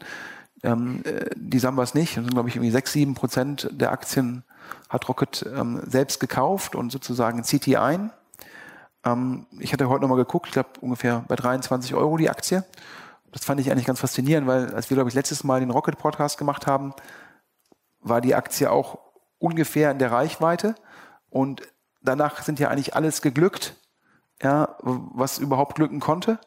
Ähm, 0.62 1.02
äh, 1.04 1.30
die 1.36 1.58
Sambas 1.58 1.94
nicht. 1.94 2.16
Das 2.16 2.24
sind, 2.24 2.34
glaube 2.34 2.48
ich, 2.48 2.56
irgendwie 2.56 2.70
sechs, 2.70 2.92
sieben 2.92 3.14
Prozent 3.14 3.68
der 3.72 3.92
Aktien 3.92 4.44
hat 4.88 5.08
Rocket 5.08 5.44
ähm, 5.54 5.80
selbst 5.86 6.20
gekauft 6.20 6.74
und 6.74 6.90
sozusagen 6.90 7.44
zieht 7.44 7.66
die 7.66 7.76
ein. 7.76 8.10
Ähm, 9.04 9.46
ich 9.58 9.72
hatte 9.72 9.88
heute 9.88 10.02
nochmal 10.02 10.18
geguckt, 10.18 10.46
ich 10.46 10.52
glaube 10.52 10.70
ungefähr 10.80 11.24
bei 11.28 11.36
23 11.36 11.94
Euro 11.94 12.16
die 12.16 12.30
Aktie. 12.30 12.64
Das 13.32 13.44
fand 13.44 13.60
ich 13.60 13.70
eigentlich 13.70 13.86
ganz 13.86 14.00
faszinierend, 14.00 14.46
weil 14.46 14.74
als 14.74 14.88
wir, 14.88 14.94
glaube 14.94 15.10
ich, 15.10 15.14
letztes 15.14 15.44
Mal 15.44 15.60
den 15.60 15.70
Rocket 15.70 15.98
Podcast 15.98 16.38
gemacht 16.38 16.66
haben, 16.66 16.94
war 18.00 18.20
die 18.20 18.34
Aktie 18.34 18.70
auch 18.70 18.98
ungefähr 19.38 19.90
in 19.90 19.99
der 19.99 20.12
Reichweite. 20.12 20.75
Und 21.31 21.62
danach 22.03 22.42
sind 22.42 22.59
ja 22.59 22.68
eigentlich 22.68 22.94
alles 22.94 23.22
geglückt, 23.22 23.75
ja, 24.42 24.77
was 24.81 25.38
überhaupt 25.38 25.77
glücken 25.77 26.01
konnte. 26.01 26.38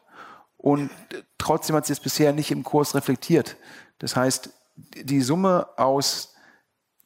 Und 0.56 0.90
trotzdem 1.38 1.76
hat 1.76 1.86
sie 1.86 1.92
es 1.92 2.00
bisher 2.00 2.32
nicht 2.32 2.50
im 2.50 2.64
Kurs 2.64 2.94
reflektiert. 2.94 3.56
Das 3.98 4.16
heißt, 4.16 4.50
die 4.76 5.20
Summe 5.20 5.68
aus 5.76 6.34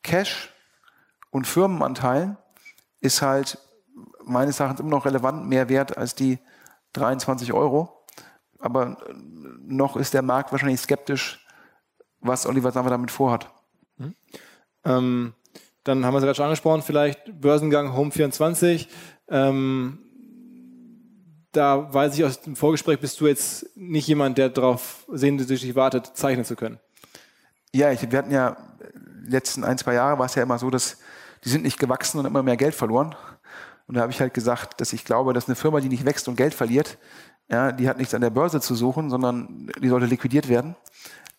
Cash 0.02 0.52
und 1.30 1.46
Firmenanteilen 1.46 2.36
ist 3.00 3.22
halt 3.22 3.58
meines 4.24 4.60
Erachtens 4.60 4.80
immer 4.80 4.90
noch 4.90 5.04
relevant, 5.04 5.46
mehr 5.46 5.68
wert 5.68 5.96
als 5.96 6.14
die 6.14 6.38
23 6.94 7.52
Euro. 7.52 8.04
Aber 8.58 8.96
noch 9.60 9.96
ist 9.96 10.14
der 10.14 10.22
Markt 10.22 10.52
wahrscheinlich 10.52 10.80
skeptisch, 10.80 11.46
was 12.20 12.46
Oliver 12.46 12.72
Sammer 12.72 12.90
damit 12.90 13.10
vorhat. 13.10 13.50
Mhm. 13.96 14.14
Ähm, 14.84 15.34
dann 15.84 16.04
haben 16.04 16.14
wir 16.14 16.18
es 16.18 16.24
gerade 16.24 16.34
schon 16.34 16.44
angesprochen, 16.46 16.82
vielleicht 16.82 17.40
Börsengang 17.40 17.94
Home24. 17.96 18.88
Ähm, 19.28 19.98
da 21.52 21.92
weiß 21.92 22.18
ich 22.18 22.24
aus 22.24 22.40
dem 22.40 22.56
Vorgespräch, 22.56 22.98
bist 22.98 23.20
du 23.20 23.26
jetzt 23.26 23.76
nicht 23.76 24.08
jemand, 24.08 24.38
der 24.38 24.48
darauf 24.48 25.06
sehnsüchtig 25.12 25.76
wartet, 25.76 26.10
zeichnen 26.14 26.44
zu 26.44 26.56
können. 26.56 26.80
Ja, 27.72 27.92
ich, 27.92 28.10
wir 28.10 28.18
hatten 28.18 28.32
ja 28.32 28.56
letzten 29.26 29.64
ein, 29.64 29.78
zwei 29.78 29.94
Jahre 29.94 30.18
war 30.18 30.26
es 30.26 30.34
ja 30.34 30.42
immer 30.42 30.58
so, 30.58 30.70
dass 30.70 30.98
die 31.44 31.48
sind 31.48 31.62
nicht 31.62 31.78
gewachsen 31.78 32.18
und 32.18 32.26
immer 32.26 32.42
mehr 32.42 32.56
Geld 32.56 32.74
verloren. 32.74 33.14
Und 33.86 33.96
da 33.96 34.02
habe 34.02 34.12
ich 34.12 34.20
halt 34.20 34.32
gesagt, 34.32 34.80
dass 34.80 34.92
ich 34.92 35.04
glaube, 35.04 35.32
dass 35.32 35.46
eine 35.46 35.56
Firma, 35.56 35.80
die 35.80 35.88
nicht 35.88 36.06
wächst 36.06 36.26
und 36.28 36.36
Geld 36.36 36.54
verliert, 36.54 36.98
ja, 37.50 37.72
die 37.72 37.88
hat 37.88 37.98
nichts 37.98 38.14
an 38.14 38.22
der 38.22 38.30
Börse 38.30 38.60
zu 38.60 38.74
suchen, 38.74 39.10
sondern 39.10 39.70
die 39.80 39.88
sollte 39.88 40.06
liquidiert 40.06 40.48
werden. 40.48 40.76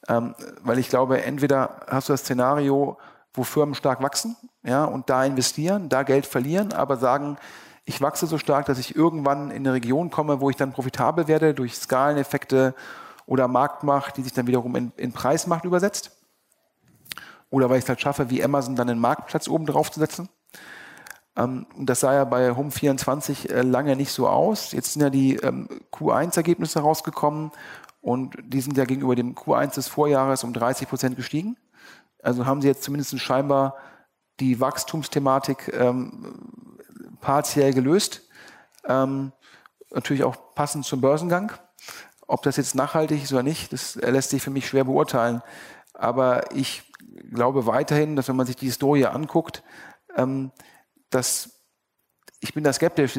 Ähm, 0.08 0.36
weil 0.62 0.78
ich 0.78 0.90
glaube, 0.90 1.24
entweder 1.24 1.82
hast 1.88 2.10
du 2.10 2.14
das 2.14 2.22
Szenario, 2.22 3.00
wo 3.38 3.44
Firmen 3.44 3.76
stark 3.76 4.02
wachsen, 4.02 4.36
ja, 4.64 4.86
und 4.86 5.10
da 5.10 5.24
investieren, 5.26 5.90
da 5.90 6.04
Geld 6.04 6.26
verlieren, 6.26 6.74
aber 6.74 6.98
sagen, 6.98 7.38
ich 7.86 8.02
wachse 8.02 8.26
so 8.26 8.38
stark, 8.38 8.66
dass 8.66 8.80
ich 8.80 8.96
irgendwann 8.96 9.52
in 9.52 9.58
eine 9.58 9.74
Region 9.74 10.10
komme, 10.10 10.42
wo 10.42 10.50
ich 10.50 10.56
dann 10.56 10.72
profitabel 10.72 11.28
werde 11.28 11.54
durch 11.54 11.76
Skaleneffekte 11.76 12.74
oder 13.28 13.48
Marktmacht, 13.48 14.18
die 14.18 14.24
sich 14.24 14.34
dann 14.34 14.48
wiederum 14.48 14.76
in, 14.76 14.92
in 14.98 15.12
Preismacht 15.12 15.66
übersetzt. 15.66 16.12
Oder 17.52 17.70
weil 17.70 17.78
ich 17.78 17.84
es 17.86 17.90
halt 17.90 18.02
schaffe, 18.02 18.30
wie 18.30 18.44
Amazon 18.44 18.76
dann 18.76 18.90
einen 18.90 19.00
Marktplatz 19.00 19.48
oben 19.48 19.68
drauf 19.68 19.92
zu 19.92 20.00
setzen. 20.00 20.30
Ähm, 21.36 21.68
das 21.78 22.00
sah 22.00 22.14
ja 22.14 22.24
bei 22.26 22.50
Home24 22.52 23.50
äh, 23.50 23.62
lange 23.62 23.96
nicht 23.96 24.12
so 24.12 24.28
aus. 24.28 24.72
Jetzt 24.72 24.94
sind 24.94 25.04
ja 25.04 25.10
die 25.12 25.36
ähm, 25.36 25.68
Q1-Ergebnisse 25.92 26.80
rausgekommen 26.80 27.52
und 28.02 28.36
die 28.44 28.62
sind 28.62 28.78
ja 28.78 28.86
gegenüber 28.86 29.16
dem 29.16 29.36
Q1 29.36 29.76
des 29.76 29.88
Vorjahres 29.88 30.44
um 30.44 30.54
30 30.54 30.88
Prozent 30.88 31.16
gestiegen. 31.16 31.56
Also 32.26 32.46
haben 32.46 32.62
sie 32.62 32.68
jetzt 32.68 32.84
zumindest 32.84 33.20
scheinbar 33.20 33.76
die 34.40 34.60
Wachstumsthematik 34.60 35.72
ähm, 35.74 36.80
partiell 37.22 37.74
gelöst. 37.74 38.28
Ähm, 38.86 39.32
natürlich 39.92 40.24
auch 40.24 40.54
passend 40.56 40.86
zum 40.86 41.02
Börsengang. 41.02 41.52
Ob 42.28 42.42
das 42.42 42.58
jetzt 42.58 42.76
nachhaltig 42.76 43.24
ist 43.24 43.32
oder 43.32 43.44
nicht, 43.44 43.72
das 43.72 43.96
lässt 43.96 44.32
sich 44.32 44.42
für 44.42 44.50
mich 44.50 44.68
schwer 44.68 44.86
beurteilen. 44.86 45.42
Aber 45.94 46.52
ich 46.52 46.92
glaube 47.32 47.68
weiterhin, 47.68 48.16
dass 48.16 48.28
wenn 48.28 48.36
man 48.36 48.48
sich 48.48 48.56
die 48.56 48.66
Historie 48.66 49.06
anguckt, 49.06 49.64
ähm, 50.18 50.52
dass 51.12 51.52
ich 52.40 52.54
bin 52.54 52.64
da 52.64 52.74
skeptisch, 52.74 53.18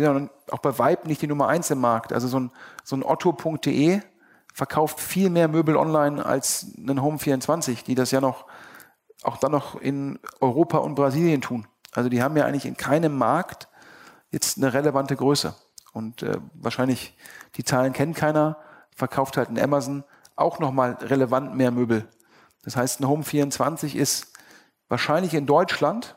auch 0.50 0.58
bei 0.58 0.78
Vibe 0.78 1.08
nicht 1.08 1.22
die 1.22 1.26
Nummer 1.26 1.48
eins 1.48 1.70
im 1.70 1.80
Markt. 1.80 2.12
Also 2.12 2.28
so 2.28 2.40
ein, 2.40 2.50
so 2.84 2.96
ein 2.96 3.02
Otto.de 3.02 4.00
verkauft 4.52 5.00
viel 5.00 5.30
mehr 5.30 5.48
Möbel 5.48 5.76
online 5.76 6.24
als 6.24 6.74
ein 6.76 7.00
Home24, 7.00 7.84
die 7.84 7.94
das 7.94 8.10
ja 8.10 8.20
noch 8.20 8.46
auch 9.26 9.36
dann 9.36 9.52
noch 9.52 9.80
in 9.80 10.18
Europa 10.40 10.78
und 10.78 10.94
Brasilien 10.94 11.40
tun. 11.40 11.66
Also 11.92 12.08
die 12.08 12.22
haben 12.22 12.36
ja 12.36 12.44
eigentlich 12.44 12.66
in 12.66 12.76
keinem 12.76 13.16
Markt 13.16 13.68
jetzt 14.30 14.58
eine 14.58 14.72
relevante 14.72 15.16
Größe. 15.16 15.54
Und 15.92 16.22
äh, 16.22 16.38
wahrscheinlich, 16.54 17.16
die 17.56 17.64
Zahlen 17.64 17.92
kennt 17.92 18.16
keiner, 18.16 18.58
verkauft 18.94 19.36
halt 19.36 19.48
ein 19.48 19.58
Amazon 19.58 20.04
auch 20.36 20.58
nochmal 20.58 20.92
relevant 21.00 21.54
mehr 21.56 21.70
Möbel. 21.70 22.08
Das 22.62 22.76
heißt, 22.76 23.00
ein 23.00 23.08
Home 23.08 23.22
24 23.22 23.96
ist 23.96 24.32
wahrscheinlich 24.88 25.34
in 25.34 25.46
Deutschland 25.46 26.16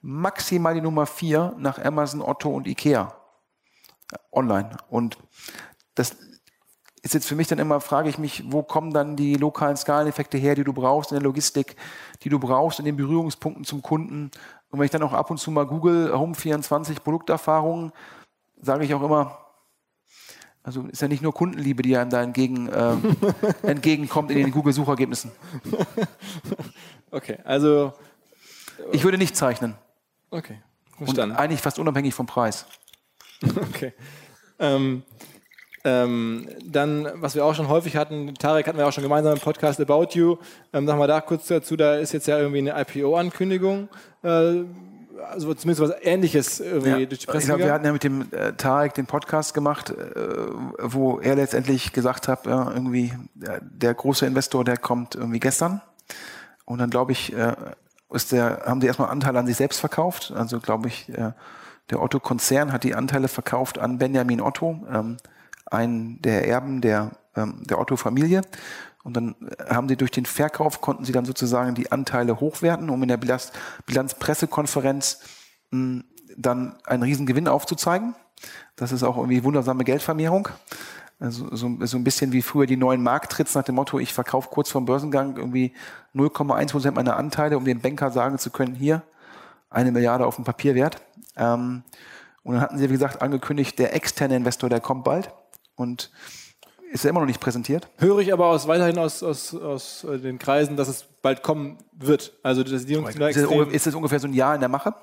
maximal 0.00 0.74
die 0.74 0.80
Nummer 0.80 1.06
vier 1.06 1.54
nach 1.58 1.78
Amazon, 1.84 2.22
Otto 2.22 2.50
und 2.50 2.66
Ikea 2.66 3.14
online. 4.30 4.76
Und 4.88 5.18
das 5.94 6.16
ist 7.02 7.14
jetzt 7.14 7.26
für 7.26 7.34
mich 7.34 7.48
dann 7.48 7.58
immer, 7.58 7.80
frage 7.80 8.08
ich 8.08 8.18
mich, 8.18 8.44
wo 8.46 8.62
kommen 8.62 8.92
dann 8.92 9.16
die 9.16 9.34
lokalen 9.34 9.76
Skaleneffekte 9.76 10.38
her, 10.38 10.54
die 10.54 10.64
du 10.64 10.72
brauchst 10.72 11.10
in 11.10 11.16
der 11.16 11.24
Logistik, 11.24 11.76
die 12.22 12.28
du 12.28 12.38
brauchst 12.38 12.78
in 12.78 12.84
den 12.84 12.96
Berührungspunkten 12.96 13.64
zum 13.64 13.82
Kunden. 13.82 14.30
Und 14.70 14.78
wenn 14.78 14.84
ich 14.84 14.92
dann 14.92 15.02
auch 15.02 15.12
ab 15.12 15.30
und 15.30 15.38
zu 15.38 15.50
mal 15.50 15.66
Google 15.66 16.16
Home 16.16 16.34
24 16.34 17.02
Produkterfahrungen, 17.02 17.92
sage 18.60 18.84
ich 18.84 18.94
auch 18.94 19.02
immer, 19.02 19.36
also 20.62 20.82
ist 20.86 21.02
ja 21.02 21.08
nicht 21.08 21.22
nur 21.22 21.34
Kundenliebe, 21.34 21.82
die 21.82 21.96
einem 21.96 22.10
da 22.10 22.22
entgegen, 22.22 22.68
äh, 22.68 22.94
entgegenkommt 23.66 24.30
in 24.30 24.38
den 24.38 24.50
Google-Suchergebnissen. 24.50 25.32
Okay, 27.14 27.36
also. 27.44 27.92
Ich 28.90 29.04
würde 29.04 29.18
nicht 29.18 29.36
zeichnen. 29.36 29.74
Okay, 30.30 30.62
verstanden. 30.96 31.32
Und 31.32 31.36
eigentlich 31.38 31.60
fast 31.60 31.78
unabhängig 31.78 32.14
vom 32.14 32.26
Preis. 32.26 32.64
Okay. 33.44 33.92
Ähm, 34.58 35.02
ähm, 35.84 36.48
dann, 36.64 37.08
was 37.14 37.34
wir 37.34 37.44
auch 37.44 37.54
schon 37.54 37.68
häufig 37.68 37.96
hatten, 37.96 38.34
Tarek 38.34 38.68
hatten 38.68 38.78
wir 38.78 38.86
auch 38.86 38.92
schon 38.92 39.02
gemeinsam 39.02 39.32
im 39.32 39.40
Podcast 39.40 39.80
About 39.80 40.08
You. 40.12 40.36
Ähm, 40.72 40.86
wir 40.86 41.06
da 41.06 41.20
kurz 41.20 41.48
dazu, 41.48 41.76
da 41.76 41.96
ist 41.96 42.12
jetzt 42.12 42.28
ja 42.28 42.38
irgendwie 42.38 42.58
eine 42.58 42.80
IPO-Ankündigung. 42.80 43.88
Äh, 44.22 44.64
also 45.28 45.54
zumindest 45.54 45.80
was 45.80 45.96
Ähnliches 46.02 46.60
irgendwie 46.60 46.88
ja, 46.90 47.06
durch 47.06 47.20
die 47.20 47.26
Presse. 47.26 47.38
Ich 47.38 47.46
glaube, 47.46 47.64
wir 47.64 47.72
hatten 47.72 47.84
ja 47.84 47.92
mit 47.92 48.04
dem 48.04 48.32
äh, 48.32 48.52
Tarek 48.52 48.94
den 48.94 49.06
Podcast 49.06 49.54
gemacht, 49.54 49.90
äh, 49.90 49.94
wo 50.78 51.18
er 51.18 51.36
letztendlich 51.36 51.92
gesagt 51.92 52.28
hat, 52.28 52.46
ja, 52.46 52.70
irgendwie 52.70 53.12
der, 53.34 53.94
große 53.94 54.26
Investor, 54.26 54.64
der 54.64 54.76
kommt 54.76 55.14
irgendwie 55.14 55.40
gestern. 55.40 55.80
Und 56.64 56.78
dann 56.78 56.90
glaube 56.90 57.12
ich, 57.12 57.32
äh, 57.32 57.54
ist 58.10 58.32
der, 58.32 58.62
haben 58.66 58.80
die 58.80 58.86
erstmal 58.86 59.10
Anteile 59.10 59.38
an 59.38 59.46
sich 59.46 59.56
selbst 59.56 59.80
verkauft. 59.80 60.32
Also 60.34 60.60
glaube 60.60 60.88
ich, 60.88 61.08
äh, 61.10 61.32
der 61.90 62.02
Otto-Konzern 62.02 62.72
hat 62.72 62.84
die 62.84 62.94
Anteile 62.94 63.28
verkauft 63.28 63.78
an 63.78 63.98
Benjamin 63.98 64.40
Otto. 64.40 64.86
Ähm, 64.92 65.16
einen 65.72 66.20
der 66.22 66.46
Erben 66.46 66.80
der, 66.80 67.12
ähm, 67.36 67.62
der 67.64 67.78
Otto-Familie. 67.78 68.42
Und 69.04 69.16
dann 69.16 69.34
haben 69.68 69.88
sie 69.88 69.96
durch 69.96 70.12
den 70.12 70.26
Verkauf, 70.26 70.80
konnten 70.80 71.04
sie 71.04 71.12
dann 71.12 71.24
sozusagen 71.24 71.74
die 71.74 71.90
Anteile 71.90 72.38
hochwerten, 72.38 72.88
um 72.88 73.02
in 73.02 73.08
der 73.08 73.16
Bilanz, 73.16 73.52
Bilanzpressekonferenz 73.86 75.20
mh, 75.70 76.04
dann 76.36 76.76
einen 76.86 77.02
Riesengewinn 77.02 77.48
aufzuzeigen. 77.48 78.14
Das 78.76 78.92
ist 78.92 79.02
auch 79.02 79.16
irgendwie 79.16 79.44
wundersame 79.44 79.84
Geldvermehrung. 79.84 80.48
Also 81.18 81.54
so, 81.54 81.78
so 81.80 81.96
ein 81.96 82.04
bisschen 82.04 82.32
wie 82.32 82.42
früher 82.42 82.66
die 82.66 82.76
neuen 82.76 83.02
Markttrits 83.02 83.54
nach 83.54 83.62
dem 83.62 83.76
Motto, 83.76 83.98
ich 83.98 84.12
verkaufe 84.12 84.48
kurz 84.50 84.70
vor 84.70 84.80
dem 84.80 84.86
Börsengang 84.86 85.36
irgendwie 85.36 85.72
0,1 86.14 86.72
Prozent 86.72 86.96
meiner 86.96 87.16
Anteile, 87.16 87.56
um 87.56 87.64
dem 87.64 87.80
Banker 87.80 88.10
sagen 88.10 88.38
zu 88.38 88.50
können, 88.50 88.74
hier, 88.74 89.02
eine 89.70 89.92
Milliarde 89.92 90.26
auf 90.26 90.36
dem 90.36 90.44
Papier 90.44 90.74
wert. 90.74 91.00
Ähm, 91.36 91.82
und 92.42 92.54
dann 92.54 92.60
hatten 92.60 92.78
sie, 92.78 92.88
wie 92.88 92.94
gesagt, 92.94 93.22
angekündigt, 93.22 93.78
der 93.78 93.94
externe 93.94 94.34
Investor, 94.36 94.68
der 94.68 94.80
kommt 94.80 95.04
bald 95.04 95.32
und 95.76 96.10
ist 96.92 97.04
ja 97.04 97.10
immer 97.10 97.20
noch 97.20 97.26
nicht 97.26 97.40
präsentiert. 97.40 97.88
Höre 97.98 98.18
ich 98.18 98.32
aber 98.32 98.46
aus, 98.46 98.68
weiterhin 98.68 98.98
aus, 98.98 99.22
aus, 99.22 99.54
aus 99.54 100.04
äh, 100.04 100.18
den 100.18 100.38
Kreisen, 100.38 100.76
dass 100.76 100.88
es 100.88 101.06
bald 101.22 101.42
kommen 101.42 101.78
wird. 101.92 102.34
Also 102.42 102.62
das, 102.62 102.84
die 102.84 102.94
ist, 102.94 103.18
das, 103.18 103.36
ist 103.36 103.86
das 103.86 103.94
ungefähr 103.94 104.20
so 104.20 104.28
ein 104.28 104.34
Jahr 104.34 104.54
in 104.54 104.60
der 104.60 104.68
Mache? 104.68 104.94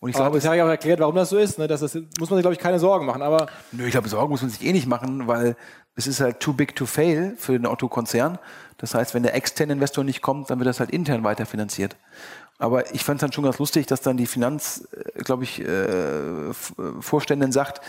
Und 0.00 0.08
ich 0.08 0.16
glaube, 0.16 0.38
es 0.38 0.48
hat 0.48 0.56
ja 0.56 0.64
auch 0.64 0.68
erklärt, 0.68 0.98
warum 1.00 1.14
das 1.14 1.28
so 1.28 1.36
ist. 1.36 1.58
Ne? 1.58 1.68
Das, 1.68 1.80
das 1.80 1.94
muss 1.94 2.30
man 2.30 2.38
sich, 2.38 2.42
glaube 2.42 2.54
ich, 2.54 2.58
keine 2.58 2.78
Sorgen 2.78 3.04
machen. 3.04 3.20
Aber 3.20 3.48
Nö, 3.70 3.84
ich 3.84 3.90
glaube, 3.90 4.08
Sorgen 4.08 4.30
muss 4.30 4.40
man 4.40 4.50
sich 4.50 4.64
eh 4.64 4.72
nicht 4.72 4.86
machen, 4.86 5.26
weil 5.26 5.56
es 5.94 6.06
ist 6.06 6.20
halt 6.20 6.40
too 6.40 6.54
big 6.54 6.74
to 6.74 6.86
fail 6.86 7.34
für 7.36 7.52
den 7.52 7.66
Otto-Konzern. 7.66 8.38
Das 8.78 8.94
heißt, 8.94 9.12
wenn 9.12 9.22
der 9.22 9.34
externe 9.34 9.74
Investor 9.74 10.02
nicht 10.02 10.22
kommt, 10.22 10.48
dann 10.48 10.58
wird 10.58 10.68
das 10.68 10.80
halt 10.80 10.90
intern 10.90 11.22
weiterfinanziert. 11.22 11.96
Aber 12.58 12.94
ich 12.94 13.04
fand 13.04 13.18
es 13.18 13.20
dann 13.20 13.32
schon 13.32 13.44
ganz 13.44 13.58
lustig, 13.58 13.86
dass 13.86 14.00
dann 14.00 14.16
die 14.16 14.26
Finanz, 14.26 14.88
äh, 14.92 15.22
glaube 15.22 15.44
ich, 15.44 15.60
äh, 15.60 16.52
Vorständin 17.00 17.52
sagt, 17.52 17.82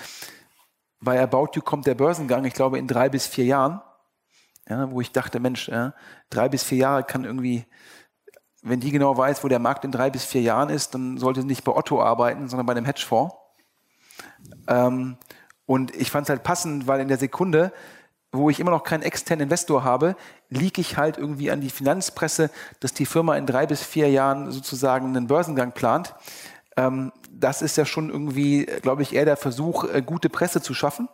bei 1.02 1.22
About 1.22 1.50
You 1.54 1.62
kommt 1.62 1.88
der 1.88 1.96
Börsengang, 1.96 2.46
ich 2.46 2.54
glaube, 2.54 2.78
in 2.78 2.88
drei 2.88 3.10
bis 3.10 3.28
vier 3.28 3.46
Jahren. 3.46 3.82
Ja, 4.70 4.90
wo 4.92 5.02
ich 5.02 5.12
dachte, 5.12 5.40
Mensch, 5.40 5.68
ja, 5.68 5.94
drei 6.30 6.48
bis 6.48 6.64
vier 6.64 6.78
Jahre 6.78 7.04
kann 7.04 7.26
irgendwie, 7.26 7.66
wenn 8.62 8.80
die 8.80 8.92
genau 8.92 9.18
weiß, 9.18 9.44
wo 9.44 9.48
der 9.48 9.60
Markt 9.60 9.84
in 9.84 9.92
drei 9.92 10.12
bis 10.12 10.24
vier 10.24 10.42
Jahren 10.42 10.70
ist, 10.70 10.94
dann 10.94 11.18
sollte 11.18 11.42
sie 11.42 11.48
nicht 11.48 11.64
bei 11.64 11.76
Otto 11.76 12.02
arbeiten, 12.02 12.48
sondern 12.48 12.68
bei 12.68 12.74
einem 12.74 12.86
Hedgefonds. 12.86 13.36
Ähm, 14.68 15.18
und 15.66 15.96
ich 15.96 16.12
fand 16.12 16.26
es 16.26 16.30
halt 16.30 16.44
passend, 16.44 16.86
weil 16.86 17.02
in 17.02 17.08
der 17.08 17.18
Sekunde, 17.18 17.74
wo 18.32 18.50
ich 18.50 18.60
immer 18.60 18.72
noch 18.72 18.84
keinen 18.84 19.02
externen 19.02 19.44
Investor 19.44 19.84
habe, 19.84 20.16
liege 20.50 20.80
ich 20.80 20.98
halt 20.98 21.18
irgendwie 21.18 21.50
an 21.50 21.62
die 21.62 21.70
Finanzpresse, 21.70 22.52
dass 22.80 22.94
die 22.94 23.06
Firma 23.06 23.36
in 23.36 23.48
drei 23.48 23.66
bis 23.66 23.82
vier 23.82 24.10
Jahren 24.10 24.52
sozusagen 24.52 25.08
einen 25.08 25.28
Börsengang 25.28 25.72
plant. 25.72 26.14
Ähm, 26.78 27.12
das 27.44 27.62
ist 27.62 27.78
ja 27.78 27.86
schon 27.86 28.10
irgendwie, 28.10 28.66
glaube 28.82 29.02
ich, 29.02 29.14
eher 29.14 29.26
der 29.26 29.38
Versuch, 29.38 29.86
äh, 29.86 30.02
gute 30.02 30.30
Presse 30.30 30.62
zu 30.62 30.74
schaffen, 30.74 31.10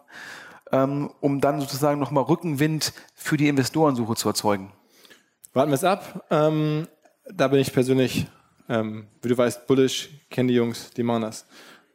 ähm, 0.71 1.11
um 1.21 1.41
dann 1.41 1.59
sozusagen 1.59 1.99
nochmal 1.99 2.23
Rückenwind 2.25 2.93
für 3.15 3.37
die 3.37 3.47
Investorensuche 3.47 4.15
zu 4.15 4.27
erzeugen. 4.27 4.71
Warten 5.53 5.71
wir 5.71 5.75
es 5.75 5.83
ab. 5.83 6.25
Ähm, 6.29 6.87
da 7.31 7.47
bin 7.47 7.59
ich 7.59 7.73
persönlich, 7.73 8.27
ähm, 8.69 9.07
wie 9.21 9.29
du 9.29 9.37
weißt, 9.37 9.67
bullish, 9.67 10.09
kenne 10.29 10.49
die 10.49 10.55
Jungs, 10.55 10.91
die 10.91 11.03
machen 11.03 11.23
das. 11.23 11.45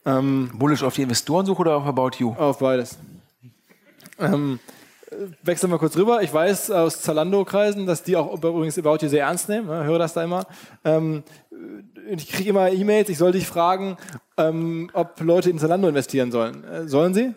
Ähm, 0.05 0.51
bullish 0.55 0.83
auf 0.83 0.95
die 0.95 1.03
Investorensuche 1.03 1.61
oder 1.61 1.77
auf 1.77 1.87
About 1.87 2.17
You? 2.19 2.33
Auf 2.33 2.59
beides. 2.59 2.99
Ähm, 4.19 4.59
wechseln 5.43 5.71
wir 5.71 5.79
kurz 5.79 5.97
rüber. 5.97 6.23
Ich 6.23 6.33
weiß 6.33 6.71
aus 6.71 7.03
Zalando-Kreisen, 7.03 7.87
dass 7.87 8.03
die 8.03 8.17
auch 8.17 8.33
übrigens 8.33 8.79
About 8.79 8.99
You 9.03 9.09
sehr 9.09 9.25
ernst 9.25 9.49
nehmen. 9.49 9.67
Ich 9.67 9.87
höre 9.87 9.99
das 9.99 10.15
da 10.15 10.25
immer. 10.25 10.47
Ähm, 10.85 11.23
ich 12.09 12.29
kriege 12.29 12.51
immer 12.51 12.71
E-Mails, 12.71 13.09
ich 13.09 13.19
soll 13.19 13.33
dich 13.33 13.47
fragen, 13.47 13.97
ähm, 14.49 14.91
ob 14.93 15.21
Leute 15.21 15.51
in 15.51 15.59
Zalando 15.59 15.89
investieren 15.89 16.31
sollen. 16.33 16.65
Äh, 16.65 16.89
sollen 16.89 17.15
sie? 17.15 17.35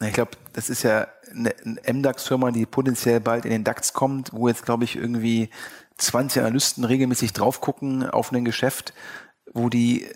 Ich 0.00 0.12
glaube, 0.12 0.32
das 0.52 0.70
ist 0.70 0.84
ja 0.84 1.08
eine, 1.30 1.54
MDAX-Firma, 1.92 2.52
die 2.52 2.66
potenziell 2.66 3.20
bald 3.20 3.44
in 3.44 3.50
den 3.50 3.64
DAX 3.64 3.92
kommt, 3.92 4.32
wo 4.32 4.48
jetzt, 4.48 4.64
glaube 4.64 4.84
ich, 4.84 4.96
irgendwie 4.96 5.50
20 5.96 6.42
Analysten 6.42 6.84
regelmäßig 6.84 7.32
drauf 7.32 7.60
gucken 7.60 8.08
auf 8.08 8.32
ein 8.32 8.44
Geschäft, 8.44 8.94
wo 9.52 9.68
die, 9.68 10.06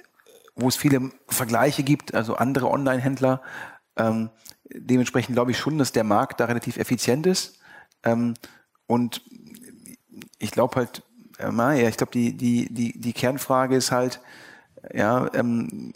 wo 0.55 0.69
es 0.69 0.77
viele 0.77 1.11
Vergleiche 1.27 1.83
gibt, 1.83 2.15
also 2.15 2.37
andere 2.37 2.71
Online-Händler. 2.71 3.43
Ähm, 3.97 4.31
dementsprechend 4.73 5.35
glaube 5.35 5.51
ich 5.51 5.59
schon, 5.59 5.79
dass 5.79 5.91
der 5.91 6.05
Markt 6.05 6.39
da 6.39 6.45
relativ 6.45 6.77
effizient 6.77 7.27
ist. 7.27 7.59
Ähm, 8.05 8.35
und 8.87 9.23
ich 10.39 10.53
glaube 10.53 10.77
halt, 10.77 11.03
ja, 11.41 11.89
ich 11.89 11.97
glaube, 11.97 12.13
die, 12.13 12.37
die, 12.37 12.73
die, 12.73 13.01
die 13.01 13.13
Kernfrage 13.13 13.75
ist 13.75 13.91
halt, 13.91 14.21
ja, 14.93 15.33
ähm, 15.35 15.93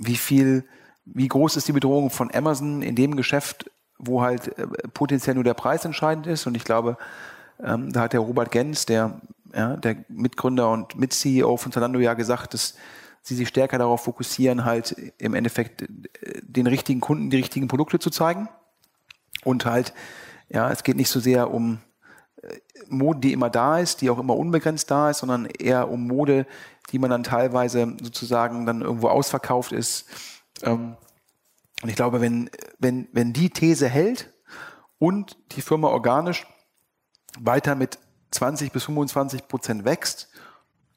wie 0.00 0.16
viel, 0.16 0.64
wie 1.04 1.28
groß 1.28 1.56
ist 1.56 1.68
die 1.68 1.72
Bedrohung 1.72 2.10
von 2.10 2.32
Amazon 2.34 2.82
in 2.82 2.94
dem 2.94 3.16
Geschäft, 3.16 3.70
wo 3.98 4.22
halt 4.22 4.56
äh, 4.58 4.66
potenziell 4.94 5.34
nur 5.34 5.44
der 5.44 5.54
Preis 5.54 5.84
entscheidend 5.84 6.26
ist? 6.26 6.46
Und 6.46 6.56
ich 6.56 6.64
glaube, 6.64 6.96
ähm, 7.62 7.92
da 7.92 8.02
hat 8.02 8.12
der 8.12 8.20
Robert 8.20 8.50
Gens, 8.50 8.86
der, 8.86 9.20
ja, 9.54 9.76
der 9.76 9.96
Mitgründer 10.08 10.70
und 10.70 10.96
Mit-CEO 10.96 11.56
von 11.56 11.72
Zalando 11.72 11.98
ja 11.98 12.14
gesagt, 12.14 12.54
dass 12.54 12.74
sie 13.22 13.34
sich 13.34 13.48
stärker 13.48 13.78
darauf 13.78 14.04
fokussieren, 14.04 14.64
halt 14.64 14.96
im 15.18 15.34
Endeffekt 15.34 15.82
äh, 15.82 15.86
den 16.42 16.66
richtigen 16.66 17.00
Kunden 17.00 17.30
die 17.30 17.36
richtigen 17.36 17.68
Produkte 17.68 17.98
zu 17.98 18.10
zeigen. 18.10 18.48
Und 19.44 19.64
halt, 19.64 19.94
ja, 20.48 20.70
es 20.70 20.82
geht 20.82 20.96
nicht 20.96 21.10
so 21.10 21.20
sehr 21.20 21.52
um 21.52 21.78
Mode, 22.88 23.20
die 23.20 23.32
immer 23.32 23.50
da 23.50 23.78
ist, 23.78 24.00
die 24.00 24.10
auch 24.10 24.18
immer 24.18 24.36
unbegrenzt 24.36 24.90
da 24.90 25.10
ist, 25.10 25.18
sondern 25.18 25.46
eher 25.46 25.90
um 25.90 26.06
Mode, 26.06 26.46
die 26.90 26.98
man 26.98 27.10
dann 27.10 27.24
teilweise 27.24 27.96
sozusagen 28.02 28.66
dann 28.66 28.82
irgendwo 28.82 29.08
ausverkauft 29.08 29.72
ist. 29.72 30.06
Ähm, 30.62 30.96
und 31.82 31.88
ich 31.88 31.96
glaube, 31.96 32.20
wenn, 32.20 32.50
wenn, 32.78 33.08
wenn 33.12 33.32
die 33.32 33.50
These 33.50 33.88
hält 33.88 34.32
und 34.98 35.36
die 35.52 35.62
Firma 35.62 35.88
organisch 35.88 36.46
weiter 37.38 37.74
mit 37.74 37.98
20 38.30 38.72
bis 38.72 38.84
25 38.84 39.48
Prozent 39.48 39.84
wächst 39.84 40.28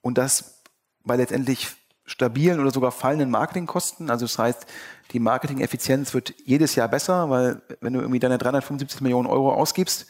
und 0.01 0.17
das 0.17 0.63
bei 1.03 1.15
letztendlich 1.15 1.75
stabilen 2.05 2.59
oder 2.59 2.71
sogar 2.71 2.91
fallenden 2.91 3.29
Marketingkosten, 3.29 4.09
also 4.09 4.25
das 4.25 4.37
heißt, 4.37 4.65
die 5.11 5.19
Marketing-Effizienz 5.19 6.13
wird 6.13 6.33
jedes 6.45 6.75
Jahr 6.75 6.87
besser, 6.87 7.29
weil 7.29 7.61
wenn 7.79 7.93
du 7.93 7.99
irgendwie 7.99 8.19
deine 8.19 8.37
375 8.37 9.01
Millionen 9.01 9.27
Euro 9.27 9.53
ausgibst, 9.53 10.07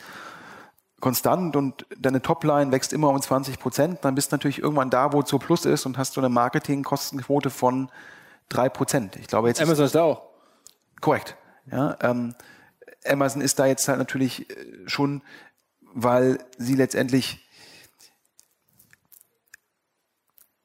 konstant 1.02 1.56
und 1.56 1.86
deine 1.98 2.22
Topline 2.22 2.72
wächst 2.72 2.94
immer 2.94 3.10
um 3.10 3.22
20 3.22 3.60
Prozent, 3.60 4.00
dann 4.04 4.16
bist 4.16 4.32
du 4.32 4.36
natürlich 4.36 4.60
irgendwann 4.60 4.90
da, 4.90 5.12
wo 5.12 5.22
es 5.22 5.30
so 5.30 5.40
plus 5.40 5.66
ist 5.66 5.86
und 5.86 5.98
hast 5.98 6.16
du 6.16 6.22
eine 6.22 6.30
Marketingkostenquote 6.30 7.50
von 7.50 7.90
drei 8.48 8.70
Prozent. 8.70 9.18
Ich 9.18 9.28
glaube 9.28 9.50
jetzt. 9.50 9.62
Amazon 9.62 9.86
ist 9.86 9.96
da 9.96 10.04
auch. 10.04 10.22
Korrekt. 11.02 11.36
Ja, 11.72 11.98
ähm, 12.02 12.36
Amazon 13.06 13.42
ist 13.42 13.60
da 13.60 13.66
jetzt 13.66 13.88
halt 13.88 14.00
natürlich 14.00 14.50
äh, 14.50 14.88
schon, 14.88 15.22
weil 15.94 16.40
sie 16.58 16.76
letztendlich 16.76 17.48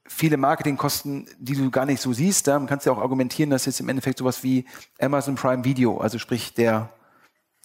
viele 0.06 0.36
Marketingkosten, 0.36 1.28
die 1.38 1.54
du 1.54 1.70
gar 1.70 1.84
nicht 1.84 2.00
so 2.00 2.12
siehst, 2.12 2.46
da 2.46 2.58
kannst 2.60 2.86
du 2.86 2.90
ja 2.90 2.96
auch 2.96 3.02
argumentieren, 3.02 3.50
dass 3.50 3.66
jetzt 3.66 3.80
im 3.80 3.88
Endeffekt 3.88 4.18
sowas 4.18 4.42
wie 4.42 4.64
Amazon 4.98 5.34
Prime 5.34 5.64
Video, 5.64 5.98
also 5.98 6.18
sprich 6.18 6.54
der, 6.54 6.90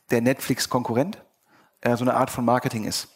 der 0.09 0.21
Netflix-Konkurrent, 0.21 1.23
äh, 1.81 1.95
so 1.97 2.03
eine 2.03 2.15
Art 2.15 2.29
von 2.29 2.45
Marketing 2.45 2.85
ist. 2.85 3.09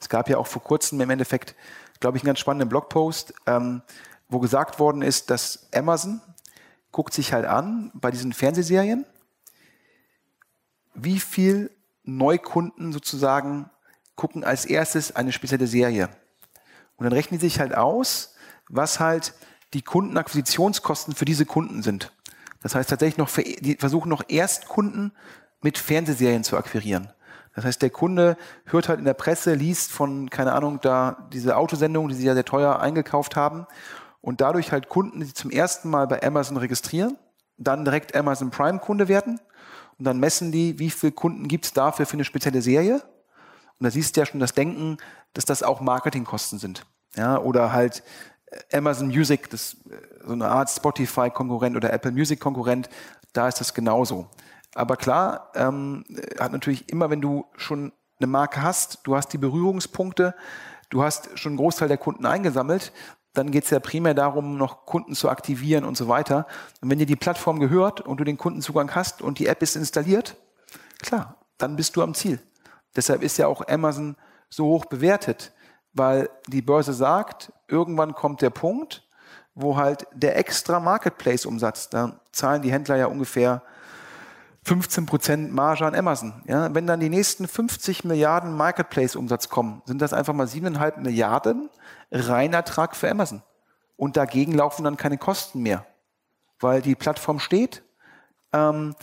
Es 0.00 0.08
gab 0.08 0.28
ja 0.28 0.38
auch 0.38 0.46
vor 0.46 0.62
kurzem 0.62 1.00
im 1.00 1.10
Endeffekt, 1.10 1.54
glaube 2.00 2.16
ich, 2.16 2.22
einen 2.22 2.28
ganz 2.28 2.40
spannenden 2.40 2.68
Blogpost, 2.68 3.34
ähm, 3.46 3.82
wo 4.28 4.38
gesagt 4.38 4.78
worden 4.78 5.02
ist, 5.02 5.30
dass 5.30 5.68
Amazon 5.74 6.20
guckt 6.90 7.12
sich 7.12 7.32
halt 7.32 7.44
an 7.44 7.90
bei 7.94 8.10
diesen 8.10 8.32
Fernsehserien, 8.32 9.04
wie 10.94 11.18
viel 11.18 11.70
Neukunden 12.04 12.92
sozusagen 12.92 13.70
gucken 14.14 14.44
als 14.44 14.64
erstes 14.64 15.16
eine 15.16 15.32
spezielle 15.32 15.66
Serie. 15.66 16.08
Und 16.96 17.04
dann 17.04 17.12
rechnen 17.12 17.40
die 17.40 17.48
sich 17.48 17.58
halt 17.58 17.74
aus, 17.74 18.34
was 18.68 19.00
halt 19.00 19.34
die 19.72 19.82
Kundenakquisitionskosten 19.82 21.14
für 21.14 21.24
diese 21.24 21.46
Kunden 21.46 21.82
sind. 21.82 22.12
Das 22.62 22.74
heißt 22.74 22.88
tatsächlich 22.88 23.18
noch, 23.18 23.30
die 23.30 23.76
versuchen 23.76 24.08
noch 24.08 24.22
Erstkunden 24.28 25.12
mit 25.60 25.78
Fernsehserien 25.78 26.44
zu 26.44 26.56
akquirieren. 26.56 27.12
Das 27.54 27.64
heißt, 27.64 27.82
der 27.82 27.90
Kunde 27.90 28.36
hört 28.66 28.88
halt 28.88 28.98
in 28.98 29.04
der 29.04 29.14
Presse, 29.14 29.54
liest 29.54 29.92
von, 29.92 30.28
keine 30.28 30.52
Ahnung, 30.52 30.80
da 30.82 31.28
diese 31.32 31.56
Autosendung, 31.56 32.08
die 32.08 32.14
sie 32.14 32.26
ja 32.26 32.34
sehr 32.34 32.44
teuer 32.44 32.80
eingekauft 32.80 33.36
haben 33.36 33.66
und 34.20 34.40
dadurch 34.40 34.72
halt 34.72 34.88
Kunden, 34.88 35.20
die 35.20 35.32
zum 35.32 35.50
ersten 35.50 35.88
Mal 35.88 36.06
bei 36.06 36.22
Amazon 36.22 36.56
registrieren, 36.56 37.16
dann 37.56 37.84
direkt 37.84 38.16
Amazon 38.16 38.50
Prime 38.50 38.80
Kunde 38.80 39.06
werden 39.08 39.40
und 39.98 40.04
dann 40.04 40.18
messen 40.18 40.50
die, 40.50 40.78
wie 40.78 40.90
viele 40.90 41.12
Kunden 41.12 41.46
gibt's 41.46 41.72
dafür 41.72 42.06
für 42.06 42.14
eine 42.14 42.24
spezielle 42.24 42.62
Serie. 42.62 43.02
Und 43.78 43.84
da 43.84 43.90
siehst 43.90 44.16
du 44.16 44.20
ja 44.20 44.26
schon 44.26 44.40
das 44.40 44.54
Denken, 44.54 44.98
dass 45.32 45.44
das 45.44 45.62
auch 45.62 45.80
Marketingkosten 45.80 46.58
sind. 46.58 46.84
Ja, 47.16 47.38
oder 47.38 47.72
halt 47.72 48.02
äh, 48.46 48.76
Amazon 48.76 49.08
Music, 49.08 49.50
das 49.50 49.74
äh, 49.88 50.26
so 50.26 50.32
eine 50.32 50.48
Art 50.48 50.70
Spotify-Konkurrent 50.70 51.76
oder 51.76 51.92
Apple 51.92 52.10
Music-Konkurrent, 52.10 52.88
da 53.32 53.48
ist 53.48 53.60
das 53.60 53.74
genauso. 53.74 54.28
Aber 54.74 54.96
klar, 54.96 55.50
ähm, 55.54 56.04
hat 56.38 56.52
natürlich 56.52 56.88
immer, 56.90 57.10
wenn 57.10 57.20
du 57.20 57.46
schon 57.56 57.92
eine 58.18 58.26
Marke 58.26 58.62
hast, 58.62 59.00
du 59.04 59.16
hast 59.16 59.32
die 59.32 59.38
Berührungspunkte, 59.38 60.34
du 60.90 61.02
hast 61.02 61.38
schon 61.38 61.50
einen 61.50 61.58
Großteil 61.58 61.88
der 61.88 61.98
Kunden 61.98 62.26
eingesammelt, 62.26 62.92
dann 63.32 63.50
geht 63.50 63.64
es 63.64 63.70
ja 63.70 63.80
primär 63.80 64.14
darum, 64.14 64.56
noch 64.56 64.86
Kunden 64.86 65.14
zu 65.14 65.28
aktivieren 65.28 65.84
und 65.84 65.96
so 65.96 66.08
weiter. 66.08 66.46
Und 66.80 66.90
wenn 66.90 66.98
dir 66.98 67.06
die 67.06 67.16
Plattform 67.16 67.58
gehört 67.58 68.00
und 68.00 68.18
du 68.18 68.24
den 68.24 68.38
Kundenzugang 68.38 68.94
hast 68.94 69.22
und 69.22 69.38
die 69.40 69.46
App 69.46 69.60
ist 69.62 69.74
installiert, 69.74 70.36
klar, 71.02 71.36
dann 71.58 71.76
bist 71.76 71.96
du 71.96 72.02
am 72.02 72.14
Ziel. 72.14 72.40
Deshalb 72.94 73.22
ist 73.22 73.36
ja 73.38 73.48
auch 73.48 73.66
Amazon 73.66 74.16
so 74.48 74.66
hoch 74.66 74.84
bewertet, 74.84 75.52
weil 75.92 76.30
die 76.46 76.62
Börse 76.62 76.92
sagt, 76.92 77.52
irgendwann 77.66 78.14
kommt 78.14 78.40
der 78.40 78.50
Punkt, 78.50 79.08
wo 79.54 79.76
halt 79.76 80.06
der 80.12 80.36
extra 80.36 80.78
Marketplace-Umsatz, 80.78 81.90
da 81.90 82.20
zahlen 82.32 82.62
die 82.62 82.72
Händler 82.72 82.96
ja 82.96 83.06
ungefähr 83.06 83.62
15 84.64 85.06
Prozent 85.06 85.52
Marge 85.52 85.84
an 85.84 85.94
Amazon. 85.94 86.42
Ja, 86.46 86.74
wenn 86.74 86.86
dann 86.86 87.00
die 87.00 87.10
nächsten 87.10 87.46
50 87.46 88.04
Milliarden 88.04 88.56
Marketplace-Umsatz 88.56 89.48
kommen, 89.48 89.82
sind 89.84 90.00
das 90.00 90.12
einfach 90.12 90.32
mal 90.32 90.46
7,5 90.46 91.00
Milliarden 91.00 91.68
Reinertrag 92.10 92.96
für 92.96 93.10
Amazon. 93.10 93.42
Und 93.96 94.16
dagegen 94.16 94.52
laufen 94.52 94.84
dann 94.84 94.96
keine 94.96 95.18
Kosten 95.18 95.60
mehr, 95.60 95.84
weil 96.60 96.80
die 96.80 96.94
Plattform 96.94 97.38
steht, 97.40 97.82
ähm, 98.52 98.94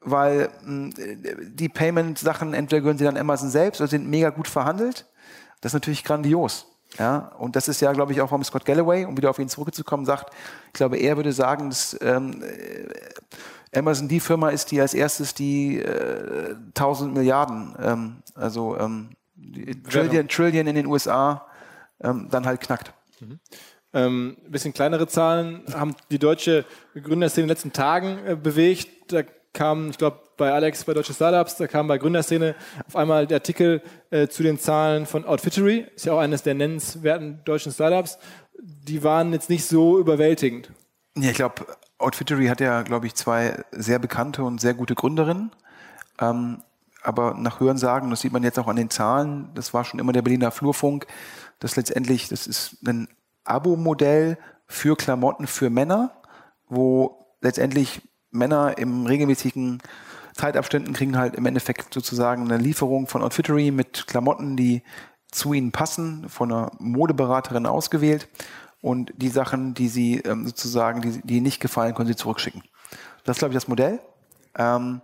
weil 0.00 0.48
mh, 0.64 0.96
hm, 0.96 1.54
die 1.54 1.68
Payment-Sachen 1.68 2.54
entweder 2.54 2.80
gehören 2.80 2.98
sie 2.98 3.04
dann 3.04 3.18
Amazon 3.18 3.50
selbst 3.50 3.80
oder 3.80 3.88
sind 3.88 4.08
mega 4.08 4.30
gut 4.30 4.48
verhandelt. 4.48 5.06
Das 5.60 5.70
ist 5.70 5.74
natürlich 5.74 6.04
grandios. 6.04 6.66
Ja, 6.98 7.32
und 7.38 7.54
das 7.54 7.68
ist 7.68 7.80
ja, 7.80 7.92
glaube 7.92 8.12
ich, 8.12 8.20
auch, 8.20 8.32
warum 8.32 8.42
Scott 8.42 8.64
Galloway, 8.64 9.04
um 9.04 9.16
wieder 9.16 9.30
auf 9.30 9.38
ihn 9.38 9.48
zurückzukommen, 9.48 10.04
sagt, 10.04 10.34
ich 10.66 10.72
glaube, 10.72 10.96
er 10.96 11.16
würde 11.16 11.32
sagen, 11.32 11.70
dass 11.70 11.96
ähm, 12.00 12.42
Amazon 13.74 14.08
die 14.08 14.20
Firma 14.20 14.50
ist, 14.50 14.70
die 14.70 14.80
als 14.80 14.94
erstes 14.94 15.34
die 15.34 15.78
äh, 15.78 16.54
1000 16.68 17.14
Milliarden, 17.14 17.76
ähm, 17.80 18.16
also 18.34 18.76
ähm, 18.78 19.10
Trillion, 19.88 20.28
Trillion 20.28 20.66
in 20.66 20.74
den 20.74 20.86
USA, 20.86 21.46
ähm, 22.02 22.28
dann 22.30 22.46
halt 22.46 22.60
knackt. 22.60 22.92
Mhm. 23.20 23.38
Ähm, 23.92 24.36
bisschen 24.48 24.72
kleinere 24.72 25.08
Zahlen 25.08 25.64
haben 25.72 25.96
die 26.10 26.18
deutsche 26.18 26.64
Gründerszene 26.94 27.44
in 27.44 27.48
den 27.48 27.54
letzten 27.54 27.72
Tagen 27.72 28.18
äh, 28.26 28.36
bewegt. 28.36 29.12
Da 29.12 29.22
kam, 29.52 29.90
ich 29.90 29.98
glaube, 29.98 30.20
bei 30.36 30.52
Alex 30.52 30.84
bei 30.84 30.94
Deutsche 30.94 31.12
Startups, 31.12 31.56
da 31.56 31.66
kam 31.66 31.88
bei 31.88 31.98
Gründerszene 31.98 32.54
auf 32.86 32.96
einmal 32.96 33.26
der 33.26 33.36
Artikel 33.36 33.82
äh, 34.10 34.28
zu 34.28 34.42
den 34.42 34.58
Zahlen 34.58 35.06
von 35.06 35.24
Outfittery, 35.24 35.86
ist 35.94 36.06
ja 36.06 36.12
auch 36.14 36.18
eines 36.18 36.42
der 36.42 36.54
nennenswerten 36.54 37.42
deutschen 37.44 37.72
Startups. 37.72 38.18
Die 38.58 39.02
waren 39.02 39.32
jetzt 39.32 39.50
nicht 39.50 39.66
so 39.66 39.98
überwältigend. 39.98 40.70
Ja, 41.16 41.30
ich 41.30 41.36
glaube, 41.36 41.66
Outfittery 42.00 42.46
hat 42.46 42.60
ja, 42.60 42.82
glaube 42.82 43.06
ich, 43.06 43.14
zwei 43.14 43.62
sehr 43.70 43.98
bekannte 43.98 44.42
und 44.42 44.60
sehr 44.60 44.74
gute 44.74 44.94
Gründerinnen. 44.94 45.50
Ähm, 46.18 46.62
aber 47.02 47.34
nach 47.34 47.60
Hörensagen, 47.60 48.10
das 48.10 48.20
sieht 48.20 48.32
man 48.32 48.42
jetzt 48.42 48.58
auch 48.58 48.68
an 48.68 48.76
den 48.76 48.90
Zahlen, 48.90 49.50
das 49.54 49.72
war 49.72 49.84
schon 49.84 50.00
immer 50.00 50.12
der 50.12 50.22
Berliner 50.22 50.50
Flurfunk, 50.50 51.06
dass 51.58 51.76
letztendlich, 51.76 52.28
das 52.28 52.46
ist 52.46 52.76
ein 52.86 53.08
Abo-Modell 53.44 54.38
für 54.66 54.96
Klamotten 54.96 55.46
für 55.46 55.70
Männer, 55.70 56.12
wo 56.68 57.26
letztendlich 57.40 58.02
Männer 58.30 58.76
im 58.78 59.06
regelmäßigen 59.06 59.82
Zeitabständen 60.34 60.94
kriegen 60.94 61.16
halt 61.16 61.34
im 61.34 61.46
Endeffekt 61.46 61.92
sozusagen 61.92 62.44
eine 62.44 62.62
Lieferung 62.62 63.06
von 63.06 63.22
Outfittery 63.22 63.70
mit 63.70 64.06
Klamotten, 64.06 64.56
die 64.56 64.82
zu 65.30 65.52
ihnen 65.52 65.72
passen, 65.72 66.28
von 66.28 66.52
einer 66.52 66.72
Modeberaterin 66.78 67.66
ausgewählt 67.66 68.28
und 68.80 69.12
die 69.16 69.28
Sachen, 69.28 69.74
die 69.74 69.88
sie 69.88 70.18
ähm, 70.20 70.46
sozusagen, 70.46 71.02
die, 71.02 71.20
die 71.22 71.40
nicht 71.40 71.60
gefallen, 71.60 71.94
können 71.94 72.08
sie 72.08 72.16
zurückschicken. 72.16 72.62
Das 73.24 73.36
ist, 73.36 73.40
glaube 73.40 73.52
ich, 73.52 73.56
das 73.56 73.68
Modell. 73.68 74.00
Ähm, 74.56 75.00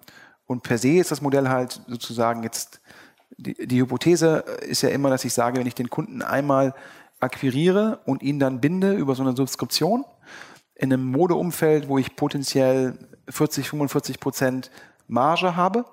und 0.47 0.63
per 0.63 0.79
se 0.79 0.97
ist 0.97 1.11
das 1.11 1.21
Modell 1.21 1.49
halt 1.49 1.83
sozusagen 1.87 2.43
jetzt, 2.43 2.81
die, 3.37 3.67
die 3.67 3.81
Hypothese 3.81 4.45
ist 4.63 4.83
ja 4.83 4.89
immer, 4.89 5.11
dass 5.11 5.25
ich 5.25 5.35
sage, 5.35 5.59
wenn 5.59 5.67
ich 5.67 5.75
den 5.75 5.91
Kunden 5.91 6.23
einmal 6.23 6.75
akquiriere 7.21 8.01
und 8.07 8.23
ihn 8.23 8.39
dann 8.39 8.61
binde 8.61 8.95
über 8.95 9.15
so 9.15 9.23
eine 9.23 9.35
Subskription 9.35 10.05
in 10.75 10.93
einem 10.93 11.07
Modeumfeld, 11.07 11.89
wo 11.89 11.99
ich 11.99 12.17
potenziell 12.17 12.99
40, 13.29 13.69
45 13.69 14.21
Prozent 14.21 14.71
Marge 15.09 15.57
habe, 15.57 15.85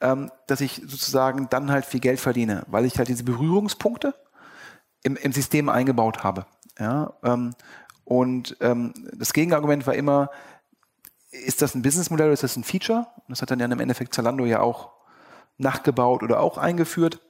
ähm, 0.00 0.30
dass 0.46 0.60
ich 0.60 0.82
sozusagen 0.86 1.48
dann 1.48 1.70
halt 1.70 1.84
viel 1.84 2.00
Geld 2.00 2.20
verdiene, 2.20 2.64
weil 2.68 2.84
ich 2.84 2.98
halt 2.98 3.08
diese 3.08 3.24
Berührungspunkte 3.24 4.14
im, 5.02 5.16
im 5.16 5.32
System 5.32 5.68
eingebaut 5.68 6.24
habe. 6.24 6.46
Ja, 6.78 7.14
ähm, 7.22 7.54
und 8.04 8.56
ähm, 8.60 8.94
das 9.12 9.32
Gegenargument 9.32 9.86
war 9.86 9.94
immer, 9.94 10.30
ist 11.30 11.60
das 11.60 11.74
ein 11.74 11.82
Businessmodell 11.82 12.26
oder 12.26 12.34
ist 12.34 12.42
das 12.42 12.56
ein 12.56 12.64
Feature? 12.64 13.06
Und 13.16 13.30
das 13.30 13.42
hat 13.42 13.50
dann 13.50 13.60
ja 13.60 13.66
im 13.66 13.80
Endeffekt 13.80 14.14
Zalando 14.14 14.46
ja 14.46 14.60
auch 14.60 14.90
nachgebaut 15.58 16.22
oder 16.22 16.40
auch 16.40 16.56
eingeführt. 16.56 17.20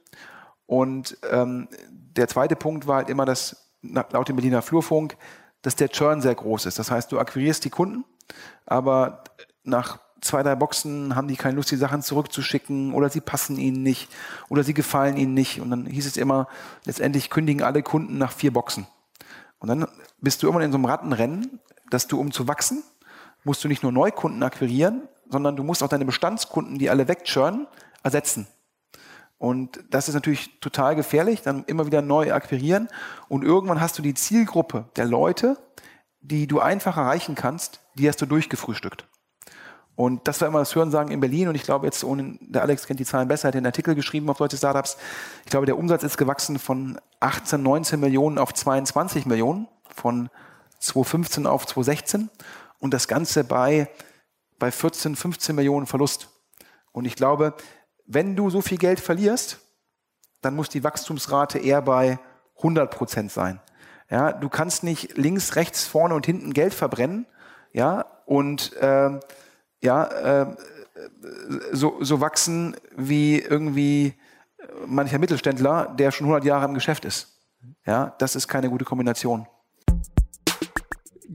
Und 0.65 1.17
ähm, 1.29 1.67
der 1.89 2.27
zweite 2.27 2.55
Punkt 2.55 2.87
war 2.87 2.97
halt 2.97 3.09
immer, 3.09 3.25
dass 3.25 3.71
laut 3.81 4.29
dem 4.29 4.35
Berliner 4.35 4.61
Flurfunk, 4.61 5.17
dass 5.61 5.75
der 5.75 5.89
Churn 5.89 6.21
sehr 6.21 6.35
groß 6.35 6.65
ist. 6.65 6.79
Das 6.79 6.91
heißt, 6.91 7.11
du 7.11 7.19
akquirierst 7.19 7.65
die 7.65 7.69
Kunden, 7.69 8.05
aber 8.65 9.23
nach 9.63 9.99
zwei, 10.21 10.43
drei 10.43 10.55
Boxen 10.55 11.15
haben 11.15 11.27
die 11.27 11.35
keine 11.35 11.55
Lust, 11.55 11.71
die 11.71 11.75
Sachen 11.75 12.01
zurückzuschicken 12.01 12.93
oder 12.93 13.09
sie 13.09 13.21
passen 13.21 13.57
ihnen 13.57 13.83
nicht 13.83 14.09
oder 14.49 14.63
sie 14.63 14.73
gefallen 14.73 15.17
ihnen 15.17 15.33
nicht. 15.33 15.59
Und 15.59 15.71
dann 15.71 15.85
hieß 15.85 16.05
es 16.05 16.17
immer, 16.17 16.47
letztendlich 16.85 17.29
kündigen 17.29 17.63
alle 17.63 17.83
Kunden 17.83 18.17
nach 18.17 18.31
vier 18.31 18.53
Boxen. 18.53 18.87
Und 19.59 19.67
dann 19.67 19.87
bist 20.19 20.41
du 20.41 20.47
irgendwann 20.47 20.65
in 20.65 20.71
so 20.71 20.77
einem 20.77 20.85
Rattenrennen, 20.85 21.59
dass 21.89 22.07
du, 22.07 22.19
um 22.19 22.31
zu 22.31 22.47
wachsen, 22.47 22.83
musst 23.43 23.63
du 23.63 23.67
nicht 23.67 23.83
nur 23.83 23.91
Neukunden 23.91 24.41
akquirieren, 24.43 25.07
sondern 25.29 25.55
du 25.55 25.63
musst 25.63 25.83
auch 25.83 25.89
deine 25.89 26.05
Bestandskunden, 26.05 26.79
die 26.79 26.89
alle 26.89 27.07
wegchurnen, 27.07 27.67
ersetzen. 28.03 28.47
Und 29.37 29.83
das 29.89 30.09
ist 30.09 30.15
natürlich 30.15 30.59
total 30.59 30.95
gefährlich, 30.95 31.41
dann 31.41 31.63
immer 31.65 31.85
wieder 31.85 32.01
neu 32.01 32.33
akquirieren. 32.33 32.89
Und 33.29 33.43
irgendwann 33.43 33.79
hast 33.79 33.97
du 33.97 34.01
die 34.01 34.13
Zielgruppe 34.13 34.85
der 34.97 35.05
Leute, 35.05 35.57
die 36.21 36.47
du 36.47 36.59
einfach 36.59 36.97
erreichen 36.97 37.35
kannst, 37.35 37.79
die 37.95 38.07
hast 38.07 38.21
du 38.21 38.25
durchgefrühstückt. 38.25 39.07
Und 39.99 40.29
das 40.29 40.39
war 40.39 40.47
immer 40.47 40.59
das 40.59 40.73
Hörensagen 40.73 41.11
in 41.11 41.19
Berlin. 41.19 41.49
Und 41.49 41.55
ich 41.55 41.63
glaube 41.63 41.85
jetzt, 41.85 42.05
ohne, 42.05 42.37
der 42.39 42.61
Alex 42.61 42.87
kennt 42.87 43.01
die 43.01 43.05
Zahlen 43.05 43.27
besser, 43.27 43.49
hat 43.49 43.55
den 43.55 43.65
Artikel 43.65 43.95
geschrieben 43.95 44.29
auf 44.29 44.37
deutsche 44.37 44.55
Startups. 44.55 44.95
Ich 45.43 45.51
glaube, 45.51 45.65
der 45.65 45.77
Umsatz 45.77 46.03
ist 46.03 46.17
gewachsen 46.17 46.57
von 46.57 47.01
18, 47.19 47.61
19 47.61 47.99
Millionen 47.99 48.37
auf 48.37 48.53
22 48.53 49.25
Millionen, 49.25 49.67
von 49.93 50.29
2015 50.79 51.45
auf 51.45 51.67
2016. 51.67 52.29
Und 52.79 52.93
das 52.93 53.09
Ganze 53.09 53.43
bei, 53.43 53.89
bei 54.57 54.71
14, 54.71 55.17
15 55.17 55.53
Millionen 55.53 55.85
Verlust. 55.85 56.29
Und 56.93 57.03
ich 57.03 57.17
glaube, 57.17 57.53
wenn 58.05 58.37
du 58.37 58.49
so 58.49 58.61
viel 58.61 58.77
Geld 58.77 59.01
verlierst, 59.01 59.59
dann 60.39 60.55
muss 60.55 60.69
die 60.69 60.85
Wachstumsrate 60.85 61.59
eher 61.59 61.81
bei 61.81 62.19
100 62.55 62.89
Prozent 62.89 63.33
sein. 63.33 63.59
Ja, 64.09 64.31
du 64.31 64.47
kannst 64.47 64.85
nicht 64.85 65.17
links, 65.17 65.57
rechts, 65.57 65.87
vorne 65.87 66.15
und 66.15 66.25
hinten 66.25 66.53
Geld 66.53 66.73
verbrennen, 66.73 67.25
ja, 67.73 68.05
und 68.25 68.71
äh, 68.77 69.19
ja, 69.81 70.03
äh, 70.05 70.55
so, 71.71 71.97
so 72.01 72.21
wachsen 72.21 72.75
wie 72.95 73.39
irgendwie 73.39 74.13
mancher 74.85 75.19
Mittelständler, 75.19 75.93
der 75.97 76.11
schon 76.11 76.25
100 76.25 76.43
Jahre 76.45 76.65
im 76.65 76.73
Geschäft 76.73 77.05
ist. 77.05 77.39
Ja, 77.85 78.15
das 78.19 78.35
ist 78.35 78.47
keine 78.47 78.69
gute 78.69 78.85
Kombination. 78.85 79.47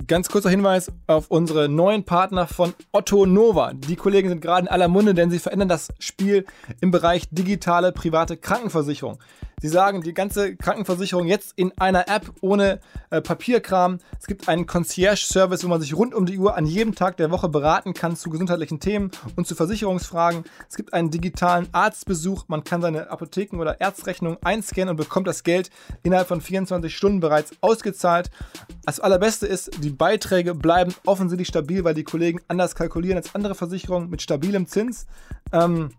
Ganz 0.08 0.28
kurzer 0.28 0.50
Hinweis 0.50 0.90
auf 1.06 1.30
unsere 1.30 1.68
neuen 1.68 2.02
Partner 2.02 2.48
von 2.48 2.74
Otto 2.90 3.26
Nova. 3.26 3.74
Die 3.74 3.94
Kollegen 3.94 4.28
sind 4.28 4.40
gerade 4.40 4.66
in 4.66 4.68
aller 4.68 4.88
Munde, 4.88 5.14
denn 5.14 5.30
sie 5.30 5.38
verändern 5.38 5.68
das 5.68 5.88
Spiel 6.00 6.46
im 6.80 6.90
Bereich 6.90 7.28
digitale 7.30 7.92
private 7.92 8.36
Krankenversicherung. 8.36 9.20
Sie 9.60 9.68
sagen, 9.68 10.02
die 10.02 10.12
ganze 10.12 10.56
Krankenversicherung 10.56 11.26
jetzt 11.26 11.52
in 11.56 11.72
einer 11.78 12.08
App 12.08 12.32
ohne 12.40 12.80
äh, 13.10 13.22
Papierkram. 13.22 13.98
Es 14.18 14.26
gibt 14.26 14.48
einen 14.48 14.66
Concierge-Service, 14.66 15.64
wo 15.64 15.68
man 15.68 15.80
sich 15.80 15.96
rund 15.96 16.12
um 16.12 16.26
die 16.26 16.38
Uhr 16.38 16.56
an 16.56 16.66
jedem 16.66 16.94
Tag 16.94 17.16
der 17.16 17.30
Woche 17.30 17.48
beraten 17.48 17.94
kann 17.94 18.16
zu 18.16 18.30
gesundheitlichen 18.30 18.80
Themen 18.80 19.10
und 19.36 19.46
zu 19.46 19.54
Versicherungsfragen. 19.54 20.44
Es 20.68 20.76
gibt 20.76 20.92
einen 20.92 21.10
digitalen 21.10 21.68
Arztbesuch. 21.72 22.44
Man 22.48 22.64
kann 22.64 22.82
seine 22.82 23.10
Apotheken- 23.10 23.58
oder 23.58 23.80
Ärztrechnung 23.80 24.36
einscannen 24.42 24.90
und 24.90 24.96
bekommt 24.96 25.26
das 25.26 25.44
Geld 25.44 25.70
innerhalb 26.02 26.28
von 26.28 26.40
24 26.40 26.94
Stunden 26.94 27.20
bereits 27.20 27.52
ausgezahlt. 27.60 28.30
Das 28.84 29.00
Allerbeste 29.00 29.46
ist, 29.46 29.83
die 29.84 29.90
Beiträge 29.90 30.54
bleiben 30.54 30.94
offensichtlich 31.06 31.48
stabil, 31.48 31.84
weil 31.84 31.94
die 31.94 32.04
Kollegen 32.04 32.40
anders 32.48 32.74
kalkulieren 32.74 33.16
als 33.16 33.34
andere 33.34 33.54
Versicherungen 33.54 34.10
mit 34.10 34.22
stabilem 34.22 34.66
Zins. 34.66 35.06
Ähm, 35.52 35.90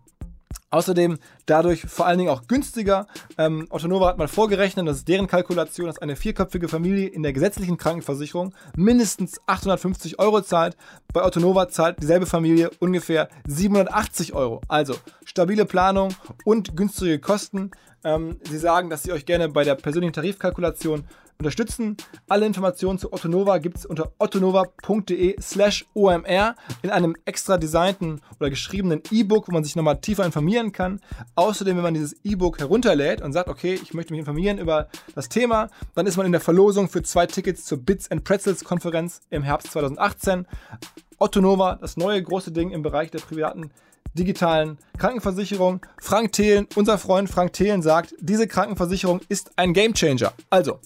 Außerdem 0.70 1.18
dadurch 1.46 1.82
vor 1.82 2.06
allen 2.06 2.18
Dingen 2.18 2.30
auch 2.30 2.48
günstiger. 2.48 3.06
Ähm, 3.38 3.66
Otto 3.70 3.86
Nova 3.86 4.08
hat 4.08 4.18
mal 4.18 4.26
vorgerechnet, 4.26 4.86
das 4.86 4.98
ist 4.98 5.08
deren 5.08 5.28
Kalkulation, 5.28 5.86
dass 5.86 5.98
eine 5.98 6.16
vierköpfige 6.16 6.68
Familie 6.68 7.06
in 7.06 7.22
der 7.22 7.32
gesetzlichen 7.32 7.76
Krankenversicherung 7.76 8.52
mindestens 8.76 9.40
850 9.46 10.18
Euro 10.18 10.40
zahlt. 10.40 10.76
Bei 11.12 11.24
Otto 11.24 11.38
Nova 11.38 11.68
zahlt 11.68 12.02
dieselbe 12.02 12.26
Familie 12.26 12.70
ungefähr 12.80 13.28
780 13.46 14.34
Euro. 14.34 14.60
Also 14.66 14.96
stabile 15.24 15.66
Planung 15.66 16.12
und 16.44 16.76
günstige 16.76 17.20
Kosten. 17.20 17.70
Ähm, 18.02 18.40
sie 18.42 18.58
sagen, 18.58 18.90
dass 18.90 19.04
sie 19.04 19.12
euch 19.12 19.24
gerne 19.24 19.48
bei 19.48 19.62
der 19.62 19.76
persönlichen 19.76 20.14
Tarifkalkulation 20.14 21.04
unterstützen. 21.38 21.96
Alle 22.28 22.46
Informationen 22.46 22.98
zu 22.98 23.12
Ottonova 23.12 23.58
gibt 23.58 23.78
es 23.78 23.86
unter 23.86 24.12
ottonova.de 24.18 25.36
slash 25.40 25.86
omr 25.94 26.54
in 26.82 26.90
einem 26.90 27.16
extra 27.24 27.58
designten 27.58 28.20
oder 28.40 28.50
geschriebenen 28.50 29.02
E-Book, 29.10 29.48
wo 29.48 29.52
man 29.52 29.64
sich 29.64 29.76
nochmal 29.76 30.00
tiefer 30.00 30.24
informieren 30.24 30.72
kann. 30.72 31.00
Außerdem, 31.34 31.76
wenn 31.76 31.82
man 31.82 31.94
dieses 31.94 32.16
E-Book 32.24 32.58
herunterlädt 32.58 33.22
und 33.22 33.32
sagt, 33.32 33.48
okay, 33.48 33.74
ich 33.74 33.94
möchte 33.94 34.12
mich 34.12 34.20
informieren 34.20 34.58
über 34.58 34.88
das 35.14 35.28
Thema, 35.28 35.68
dann 35.94 36.06
ist 36.06 36.16
man 36.16 36.26
in 36.26 36.32
der 36.32 36.40
Verlosung 36.40 36.88
für 36.88 37.02
zwei 37.02 37.26
Tickets 37.26 37.64
zur 37.64 37.78
Bits 37.78 38.10
and 38.10 38.24
Pretzels 38.24 38.64
Konferenz 38.64 39.20
im 39.30 39.42
Herbst 39.42 39.72
2018. 39.72 40.46
Ottonova, 41.18 41.76
das 41.80 41.96
neue 41.96 42.22
große 42.22 42.52
Ding 42.52 42.70
im 42.70 42.82
Bereich 42.82 43.10
der 43.10 43.20
privaten 43.20 43.70
digitalen 44.16 44.78
Krankenversicherung. 44.98 45.84
Frank 46.00 46.32
Thelen, 46.32 46.66
unser 46.74 46.98
Freund 46.98 47.30
Frank 47.30 47.52
Thelen 47.52 47.82
sagt, 47.82 48.14
diese 48.18 48.48
Krankenversicherung 48.48 49.20
ist 49.28 49.52
ein 49.56 49.72
Gamechanger. 49.72 50.32
Also, 50.50 50.80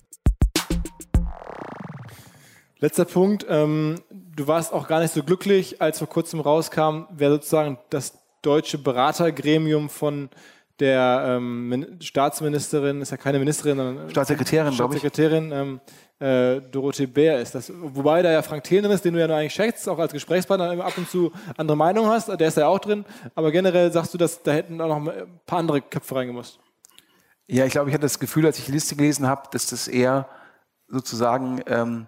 Letzter 2.81 3.05
Punkt. 3.05 3.45
Ähm, 3.49 3.97
du 4.11 4.47
warst 4.47 4.73
auch 4.73 4.89
gar 4.89 5.01
nicht 5.01 5.13
so 5.13 5.23
glücklich, 5.23 5.83
als 5.83 5.99
vor 5.99 6.09
kurzem 6.09 6.41
rauskam, 6.41 7.05
wer 7.11 7.31
sozusagen 7.31 7.79
das 7.91 8.19
deutsche 8.41 8.79
Beratergremium 8.79 9.91
von 9.91 10.31
der 10.79 11.37
ähm, 11.37 11.99
Staatsministerin, 12.01 13.03
ist 13.03 13.11
ja 13.11 13.19
keine 13.19 13.39
Ministerin, 13.39 13.77
sondern 13.77 14.11
Staatssekretärin, 14.11 14.73
Staatssekretärin 14.73 15.53
ähm, 15.53 15.81
äh, 16.21 16.63
Dorothee 16.71 17.05
Bär 17.05 17.39
ist. 17.39 17.55
Das, 17.55 17.71
wobei 17.71 18.23
da 18.23 18.33
ja 18.33 18.41
Frank 18.41 18.65
Thelen 18.65 18.91
ist, 18.91 19.05
den 19.05 19.13
du 19.13 19.21
ja 19.21 19.27
nur 19.27 19.37
eigentlich 19.37 19.53
schätzt, 19.53 19.87
auch 19.87 19.99
als 19.99 20.15
Gesprächspartner 20.15 20.73
immer 20.73 20.87
ab 20.87 20.97
und 20.97 21.11
zu 21.11 21.33
andere 21.59 21.77
Meinungen 21.77 22.09
hast, 22.09 22.29
der 22.29 22.49
ist 22.49 22.57
ja 22.57 22.67
auch 22.67 22.79
drin. 22.79 23.05
Aber 23.35 23.53
generell 23.53 23.93
sagst 23.93 24.15
du, 24.15 24.19
dass 24.19 24.43
da 24.43 24.53
hätten 24.53 24.81
auch 24.81 24.89
noch 24.89 25.13
ein 25.13 25.41
paar 25.45 25.59
andere 25.59 25.83
Köpfe 25.83 26.15
reingemusst. 26.15 26.59
Ja, 27.47 27.67
ich 27.67 27.73
glaube, 27.73 27.91
ich 27.91 27.95
hatte 27.95 28.07
das 28.07 28.19
Gefühl, 28.19 28.47
als 28.47 28.59
ich 28.59 28.65
die 28.65 28.73
Liste 28.73 28.97
gelesen 28.97 29.27
habe, 29.27 29.43
dass 29.51 29.67
das 29.67 29.87
eher 29.87 30.29
sozusagen 30.89 31.61
ähm, 31.67 32.07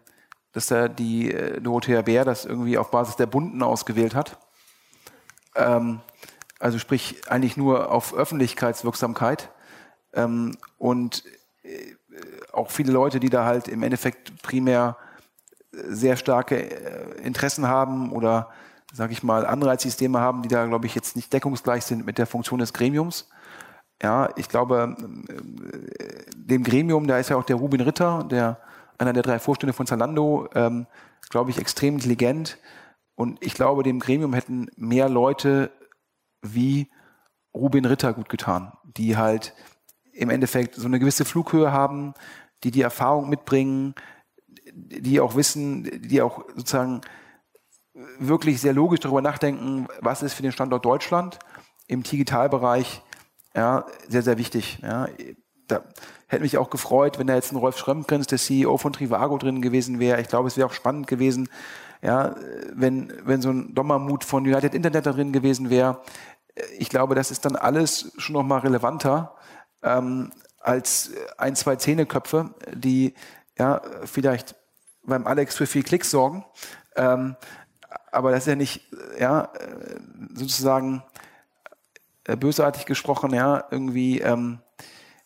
dass 0.52 0.66
da 0.66 0.88
die 0.88 1.32
äh, 1.32 1.60
Dorothea 1.60 2.02
Bär 2.02 2.24
das 2.24 2.44
irgendwie 2.44 2.78
auf 2.78 2.90
Basis 2.90 3.16
der 3.16 3.26
Bunden 3.26 3.62
ausgewählt 3.62 4.14
hat. 4.14 4.38
Ähm, 5.56 6.00
also 6.58 6.78
sprich 6.78 7.22
eigentlich 7.28 7.56
nur 7.56 7.90
auf 7.90 8.14
Öffentlichkeitswirksamkeit. 8.14 9.50
Ähm, 10.12 10.56
und 10.78 11.24
äh, 11.62 11.94
auch 12.52 12.70
viele 12.70 12.92
Leute, 12.92 13.18
die 13.18 13.30
da 13.30 13.44
halt 13.44 13.68
im 13.68 13.82
Endeffekt 13.82 14.42
primär 14.42 14.96
äh, 15.72 15.78
sehr 15.88 16.16
starke 16.16 16.56
Interessen 17.22 17.66
haben 17.66 18.12
oder, 18.12 18.50
sage 18.92 19.12
ich 19.12 19.22
mal, 19.22 19.46
Anreizsysteme 19.46 20.20
haben, 20.20 20.42
die 20.42 20.48
da, 20.48 20.66
glaube 20.66 20.86
ich, 20.86 20.94
jetzt 20.94 21.16
nicht 21.16 21.32
deckungsgleich 21.32 21.84
sind 21.84 22.04
mit 22.04 22.18
der 22.18 22.26
Funktion 22.26 22.58
des 22.58 22.72
Gremiums. 22.74 23.28
Ja, 24.02 24.30
ich 24.36 24.48
glaube, 24.48 24.96
äh, 25.28 26.24
dem 26.36 26.62
Gremium, 26.62 27.06
da 27.06 27.18
ist 27.18 27.30
ja 27.30 27.36
auch 27.36 27.44
der 27.44 27.56
Rubin 27.56 27.80
Ritter, 27.80 28.24
der 28.24 28.60
einer 29.02 29.12
der 29.12 29.22
drei 29.22 29.38
Vorstände 29.38 29.72
von 29.72 29.86
Zalando, 29.86 30.48
ähm, 30.54 30.86
glaube 31.28 31.50
ich, 31.50 31.58
extrem 31.58 31.94
intelligent. 31.94 32.58
Und 33.14 33.42
ich 33.44 33.54
glaube, 33.54 33.82
dem 33.82 34.00
Gremium 34.00 34.32
hätten 34.32 34.68
mehr 34.76 35.08
Leute 35.08 35.70
wie 36.40 36.90
Rubin 37.54 37.84
Ritter 37.84 38.14
gut 38.14 38.28
getan, 38.28 38.72
die 38.84 39.16
halt 39.16 39.54
im 40.12 40.30
Endeffekt 40.30 40.74
so 40.74 40.86
eine 40.86 40.98
gewisse 40.98 41.24
Flughöhe 41.24 41.72
haben, 41.72 42.14
die 42.64 42.70
die 42.70 42.82
Erfahrung 42.82 43.28
mitbringen, 43.28 43.94
die 44.72 45.20
auch 45.20 45.36
wissen, 45.36 45.84
die 46.02 46.22
auch 46.22 46.44
sozusagen 46.54 47.02
wirklich 48.18 48.60
sehr 48.60 48.72
logisch 48.72 49.00
darüber 49.00 49.20
nachdenken, 49.20 49.86
was 50.00 50.22
ist 50.22 50.34
für 50.34 50.42
den 50.42 50.52
Standort 50.52 50.84
Deutschland 50.84 51.38
im 51.88 52.02
Digitalbereich 52.02 53.02
ja, 53.54 53.84
sehr, 54.08 54.22
sehr 54.22 54.38
wichtig. 54.38 54.78
Ja 54.82 55.08
da 55.68 55.82
hätte 56.26 56.42
mich 56.42 56.58
auch 56.58 56.70
gefreut, 56.70 57.18
wenn 57.18 57.26
da 57.26 57.34
jetzt 57.34 57.52
ein 57.52 57.56
Rolf 57.56 57.76
Schrömgrens, 57.78 58.26
der 58.26 58.38
CEO 58.38 58.78
von 58.78 58.92
Trivago 58.92 59.38
drin 59.38 59.62
gewesen 59.62 59.98
wäre. 59.98 60.20
Ich 60.20 60.28
glaube, 60.28 60.48
es 60.48 60.56
wäre 60.56 60.66
auch 60.66 60.72
spannend 60.72 61.06
gewesen, 61.06 61.48
ja, 62.02 62.34
wenn, 62.72 63.12
wenn 63.24 63.42
so 63.42 63.50
ein 63.50 63.74
Dommermut 63.74 64.24
von 64.24 64.44
United 64.44 64.74
Internet 64.74 65.06
da 65.06 65.12
drin 65.12 65.32
gewesen 65.32 65.70
wäre. 65.70 66.00
Ich 66.78 66.88
glaube, 66.88 67.14
das 67.14 67.30
ist 67.30 67.44
dann 67.44 67.56
alles 67.56 68.12
schon 68.16 68.34
nochmal 68.34 68.60
relevanter 68.60 69.36
ähm, 69.82 70.32
als 70.58 71.12
ein, 71.38 71.54
zwei 71.54 71.76
Zähneköpfe, 71.76 72.54
die 72.72 73.14
ja 73.58 73.80
vielleicht 74.04 74.56
beim 75.04 75.26
Alex 75.26 75.56
für 75.56 75.66
viel 75.66 75.82
Klicks 75.82 76.10
sorgen. 76.10 76.44
Ähm, 76.96 77.36
aber 78.10 78.30
das 78.30 78.40
ist 78.40 78.48
ja 78.48 78.56
nicht, 78.56 78.82
ja, 79.18 79.50
sozusagen 80.34 81.02
äh, 82.24 82.36
bösartig 82.36 82.86
gesprochen, 82.86 83.34
ja, 83.34 83.64
irgendwie 83.70 84.20
ähm, 84.20 84.60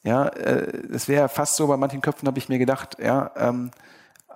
ja, 0.07 0.29
es 0.29 1.05
äh, 1.05 1.09
wäre 1.09 1.29
fast 1.29 1.57
so, 1.57 1.67
bei 1.67 1.77
manchen 1.77 2.01
Köpfen 2.01 2.29
habe 2.29 2.39
ich 2.39 2.49
mir 2.49 2.59
gedacht, 2.59 2.97
ja, 3.01 3.33
ähm, 3.37 3.73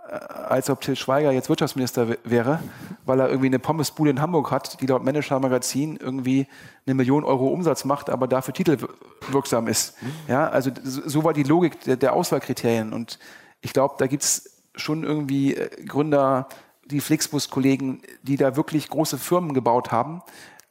äh, 0.09 0.14
als 0.14 0.68
ob 0.68 0.81
Till 0.81 0.97
Schweiger 0.97 1.31
jetzt 1.31 1.49
Wirtschaftsminister 1.49 2.09
wäre, 2.25 2.61
weil 3.07 3.21
er 3.21 3.29
irgendwie 3.29 3.47
eine 3.47 3.61
Pommesbude 3.61 4.11
in 4.11 4.21
Hamburg 4.21 4.51
hat, 4.51 4.81
die 4.81 4.87
laut 4.87 5.05
Manager 5.05 5.39
Magazin 5.39 5.97
irgendwie 5.97 6.49
eine 6.87 6.97
Million 6.97 7.23
Euro 7.23 7.47
Umsatz 7.47 7.85
macht, 7.85 8.11
aber 8.11 8.27
dafür 8.27 8.53
titelwirksam 8.53 9.68
ist. 9.68 9.95
Ja, 10.27 10.49
also 10.49 10.73
so 10.83 11.23
war 11.23 11.35
die 11.35 11.45
Logik 11.45 11.81
der, 11.83 11.97
der 11.97 12.14
Auswahlkriterien. 12.14 12.93
Und 12.93 13.21
ich 13.61 13.73
glaube, 13.73 13.95
da 13.99 14.09
gibt's 14.09 14.62
schon 14.75 15.05
irgendwie 15.05 15.55
äh, 15.55 15.85
Gründer, 15.85 16.49
die 16.85 17.01
Flixbus-Kollegen, 17.01 18.03
die 18.25 18.37
da 18.37 18.57
wirklich 18.57 18.89
große 18.89 19.18
Firmen 19.18 19.55
gebaut 19.55 19.93
haben, 19.93 20.23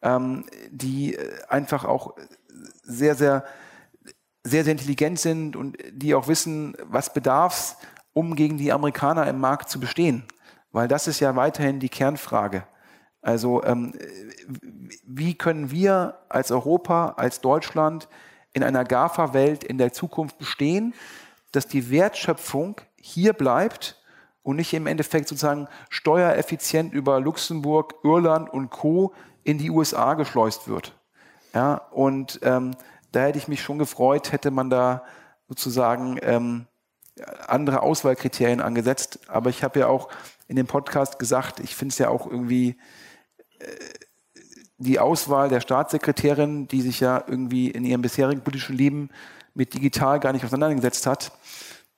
ähm, 0.02 0.44
die 0.70 1.18
einfach 1.48 1.86
auch 1.86 2.16
sehr, 2.84 3.16
sehr 3.16 3.46
sehr, 4.50 4.64
sehr 4.64 4.74
intelligent 4.74 5.20
sind 5.20 5.56
und 5.56 5.78
die 5.92 6.14
auch 6.16 6.28
wissen, 6.28 6.76
was 6.84 7.14
bedarf 7.14 7.78
um 8.14 8.36
gegen 8.36 8.58
die 8.58 8.72
Amerikaner 8.72 9.28
im 9.28 9.40
Markt 9.40 9.70
zu 9.70 9.80
bestehen? 9.80 10.24
Weil 10.72 10.88
das 10.88 11.08
ist 11.08 11.20
ja 11.20 11.36
weiterhin 11.36 11.80
die 11.80 11.90
Kernfrage. 11.90 12.64
Also 13.22 13.64
ähm, 13.64 13.94
wie 15.06 15.36
können 15.36 15.72
wir 15.72 16.20
als 16.30 16.52
Europa, 16.52 17.14
als 17.18 17.42
Deutschland 17.42 18.08
in 18.54 18.64
einer 18.64 18.86
GAFA-Welt 18.86 19.64
in 19.64 19.78
der 19.78 19.94
Zukunft 19.94 20.38
bestehen, 20.38 20.94
dass 21.52 21.68
die 21.68 21.90
Wertschöpfung 21.92 22.82
hier 22.96 23.34
bleibt 23.34 24.02
und 24.44 24.56
nicht 24.56 24.74
im 24.74 24.88
Endeffekt 24.88 25.28
sozusagen 25.28 25.68
steuereffizient 25.90 26.94
über 26.94 27.20
Luxemburg, 27.20 27.96
Irland 28.04 28.50
und 28.50 28.70
Co. 28.70 29.14
in 29.44 29.58
die 29.58 29.70
USA 29.70 30.14
geschleust 30.14 30.68
wird. 30.68 30.96
Ja, 31.54 31.76
und 31.92 32.40
ähm, 32.44 32.76
da 33.12 33.22
hätte 33.22 33.38
ich 33.38 33.48
mich 33.48 33.62
schon 33.62 33.80
gefreut, 33.80 34.32
hätte 34.32 34.52
man 34.52 34.70
da 34.70 35.04
sozusagen 35.48 36.20
ähm, 36.22 36.68
andere 37.48 37.82
Auswahlkriterien 37.82 38.62
angesetzt. 38.62 39.20
Aber 39.28 39.50
ich 39.50 39.64
habe 39.64 39.80
ja 39.80 39.88
auch 39.88 40.10
in 40.48 40.56
dem 40.56 40.68
Podcast 40.68 41.20
gesagt, 41.20 41.60
ich 41.60 41.76
finde 41.76 41.94
es 41.94 41.98
ja 41.98 42.10
auch 42.10 42.26
irgendwie 42.28 42.78
äh, 43.60 43.66
die 44.78 45.00
Auswahl 45.00 45.50
der 45.50 45.60
Staatssekretärin, 45.60 46.68
die 46.68 46.82
sich 46.82 47.00
ja 47.02 47.24
irgendwie 47.28 47.70
in 47.70 47.84
ihrem 47.84 48.02
bisherigen 48.02 48.42
politischen 48.42 48.78
Leben 48.78 49.10
mit 49.54 49.74
digital 49.74 50.20
gar 50.20 50.32
nicht 50.32 50.46
auseinandergesetzt 50.46 51.06
hat. 51.06 51.34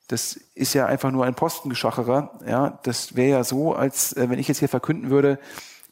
Das 0.08 0.36
ist 0.56 0.74
ja 0.74 0.88
einfach 0.88 1.12
nur 1.12 1.26
ein 1.26 1.36
Postengeschacherer. 1.36 2.40
Ja, 2.46 2.80
das 2.84 3.16
wäre 3.16 3.38
ja 3.38 3.44
so, 3.44 3.74
als 3.74 4.14
äh, 4.14 4.30
wenn 4.30 4.40
ich 4.40 4.48
jetzt 4.48 4.60
hier 4.60 4.70
verkünden 4.70 5.10
würde, 5.10 5.40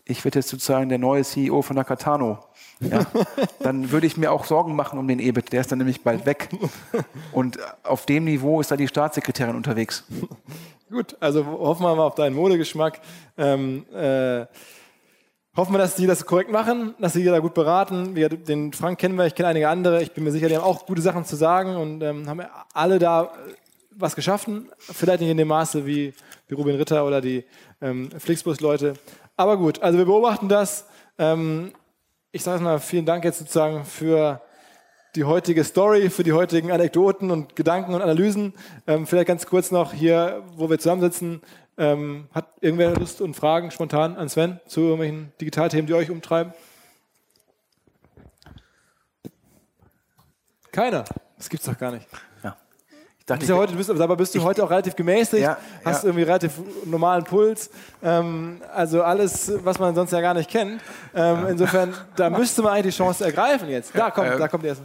ich 0.03 0.25
werde 0.25 0.39
jetzt 0.39 0.49
sozusagen 0.49 0.89
der 0.89 0.97
neue 0.97 1.23
CEO 1.23 1.61
von 1.61 1.75
Nakatano. 1.75 2.39
Ja, 2.81 3.05
dann 3.59 3.91
würde 3.91 4.07
ich 4.07 4.15
mir 4.15 4.31
auch 4.31 4.45
Sorgen 4.45 4.75
machen 4.75 4.97
um 4.99 5.07
den 5.07 5.19
EBIT. 5.19 5.51
Der 5.51 5.61
ist 5.61 5.71
dann 5.71 5.79
nämlich 5.79 6.01
bald 6.01 6.25
weg. 6.25 6.49
Und 7.33 7.57
auf 7.83 8.05
dem 8.05 8.23
Niveau 8.23 8.61
ist 8.61 8.71
da 8.71 8.77
die 8.77 8.87
Staatssekretärin 8.87 9.55
unterwegs. 9.55 10.05
Gut, 10.89 11.15
also 11.19 11.45
hoffen 11.45 11.83
wir 11.83 11.95
mal 11.95 12.03
auf 12.03 12.15
deinen 12.15 12.35
Modegeschmack. 12.35 12.99
Ähm, 13.37 13.85
äh, 13.93 14.45
hoffen 15.55 15.73
wir, 15.73 15.77
dass 15.77 15.95
die 15.95 16.07
das 16.07 16.25
korrekt 16.25 16.51
machen, 16.51 16.95
dass 16.99 17.13
sie 17.13 17.23
da 17.23 17.39
gut 17.39 17.53
beraten. 17.53 18.15
Wir, 18.15 18.29
den 18.29 18.73
Frank 18.73 18.97
kennen 18.97 19.15
wir, 19.15 19.25
ich 19.25 19.35
kenne 19.35 19.49
einige 19.49 19.69
andere. 19.69 20.01
Ich 20.01 20.13
bin 20.13 20.23
mir 20.23 20.31
sicher, 20.31 20.47
die 20.47 20.55
haben 20.55 20.63
auch 20.63 20.85
gute 20.85 21.01
Sachen 21.01 21.25
zu 21.25 21.35
sagen 21.35 21.75
und 21.75 22.01
ähm, 22.01 22.27
haben 22.27 22.41
alle 22.73 22.97
da 22.97 23.33
was 23.91 24.15
geschaffen. 24.15 24.69
Vielleicht 24.79 25.19
nicht 25.19 25.29
in 25.29 25.37
dem 25.37 25.49
Maße 25.49 25.85
wie, 25.85 26.13
wie 26.47 26.55
Ruben 26.55 26.75
Ritter 26.75 27.05
oder 27.05 27.19
die 27.19 27.43
ähm, 27.81 28.09
Flixbus-Leute. 28.17 28.93
Aber 29.35 29.57
gut, 29.57 29.81
also 29.81 29.97
wir 29.97 30.05
beobachten 30.05 30.47
das. 30.47 30.85
Ähm, 31.17 31.73
ich 32.31 32.43
sage 32.43 32.63
mal 32.63 32.79
vielen 32.79 33.05
Dank 33.05 33.23
jetzt 33.23 33.39
sozusagen 33.39 33.85
für 33.85 34.41
die 35.15 35.23
heutige 35.23 35.63
Story, 35.63 36.09
für 36.09 36.23
die 36.23 36.33
heutigen 36.33 36.71
Anekdoten 36.71 37.31
und 37.31 37.55
Gedanken 37.55 37.95
und 37.95 38.01
Analysen. 38.01 38.53
Ähm, 38.85 39.07
vielleicht 39.07 39.27
ganz 39.27 39.47
kurz 39.47 39.71
noch 39.71 39.93
hier, 39.93 40.43
wo 40.55 40.69
wir 40.69 40.77
zusammensitzen. 40.77 41.41
Ähm, 41.77 42.27
hat 42.31 42.47
irgendwer 42.61 42.93
Lust 42.93 43.21
und 43.21 43.35
Fragen 43.35 43.71
spontan 43.71 44.15
an 44.15 44.29
Sven 44.29 44.59
zu 44.67 44.81
irgendwelchen 44.81 45.31
Digitalthemen, 45.41 45.87
die 45.87 45.93
euch 45.93 46.11
umtreiben? 46.11 46.53
Keiner. 50.71 51.05
Das 51.37 51.49
gibt's 51.49 51.65
doch 51.65 51.77
gar 51.77 51.91
nicht. 51.91 52.07
Dachte 53.29 53.39
bist 53.39 53.49
ja 53.49 53.55
heute, 53.55 53.73
bist, 53.73 53.89
aber 53.89 54.15
bist 54.15 54.33
du 54.33 54.39
ich, 54.39 54.43
heute 54.43 54.63
auch 54.63 54.69
relativ 54.69 54.95
gemäßigt, 54.95 55.43
ja, 55.43 55.57
hast 55.85 56.03
ja. 56.03 56.09
irgendwie 56.09 56.23
relativ 56.23 56.53
normalen 56.85 57.23
Puls. 57.23 57.69
Ähm, 58.03 58.59
also 58.73 59.03
alles, 59.03 59.51
was 59.63 59.77
man 59.77 59.93
sonst 59.93 60.11
ja 60.11 60.21
gar 60.21 60.33
nicht 60.33 60.49
kennt. 60.49 60.81
Ähm. 61.13 61.47
Insofern, 61.49 61.93
da 62.15 62.29
müsste 62.39 62.61
man 62.61 62.73
eigentlich 62.73 62.95
die 62.95 63.03
Chance 63.03 63.25
ergreifen 63.25 63.69
jetzt. 63.69 63.91
Da 63.93 64.09
kommt, 64.09 64.31
ähm, 64.31 64.39
da 64.39 64.47
kommt 64.47 64.63
erst. 64.65 64.81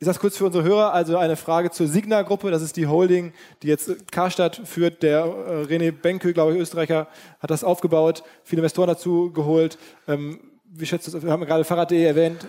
Ich 0.00 0.06
sage 0.06 0.18
kurz 0.18 0.36
für 0.36 0.46
unsere 0.46 0.64
Hörer, 0.64 0.92
also 0.92 1.16
eine 1.16 1.36
Frage 1.36 1.70
zur 1.70 1.86
Signa-Gruppe, 1.86 2.50
das 2.50 2.62
ist 2.62 2.76
die 2.76 2.86
Holding, 2.86 3.32
die 3.62 3.68
jetzt 3.68 4.10
Karstadt 4.10 4.60
führt. 4.64 5.02
Der 5.02 5.20
äh, 5.20 5.62
René 5.64 5.92
Benke, 5.92 6.32
glaube 6.32 6.54
ich, 6.54 6.60
Österreicher, 6.60 7.06
hat 7.38 7.50
das 7.50 7.62
aufgebaut, 7.62 8.24
viele 8.42 8.60
Investoren 8.60 8.88
dazu 8.88 9.32
geholt. 9.32 9.78
Ähm, 10.08 10.40
wie 10.64 10.86
schätzt 10.86 11.06
du 11.06 11.12
das? 11.12 11.22
Wir 11.22 11.30
haben 11.30 11.44
gerade 11.44 11.64
Fahrrad.de 11.64 12.02
erwähnt. 12.02 12.46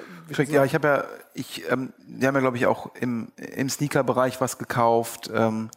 Ja, 0.48 0.66
ich 0.66 0.74
habe 0.74 0.88
ja, 0.88 1.04
ich, 1.36 1.64
ähm, 1.70 1.94
die 2.08 2.26
haben 2.26 2.34
ja, 2.34 2.42
glaube 2.42 2.58
ich, 2.58 2.66
auch 2.66 2.96
im, 2.96 3.32
im 3.38 3.70
Sneaker-Bereich 3.70 4.42
was 4.42 4.58
gekauft. 4.58 5.30
Ähm, 5.34 5.70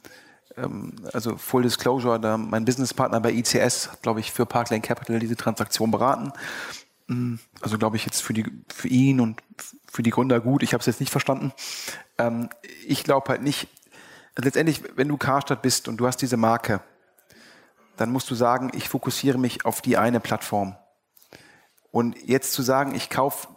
ähm, 0.56 0.94
also 1.12 1.36
Full 1.36 1.62
Disclosure, 1.62 2.18
da 2.18 2.38
mein 2.38 2.64
Businesspartner 2.64 3.20
bei 3.20 3.32
ICS 3.32 3.92
hat, 3.92 4.02
glaube 4.02 4.20
ich, 4.20 4.32
für 4.32 4.46
Parkland 4.46 4.82
Capital 4.82 5.18
diese 5.18 5.36
Transaktion 5.36 5.90
beraten. 5.90 6.32
Mm, 7.08 7.36
also 7.60 7.78
glaube 7.78 7.96
ich 7.96 8.04
jetzt 8.04 8.22
für, 8.22 8.32
die, 8.32 8.44
für 8.68 8.88
ihn 8.88 9.20
und 9.20 9.42
für 9.90 10.02
die 10.02 10.10
Gründer 10.10 10.40
gut. 10.40 10.62
Ich 10.62 10.72
habe 10.72 10.80
es 10.80 10.86
jetzt 10.86 11.00
nicht 11.00 11.10
verstanden. 11.10 11.52
Ähm, 12.18 12.48
ich 12.86 13.02
glaube 13.02 13.28
halt 13.28 13.42
nicht, 13.42 13.68
letztendlich, 14.36 14.82
wenn 14.96 15.08
du 15.08 15.16
Karstadt 15.16 15.62
bist 15.62 15.88
und 15.88 15.96
du 15.96 16.06
hast 16.06 16.18
diese 16.18 16.36
Marke, 16.36 16.80
dann 17.96 18.10
musst 18.10 18.30
du 18.30 18.34
sagen, 18.34 18.70
ich 18.74 18.88
fokussiere 18.88 19.38
mich 19.38 19.64
auf 19.64 19.80
die 19.80 19.96
eine 19.96 20.20
Plattform. 20.20 20.76
Und 21.90 22.16
jetzt 22.22 22.52
zu 22.52 22.62
sagen, 22.62 22.94
ich 22.94 23.10
kaufe, 23.10 23.48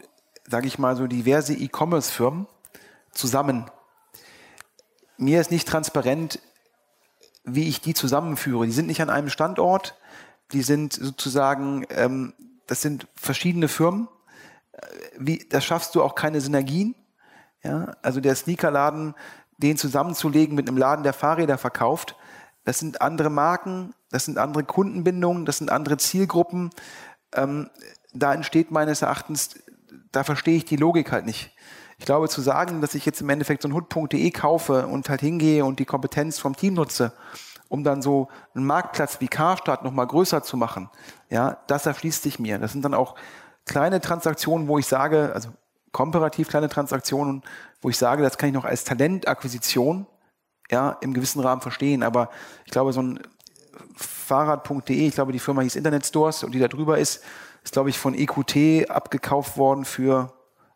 sage 0.47 0.65
ich 0.65 0.79
mal, 0.79 0.95
so 0.95 1.05
diverse 1.05 1.53
E-Commerce-Firmen 1.53 2.47
zusammen. 3.11 3.69
Mir 5.17 5.41
ist 5.41 5.51
nicht 5.51 5.67
transparent, 5.67 6.39
wie 7.43 7.67
ich 7.67 7.81
die 7.81 7.93
zusammenführe. 7.93 8.65
Die 8.65 8.71
sind 8.71 8.87
nicht 8.87 9.01
an 9.01 9.09
einem 9.09 9.29
Standort, 9.29 9.95
die 10.53 10.63
sind 10.63 10.93
sozusagen 10.93 11.85
ähm, 11.89 12.33
das 12.71 12.81
sind 12.81 13.05
verschiedene 13.15 13.67
Firmen. 13.67 14.07
Wie, 15.17 15.45
da 15.49 15.59
schaffst 15.59 15.93
du 15.93 16.01
auch 16.01 16.15
keine 16.15 16.39
Synergien. 16.39 16.95
Ja, 17.63 17.97
also 18.01 18.21
der 18.21 18.33
Sneakerladen, 18.33 19.13
den 19.57 19.75
zusammenzulegen 19.75 20.55
mit 20.55 20.69
einem 20.69 20.77
Laden, 20.77 21.03
der 21.03 21.11
Fahrräder 21.11 21.57
verkauft, 21.57 22.15
das 22.63 22.79
sind 22.79 23.01
andere 23.01 23.29
Marken, 23.29 23.93
das 24.09 24.23
sind 24.23 24.37
andere 24.37 24.63
Kundenbindungen, 24.63 25.45
das 25.45 25.57
sind 25.57 25.69
andere 25.69 25.97
Zielgruppen. 25.97 26.69
Ähm, 27.33 27.69
da 28.13 28.33
entsteht 28.33 28.71
meines 28.71 29.01
Erachtens, 29.01 29.59
da 30.13 30.23
verstehe 30.23 30.55
ich 30.55 30.63
die 30.63 30.77
Logik 30.77 31.11
halt 31.11 31.25
nicht. 31.25 31.53
Ich 31.99 32.05
glaube, 32.05 32.29
zu 32.29 32.39
sagen, 32.39 32.79
dass 32.79 32.95
ich 32.95 33.05
jetzt 33.05 33.19
im 33.19 33.29
Endeffekt 33.29 33.63
so 33.63 33.67
ein 33.67 33.73
Hut.de 33.73 34.31
kaufe 34.31 34.87
und 34.87 35.09
halt 35.09 35.19
hingehe 35.19 35.65
und 35.65 35.79
die 35.79 35.85
Kompetenz 35.85 36.39
vom 36.39 36.55
Team 36.55 36.75
nutze, 36.75 37.11
um 37.71 37.85
dann 37.85 38.01
so 38.01 38.27
einen 38.53 38.65
Marktplatz 38.65 39.21
wie 39.21 39.29
Karstadt 39.29 39.81
nochmal 39.85 40.05
größer 40.05 40.43
zu 40.43 40.57
machen, 40.57 40.89
ja, 41.29 41.57
das 41.67 41.85
erschließt 41.85 42.21
sich 42.21 42.37
mir. 42.37 42.59
Das 42.59 42.73
sind 42.73 42.83
dann 42.83 42.93
auch 42.93 43.15
kleine 43.65 44.01
Transaktionen, 44.01 44.67
wo 44.67 44.77
ich 44.77 44.85
sage, 44.87 45.31
also 45.33 45.49
komparativ 45.93 46.49
kleine 46.49 46.67
Transaktionen, 46.67 47.43
wo 47.81 47.89
ich 47.89 47.97
sage, 47.97 48.23
das 48.23 48.37
kann 48.37 48.49
ich 48.49 48.55
noch 48.55 48.65
als 48.65 48.83
Talentakquisition 48.83 50.05
ja, 50.69 50.97
im 50.99 51.13
gewissen 51.13 51.39
Rahmen 51.39 51.61
verstehen. 51.61 52.03
Aber 52.03 52.29
ich 52.65 52.71
glaube, 52.71 52.91
so 52.91 53.01
ein 53.01 53.21
Fahrrad.de, 53.95 55.07
ich 55.07 55.15
glaube, 55.15 55.31
die 55.31 55.39
Firma 55.39 55.61
hieß 55.61 55.77
Internet 55.77 56.05
Stores 56.05 56.43
und 56.43 56.51
die 56.51 56.59
da 56.59 56.67
drüber 56.67 56.97
ist, 56.97 57.23
ist, 57.63 57.71
glaube 57.71 57.89
ich, 57.89 57.97
von 57.97 58.13
EQT 58.13 58.89
abgekauft 58.89 59.57
worden 59.57 59.85
für 59.85 60.33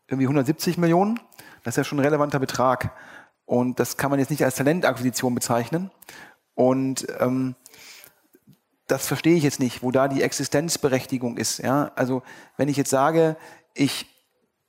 irgendwie 0.07 0.27
170 0.27 0.77
Millionen. 0.77 1.19
Das 1.63 1.73
ist 1.73 1.77
ja 1.77 1.83
schon 1.83 1.99
ein 1.99 2.05
relevanter 2.05 2.39
Betrag. 2.39 2.91
Und 3.45 3.81
das 3.81 3.97
kann 3.97 4.11
man 4.11 4.19
jetzt 4.19 4.29
nicht 4.29 4.45
als 4.45 4.55
Talentakquisition 4.55 5.35
bezeichnen. 5.35 5.91
Und 6.55 7.07
ähm, 7.19 7.55
das 8.87 9.07
verstehe 9.07 9.35
ich 9.35 9.43
jetzt 9.43 9.59
nicht, 9.59 9.83
wo 9.83 9.91
da 9.91 10.07
die 10.07 10.21
Existenzberechtigung 10.21 11.37
ist. 11.37 11.59
Ja? 11.59 11.91
Also 11.95 12.23
wenn 12.57 12.69
ich 12.69 12.77
jetzt 12.77 12.89
sage, 12.89 13.35
ich 13.73 14.07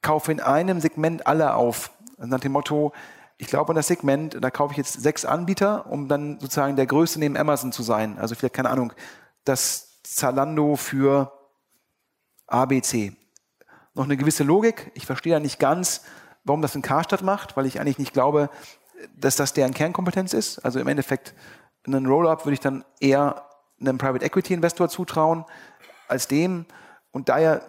kaufe 0.03 0.33
in 0.33 0.41
einem 0.41 0.81
Segment 0.81 1.27
alle 1.27 1.55
auf, 1.55 1.91
nach 2.19 2.41
dem 2.41 2.53
Motto, 2.53 2.93
ich 3.39 3.49
glaube 3.49 3.71
an 3.71 3.77
das 3.77 3.89
Segment, 3.89 4.39
da 4.41 4.51
kaufe 4.51 4.73
ich 4.73 4.79
jetzt 4.79 4.95
sechs 5.03 5.25
Anbieter, 5.25 5.87
um 5.91 6.09
dann 6.09 6.41
sozusagen 6.41 6.77
der 6.77 6.87
Größte 6.87 7.19
neben 7.19 7.37
Amazon 7.37 7.73
zu 7.73 7.83
sein. 7.83 8.19
Also 8.19 8.35
vielleicht, 8.35 8.55
keine 8.55 8.71
Ahnung, 8.71 8.93
das 9.45 10.03
Zalando 10.03 10.77
für 10.77 11.33
ABC. 12.47 13.13
Noch 13.95 14.05
eine 14.05 14.17
gewisse 14.17 14.45
Logik. 14.45 14.91
Ich 14.95 15.07
verstehe 15.07 15.35
da 15.35 15.41
nicht 15.41 15.59
ganz, 15.59 16.03
warum 16.45 16.63
das 16.63 16.75
ein 16.75 16.83
Karstadt 16.83 17.23
macht, 17.23 17.57
weil 17.57 17.67
ich 17.67 17.81
eigentlich 17.81 17.99
nicht 17.99 18.13
glaube, 18.13 18.49
dass 19.15 19.37
das 19.37 19.53
deren 19.53 19.75
Kernkompetenz 19.75 20.33
ist. 20.33 20.59
Also 20.65 20.79
im 20.79 20.89
Endeffekt 20.89 21.35
einen 21.87 22.07
Roll-up 22.07 22.45
würde 22.45 22.55
ich 22.55 22.61
dann 22.61 22.85
eher 23.01 23.47
einem 23.81 23.99
Private 23.99 24.25
Equity 24.25 24.55
Investor 24.55 24.89
zutrauen 24.89 25.45
als 26.09 26.29
dem. 26.29 26.67
Und 27.13 27.29
daher, 27.29 27.63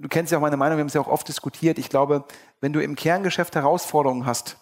du 0.00 0.08
kennst 0.08 0.32
ja 0.32 0.38
auch 0.38 0.42
meine 0.42 0.56
Meinung, 0.56 0.78
wir 0.78 0.80
haben 0.80 0.88
es 0.88 0.94
ja 0.94 1.00
auch 1.00 1.08
oft 1.08 1.28
diskutiert. 1.28 1.78
Ich 1.78 1.88
glaube, 1.88 2.24
wenn 2.60 2.72
du 2.72 2.82
im 2.82 2.96
Kerngeschäft 2.96 3.54
Herausforderungen 3.54 4.26
hast, 4.26 4.56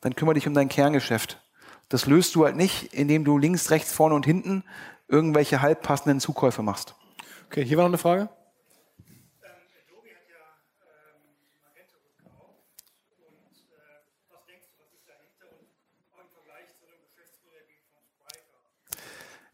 dann 0.00 0.14
kümmere 0.14 0.34
dich 0.34 0.46
um 0.46 0.54
dein 0.54 0.68
Kerngeschäft. 0.68 1.40
Das 1.88 2.06
löst 2.06 2.34
du 2.34 2.44
halt 2.44 2.56
nicht, 2.56 2.94
indem 2.94 3.24
du 3.24 3.36
links, 3.36 3.70
rechts, 3.70 3.92
vorne 3.92 4.14
und 4.14 4.24
hinten 4.24 4.64
irgendwelche 5.08 5.60
halbpassenden 5.60 6.20
Zukäufe 6.20 6.62
machst. 6.62 6.94
Okay, 7.46 7.64
hier 7.64 7.76
war 7.76 7.84
noch 7.84 7.90
eine 7.90 7.98
Frage. 7.98 8.28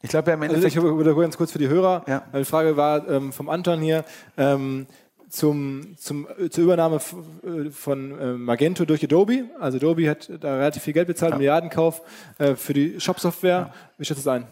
Ich 0.02 0.10
glaube 0.10 0.30
ja 0.30 0.34
im 0.34 0.42
Endeffekt. 0.42 0.76
Also 0.76 0.88
ich 0.88 0.98
wiederhole 0.98 1.24
ganz 1.24 1.36
kurz 1.36 1.52
für 1.52 1.58
die 1.58 1.68
Hörer, 1.68 2.04
ja. 2.06 2.22
die 2.34 2.44
Frage 2.44 2.76
war 2.76 3.08
ähm, 3.08 3.32
vom 3.32 3.48
Anton 3.48 3.80
hier. 3.80 4.04
Ähm, 4.36 4.86
zum, 5.28 5.96
zum, 5.98 6.26
äh, 6.38 6.50
zur 6.50 6.64
Übernahme 6.64 6.96
äh, 6.96 7.70
von 7.70 8.18
äh, 8.18 8.32
Magento 8.32 8.84
durch 8.84 9.02
Adobe. 9.02 9.44
Also 9.60 9.78
Adobe 9.78 10.08
hat 10.08 10.30
da 10.40 10.56
relativ 10.56 10.82
viel 10.82 10.92
Geld 10.92 11.08
bezahlt, 11.08 11.32
ja. 11.32 11.38
Milliardenkauf 11.38 12.02
äh, 12.38 12.54
für 12.54 12.72
die 12.72 13.00
Shop-Software. 13.00 13.58
Ja. 13.58 13.74
Wie 13.98 14.04
schätzt 14.04 14.20
das 14.24 14.28
ein? 14.28 14.46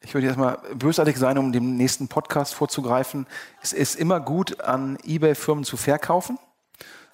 Ich 0.00 0.14
würde 0.14 0.28
jetzt 0.28 0.36
mal 0.36 0.58
bösartig 0.74 1.16
sein, 1.16 1.38
um 1.38 1.52
dem 1.52 1.76
nächsten 1.76 2.06
Podcast 2.06 2.54
vorzugreifen. 2.54 3.26
Es 3.62 3.72
ist 3.72 3.96
immer 3.96 4.20
gut, 4.20 4.60
an 4.60 4.96
eBay-Firmen 5.04 5.64
zu 5.64 5.76
verkaufen 5.76 6.38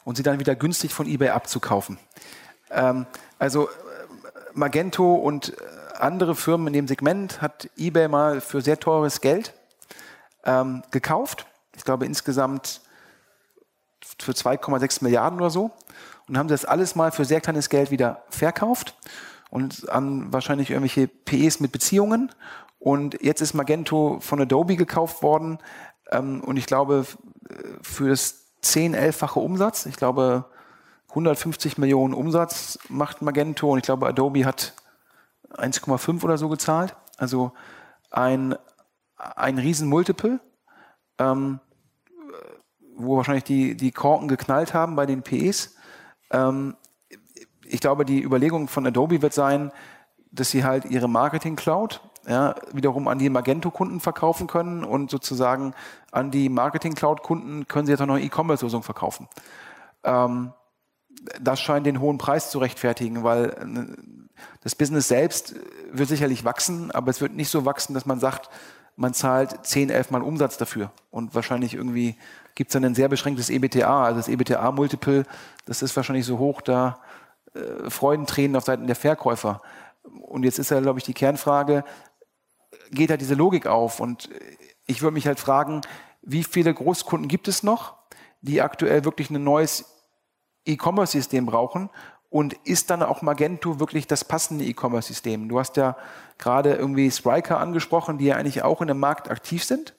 und 0.05 0.17
sie 0.17 0.23
dann 0.23 0.39
wieder 0.39 0.55
günstig 0.55 0.93
von 0.93 1.07
eBay 1.07 1.31
abzukaufen. 1.31 1.99
Ähm, 2.71 3.07
also 3.39 3.69
Magento 4.53 5.15
und 5.15 5.55
andere 6.01 6.35
Firmen 6.35 6.69
in 6.69 6.73
dem 6.73 6.89
Segment 6.89 7.41
hat 7.41 7.69
eBay 7.77 8.09
mal 8.09 8.41
für 8.41 8.61
sehr 8.61 8.79
teures 8.79 9.21
Geld 9.21 9.55
ähm, 10.45 10.83
gekauft. 10.91 11.47
Ich 11.77 11.85
glaube 11.85 12.07
insgesamt 12.07 12.81
für 14.19 14.33
2,6 14.33 15.03
Milliarden 15.03 15.41
oder 15.41 15.51
so. 15.51 15.71
Und 16.29 16.39
haben 16.39 16.49
das 16.49 16.65
alles 16.65 16.95
mal 16.95 17.13
für 17.13 17.25
sehr 17.25 17.41
kleines 17.41 17.69
Geld 17.69 17.91
wieder 17.91 18.25
verkauft 18.31 18.97
und 19.51 19.91
an 19.91 20.33
wahrscheinlich 20.33 20.71
irgendwelche 20.71 21.07
PEs 21.07 21.61
mit 21.61 21.71
Beziehungen. 21.71 22.31
Und 22.79 23.23
jetzt 23.23 23.41
ist 23.41 23.55
Magento 23.55 24.19
von 24.21 24.41
Adobe 24.41 24.77
gekauft 24.77 25.23
worden. 25.23 25.59
Ähm, 26.11 26.43
und 26.43 26.57
ich 26.57 26.67
glaube, 26.67 27.07
für 27.83 28.09
das 28.09 28.45
10, 28.63 28.97
11-fache 28.97 29.39
Umsatz, 29.39 29.87
ich 29.87 29.97
glaube, 29.97 30.47
150 31.11 31.79
Millionen 31.79 32.15
Umsatz 32.15 32.79
macht 32.89 33.23
Magento 33.23 33.71
und 33.71 33.79
ich 33.79 33.85
glaube, 33.85 34.09
Adobe 34.09 34.45
hat 34.45 34.75
1,5 35.57 36.25
oder 36.25 36.39
so 36.39 36.49
gezahlt. 36.49 36.97
Also 37.17 37.53
ein, 38.11 38.57
ein 39.17 39.59
Riesen-Multiple, 39.59 40.41
ähm, 41.19 41.61
wo 42.97 43.17
wahrscheinlich 43.17 43.45
die, 43.45 43.77
die 43.77 43.93
Korken 43.93 44.29
geknallt 44.29 44.75
haben 44.75 44.97
bei 44.97 45.07
den 45.07 45.23
PEs. 45.23 45.77
Ähm, 46.31 46.77
ich 47.65 47.81
glaube, 47.81 48.05
die 48.05 48.23
Überlegung 48.23 48.69
von 48.69 48.87
Adobe 48.87 49.23
wird 49.23 49.33
sein, 49.33 49.73
dass 50.31 50.51
sie 50.51 50.65
halt 50.65 50.85
ihre 50.85 51.09
Marketing 51.09 51.57
Cloud 51.57 52.01
ja, 52.27 52.55
wiederum 52.73 53.09
an 53.09 53.19
die 53.19 53.31
Magento-Kunden 53.31 54.01
verkaufen 54.01 54.47
können 54.47 54.85
und 54.85 55.11
sozusagen 55.11 55.75
an 56.11 56.31
die 56.31 56.49
Marketing 56.49 56.95
Cloud-Kunden 56.95 57.69
können 57.69 57.87
sie 57.87 57.93
jetzt 57.93 58.01
auch 58.01 58.07
noch 58.07 58.19
E-Commerce-Lösungen 58.19 58.83
verkaufen. 58.83 59.29
Ähm, 60.03 60.53
das 61.41 61.61
scheint 61.61 61.87
den 61.87 62.01
hohen 62.01 62.19
Preis 62.19 62.51
zu 62.51 62.59
rechtfertigen, 62.59 63.25
weil 63.25 63.51
äh, 63.51 64.24
das 64.63 64.75
Business 64.75 65.09
selbst 65.09 65.55
wird 65.91 66.09
sicherlich 66.09 66.45
wachsen, 66.45 66.91
aber 66.91 67.11
es 67.11 67.21
wird 67.21 67.35
nicht 67.35 67.51
so 67.51 67.65
wachsen, 67.65 67.95
dass 67.95 68.07
man 68.07 68.21
sagt, 68.21 68.51
man 68.97 69.15
zahlt 69.15 69.67
10, 69.67 69.91
11 69.91 70.11
Mal 70.11 70.23
Umsatz 70.23 70.57
dafür. 70.57 70.93
Und 71.11 71.35
wahrscheinlich 71.35 71.75
irgendwie 71.75 72.17
gibt 72.55 72.71
es 72.71 72.73
dann 72.73 72.85
ein 72.85 72.95
sehr 72.95 73.09
beschränktes 73.09 73.51
EBTA. 73.51 74.05
Also 74.05 74.19
das 74.19 74.29
EBTA-Multiple, 74.29 75.25
das 75.67 75.83
ist 75.83 75.97
wahrscheinlich 75.97 76.27
so 76.27 76.39
hoch, 76.39 76.61
da 76.61 77.01
äh, 77.55 77.91
Freudentränen 77.91 78.57
auf 78.57 78.65
Seiten 78.65 78.87
der 78.87 78.97
Verkäufer. 78.97 79.63
Und 80.03 80.45
jetzt 80.45 80.59
ist 80.59 80.71
ja, 80.71 80.81
glaube 80.81 80.99
ich, 80.99 81.05
die 81.05 81.15
Kernfrage, 81.15 81.85
geht 82.91 83.11
da 83.11 83.17
diese 83.17 83.35
Logik 83.35 83.67
auf? 83.67 84.01
Und 84.01 84.29
ich 84.87 85.03
würde 85.03 85.15
mich 85.15 85.27
halt 85.27 85.41
fragen, 85.41 85.81
wie 86.23 86.45
viele 86.45 86.73
Großkunden 86.73 87.29
gibt 87.29 87.49
es 87.49 87.63
noch, 87.63 87.95
die 88.41 88.63
aktuell 88.63 89.05
wirklich 89.05 89.31
ein 89.31 89.43
neues 89.43 89.87
E-Commerce-System 90.67 91.47
brauchen 91.47 91.91
und 92.35 92.55
ist 92.65 92.91
dann 92.91 93.05
auch 93.05 93.23
Magento 93.23 93.79
wirklich 93.79 94.09
das 94.09 94.25
passende 94.25 94.65
E-Commerce-System? 94.65 95.49
Du 95.49 95.61
hast 95.61 95.77
ja 95.77 95.97
gerade 96.37 96.75
irgendwie 96.75 97.09
Spriker 97.13 97.61
angesprochen, 97.61 98.19
die 98.19 98.25
ja 98.25 98.35
eigentlich 98.35 98.65
auch 98.65 98.81
in 98.81 98.89
dem 98.89 98.99
Markt 98.99 99.31
aktiv 99.31 99.63
sind, 99.63 99.95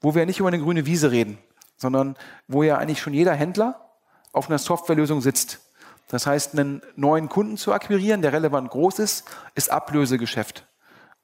wo 0.00 0.14
wir 0.14 0.22
ja 0.22 0.26
nicht 0.26 0.40
über 0.40 0.48
eine 0.48 0.58
grüne 0.58 0.86
Wiese 0.86 1.10
reden, 1.10 1.36
sondern 1.76 2.16
wo 2.48 2.62
ja 2.62 2.78
eigentlich 2.78 3.02
schon 3.02 3.12
jeder 3.12 3.34
Händler 3.34 3.90
auf 4.32 4.48
einer 4.48 4.56
Softwarelösung 4.56 5.20
sitzt. 5.20 5.60
Das 6.08 6.26
heißt, 6.26 6.58
einen 6.58 6.80
neuen 6.94 7.28
Kunden 7.28 7.58
zu 7.58 7.74
akquirieren, 7.74 8.22
der 8.22 8.32
relevant 8.32 8.70
groß 8.70 8.98
ist, 9.00 9.26
ist 9.54 9.70
Ablösegeschäft. 9.70 10.66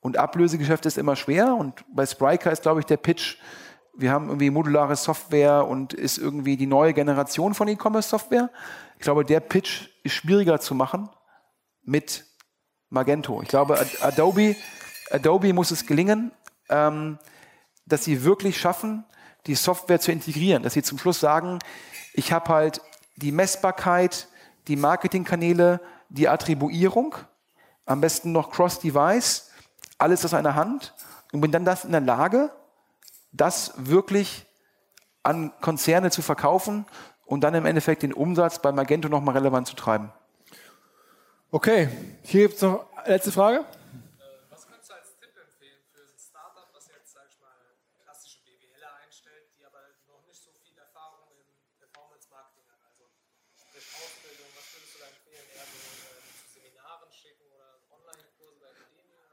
Und 0.01 0.19
Ablösegeschäft 0.19 0.85
ist 0.85 0.99
immer 0.99 1.17
schwer 1.17 1.55
und 1.55 1.83
bei 1.89 2.05
Spriker 2.05 2.53
ist, 2.53 2.61
glaube 2.61 2.81
ich, 2.81 2.85
der 2.85 2.99
Pitch, 2.99 3.39
wir 3.95 4.11
haben 4.11 4.27
irgendwie 4.27 4.51
modulare 4.51 4.97
Software 4.97 5.67
und 5.67 5.95
ist 5.95 6.19
irgendwie 6.19 6.59
die 6.59 6.67
neue 6.67 6.93
Generation 6.93 7.55
von 7.55 7.69
E-Commerce-Software. 7.69 8.51
Ich 9.03 9.05
glaube, 9.05 9.25
der 9.25 9.41
Pitch 9.41 9.89
ist 10.05 10.13
schwieriger 10.13 10.61
zu 10.61 10.77
machen 10.77 11.11
mit 11.83 12.25
Magento. 12.89 13.43
Ich 13.43 13.49
glaube, 13.49 13.85
Adobe, 14.01 14.55
Adobe 15.11 15.53
muss 15.53 15.73
es 15.73 15.87
gelingen, 15.87 16.31
ähm, 16.69 17.19
dass 17.85 18.05
sie 18.05 18.23
wirklich 18.23 18.61
schaffen, 18.61 19.05
die 19.49 19.57
Software 19.57 19.99
zu 19.99 20.13
integrieren, 20.13 20.63
dass 20.63 20.75
sie 20.75 20.85
zum 20.85 20.99
Schluss 20.99 21.19
sagen, 21.19 21.59
ich 22.15 22.33
habe 22.33 22.49
halt 22.51 22.81
die 23.17 23.33
Messbarkeit, 23.33 24.29
die 24.69 24.77
Marketingkanäle, 24.77 25.81
die 26.09 26.29
Attribuierung, 26.29 27.17
am 27.87 28.01
besten 28.01 28.31
noch 28.31 28.53
Cross-Device, 28.53 29.51
alles 29.99 30.25
aus 30.25 30.33
einer 30.33 30.55
Hand 30.55 30.95
und 31.33 31.41
bin 31.41 31.51
dann 31.51 31.65
das 31.65 31.85
in 31.85 31.91
der 31.91 32.03
Lage, 32.03 32.53
das 33.33 33.73
wirklich 33.77 34.47
an 35.25 35.53
Konzerne 35.61 36.13
zu 36.13 36.23
verkaufen 36.23 36.87
und 37.33 37.41
dann 37.41 37.55
im 37.55 37.65
Endeffekt 37.65 38.03
den 38.03 38.13
Umsatz 38.13 38.61
bei 38.61 38.73
Magento 38.73 39.09
nochmal 39.09 39.35
relevant 39.41 39.67
zu 39.67 39.75
treiben. 39.75 40.13
Okay, 41.51 41.89
hier 42.29 42.43
gibt 42.43 42.57
es 42.57 42.61
noch 42.61 42.93
eine 42.93 43.17
letzte 43.17 43.33
Frage. 43.33 43.65
Äh, 43.65 44.53
was 44.53 44.69
könntest 44.69 44.93
du 44.93 44.95
als 45.01 45.17
Tipp 45.17 45.33
empfehlen 45.33 45.81
für 45.89 46.05
ein 46.05 46.21
Startup, 46.21 46.69
was 46.77 46.93
jetzt, 46.93 47.17
sag 47.17 47.25
ich 47.33 47.41
mal, 47.41 47.57
klassische 48.05 48.37
BWLer 48.45 48.93
einstellt, 49.01 49.49
die 49.57 49.65
aber 49.65 49.81
noch 50.13 50.21
nicht 50.29 50.45
so 50.45 50.53
viel 50.61 50.77
Erfahrung 50.77 51.25
im 51.33 51.41
Performance-Marketing 51.81 52.69
haben? 52.69 52.85
Also 52.85 53.09
sprich 53.57 53.89
Ausbildung, 53.97 54.53
was 54.53 54.69
würdest 54.77 54.93
du 54.93 54.99
da 55.01 55.09
empfehlen? 55.09 55.49
Eher 55.57 55.65
so 55.65 55.81
äh, 55.81 56.21
zu 56.37 56.45
Seminaren 56.53 57.09
schicken 57.17 57.49
oder 57.49 57.81
Online-Kurse 57.97 58.61
bei 58.61 58.69
Akademien? 58.77 59.25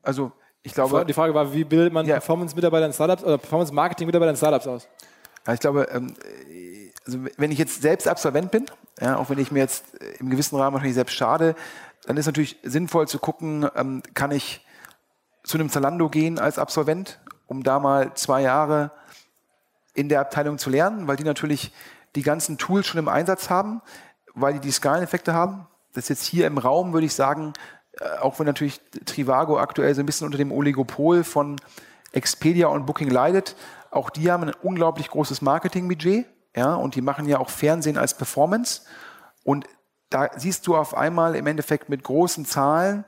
Also 0.00 0.32
ich 0.64 0.72
glaube, 0.72 1.04
die 1.04 1.12
Frage 1.12 1.36
war, 1.36 1.52
wie 1.52 1.68
bildet 1.68 1.92
man 1.92 2.08
ja. 2.08 2.16
Performance-Mitarbeiter 2.16 2.88
in 2.88 2.96
Startups 2.96 3.20
oder 3.20 3.36
Performance-Marketing-Mitarbeiter 3.36 4.32
in 4.32 4.40
Startups 4.40 4.64
aus? 4.64 4.88
Ja, 5.46 5.54
ich 5.54 5.60
glaube, 5.60 5.88
ähm, 5.90 6.14
also 7.06 7.18
wenn 7.36 7.50
ich 7.50 7.58
jetzt 7.58 7.82
selbst 7.82 8.08
Absolvent 8.08 8.50
bin, 8.50 8.66
ja, 9.00 9.16
auch 9.16 9.30
wenn 9.30 9.38
ich 9.38 9.50
mir 9.50 9.60
jetzt 9.60 9.84
im 10.18 10.30
gewissen 10.30 10.56
Rahmen 10.56 10.74
wahrscheinlich 10.74 10.94
selbst 10.94 11.14
schade, 11.14 11.54
dann 12.04 12.16
ist 12.16 12.26
natürlich 12.26 12.58
sinnvoll 12.62 13.08
zu 13.08 13.18
gucken, 13.18 13.68
ähm, 13.76 14.02
kann 14.14 14.30
ich 14.30 14.64
zu 15.44 15.58
einem 15.58 15.70
Zalando 15.70 16.08
gehen 16.08 16.38
als 16.38 16.58
Absolvent, 16.58 17.20
um 17.46 17.62
da 17.62 17.78
mal 17.78 18.14
zwei 18.14 18.42
Jahre 18.42 18.90
in 19.94 20.08
der 20.08 20.20
Abteilung 20.20 20.58
zu 20.58 20.70
lernen, 20.70 21.06
weil 21.06 21.16
die 21.16 21.24
natürlich 21.24 21.72
die 22.14 22.22
ganzen 22.22 22.58
Tools 22.58 22.86
schon 22.86 22.98
im 22.98 23.08
Einsatz 23.08 23.50
haben, 23.50 23.82
weil 24.34 24.54
die 24.54 24.60
die 24.60 24.70
Skaleneffekte 24.70 25.34
haben. 25.34 25.66
Das 25.92 26.04
ist 26.04 26.08
jetzt 26.08 26.26
hier 26.26 26.46
im 26.46 26.58
Raum, 26.58 26.92
würde 26.92 27.06
ich 27.06 27.14
sagen, 27.14 27.52
äh, 27.98 28.18
auch 28.18 28.38
wenn 28.38 28.46
natürlich 28.46 28.80
Trivago 29.04 29.58
aktuell 29.58 29.94
so 29.94 30.00
ein 30.00 30.06
bisschen 30.06 30.26
unter 30.26 30.38
dem 30.38 30.52
Oligopol 30.52 31.24
von 31.24 31.56
Expedia 32.12 32.68
und 32.68 32.86
Booking 32.86 33.10
leidet, 33.10 33.56
auch 33.90 34.10
die 34.10 34.30
haben 34.30 34.44
ein 34.44 34.54
unglaublich 34.62 35.08
großes 35.08 35.42
Marketingbudget, 35.42 36.26
ja, 36.56 36.74
und 36.74 36.94
die 36.94 37.00
machen 37.00 37.26
ja 37.26 37.38
auch 37.38 37.50
Fernsehen 37.50 37.98
als 37.98 38.14
Performance. 38.14 38.82
Und 39.44 39.66
da 40.10 40.30
siehst 40.36 40.66
du 40.66 40.76
auf 40.76 40.94
einmal 40.94 41.34
im 41.34 41.46
Endeffekt 41.46 41.88
mit 41.88 42.04
großen 42.04 42.44
Zahlen, 42.44 43.04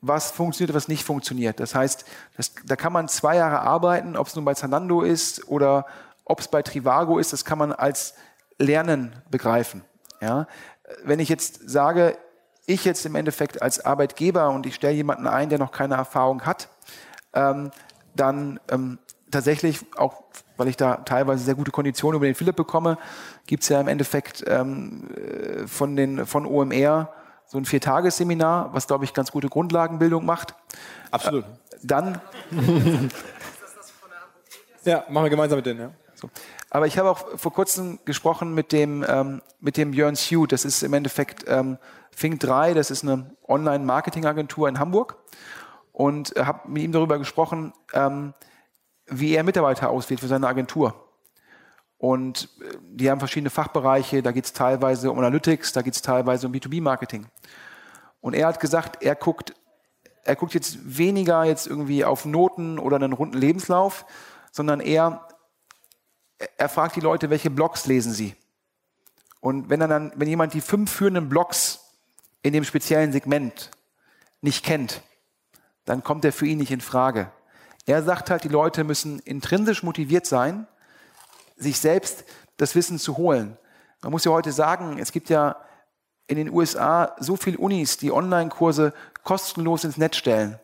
was 0.00 0.30
funktioniert, 0.30 0.74
was 0.74 0.88
nicht 0.88 1.04
funktioniert. 1.04 1.58
Das 1.58 1.74
heißt, 1.74 2.04
das, 2.36 2.52
da 2.64 2.76
kann 2.76 2.92
man 2.92 3.08
zwei 3.08 3.36
Jahre 3.36 3.60
arbeiten, 3.60 4.16
ob 4.16 4.28
es 4.28 4.36
nun 4.36 4.44
bei 4.44 4.54
Zalando 4.54 5.02
ist 5.02 5.48
oder 5.48 5.86
ob 6.24 6.40
es 6.40 6.48
bei 6.48 6.62
Trivago 6.62 7.18
ist, 7.18 7.32
das 7.32 7.44
kann 7.44 7.58
man 7.58 7.72
als 7.72 8.14
Lernen 8.58 9.22
begreifen. 9.30 9.84
Ja? 10.20 10.46
Wenn 11.04 11.20
ich 11.20 11.28
jetzt 11.28 11.68
sage, 11.68 12.16
ich 12.66 12.84
jetzt 12.84 13.06
im 13.06 13.14
Endeffekt 13.14 13.62
als 13.62 13.84
Arbeitgeber 13.84 14.50
und 14.50 14.66
ich 14.66 14.74
stelle 14.74 14.94
jemanden 14.94 15.26
ein, 15.26 15.48
der 15.48 15.58
noch 15.58 15.72
keine 15.72 15.94
Erfahrung 15.94 16.42
hat, 16.44 16.68
ähm, 17.32 17.70
dann 18.14 18.60
ähm, 18.70 18.98
tatsächlich 19.30 19.84
auch, 19.96 20.24
weil 20.56 20.68
ich 20.68 20.76
da 20.76 20.96
teilweise 20.96 21.44
sehr 21.44 21.54
gute 21.54 21.70
Konditionen 21.70 22.16
über 22.16 22.26
den 22.26 22.34
Philipp 22.34 22.56
bekomme, 22.56 22.98
gibt's 23.46 23.68
ja 23.68 23.80
im 23.80 23.88
Endeffekt 23.88 24.44
ähm, 24.46 25.08
äh, 25.14 25.66
von, 25.66 25.96
den, 25.96 26.26
von 26.26 26.46
OMR 26.46 27.12
so 27.46 27.58
ein 27.58 27.64
Viertagesseminar, 27.64 28.72
was, 28.72 28.86
glaube 28.86 29.04
ich, 29.04 29.14
ganz 29.14 29.30
gute 29.30 29.48
Grundlagenbildung 29.48 30.24
macht. 30.24 30.54
Absolut. 31.10 31.44
Äh, 31.44 31.76
dann. 31.82 32.20
ja, 34.84 35.04
machen 35.08 35.24
wir 35.24 35.30
gemeinsam 35.30 35.58
mit 35.58 35.66
denen, 35.66 35.80
ja. 35.80 35.90
So. 36.14 36.28
Aber 36.70 36.86
ich 36.86 36.98
habe 36.98 37.10
auch 37.10 37.38
vor 37.38 37.52
kurzem 37.52 38.00
gesprochen 38.04 38.54
mit 38.54 38.72
dem, 38.72 39.04
ähm, 39.08 39.42
mit 39.60 39.76
dem 39.76 39.92
Björn 39.92 40.16
Sue. 40.16 40.48
Das 40.48 40.64
ist 40.64 40.82
im 40.82 40.92
Endeffekt 40.92 41.44
ähm, 41.46 41.78
Fink 42.10 42.40
3, 42.40 42.74
das 42.74 42.90
ist 42.90 43.04
eine 43.04 43.30
Online-Marketing-Agentur 43.46 44.68
in 44.68 44.78
Hamburg. 44.78 45.16
Und 45.92 46.36
äh, 46.36 46.44
habe 46.44 46.68
mit 46.68 46.82
ihm 46.82 46.92
darüber 46.92 47.18
gesprochen, 47.18 47.72
ähm, 47.92 48.34
wie 49.06 49.34
er 49.34 49.42
Mitarbeiter 49.42 49.90
auswählt 49.90 50.20
für 50.20 50.28
seine 50.28 50.48
Agentur. 50.48 50.94
Und 51.98 52.48
äh, 52.60 52.76
die 52.82 53.10
haben 53.10 53.18
verschiedene 53.18 53.50
Fachbereiche, 53.50 54.22
da 54.22 54.32
geht 54.32 54.44
es 54.44 54.52
teilweise 54.52 55.10
um 55.10 55.18
Analytics, 55.18 55.72
da 55.72 55.82
geht 55.82 55.94
es 55.94 56.02
teilweise 56.02 56.46
um 56.46 56.52
B2B-Marketing. 56.52 57.26
Und 58.20 58.34
er 58.34 58.48
hat 58.48 58.60
gesagt, 58.60 59.02
er 59.02 59.14
guckt, 59.14 59.54
er 60.24 60.36
guckt 60.36 60.54
jetzt 60.54 60.98
weniger 60.98 61.44
jetzt 61.44 61.66
irgendwie 61.66 62.04
auf 62.04 62.24
Noten 62.24 62.78
oder 62.78 62.96
einen 62.96 63.12
runden 63.12 63.38
Lebenslauf, 63.38 64.04
sondern 64.50 64.80
eher, 64.80 65.26
er 66.56 66.68
fragt 66.68 66.96
die 66.96 67.00
Leute, 67.00 67.30
welche 67.30 67.50
Blogs 67.50 67.86
lesen 67.86 68.12
sie? 68.12 68.34
Und 69.40 69.70
wenn 69.70 69.80
dann, 69.80 70.12
wenn 70.16 70.28
jemand 70.28 70.54
die 70.54 70.60
fünf 70.60 70.90
führenden 70.90 71.28
Blogs 71.28 71.80
in 72.42 72.52
dem 72.52 72.64
speziellen 72.64 73.12
Segment 73.12 73.70
nicht 74.40 74.64
kennt, 74.64 75.02
dann 75.84 76.02
kommt 76.02 76.24
er 76.24 76.32
für 76.32 76.46
ihn 76.46 76.58
nicht 76.58 76.72
in 76.72 76.80
Frage. 76.80 77.30
Er 77.86 78.02
sagt 78.02 78.30
halt, 78.30 78.44
die 78.44 78.48
Leute 78.48 78.84
müssen 78.84 79.20
intrinsisch 79.20 79.82
motiviert 79.82 80.26
sein, 80.26 80.66
sich 81.56 81.78
selbst 81.78 82.24
das 82.56 82.74
Wissen 82.74 82.98
zu 82.98 83.16
holen. 83.16 83.56
Man 84.02 84.12
muss 84.12 84.24
ja 84.24 84.32
heute 84.32 84.52
sagen, 84.52 84.98
es 84.98 85.12
gibt 85.12 85.30
ja 85.30 85.56
in 86.26 86.36
den 86.36 86.50
USA 86.50 87.14
so 87.18 87.36
viele 87.36 87.58
Unis, 87.58 87.96
die 87.96 88.10
Online-Kurse 88.10 88.92
kostenlos 89.22 89.84
ins 89.84 89.96
Netz 89.96 90.16
stellen. 90.16 90.58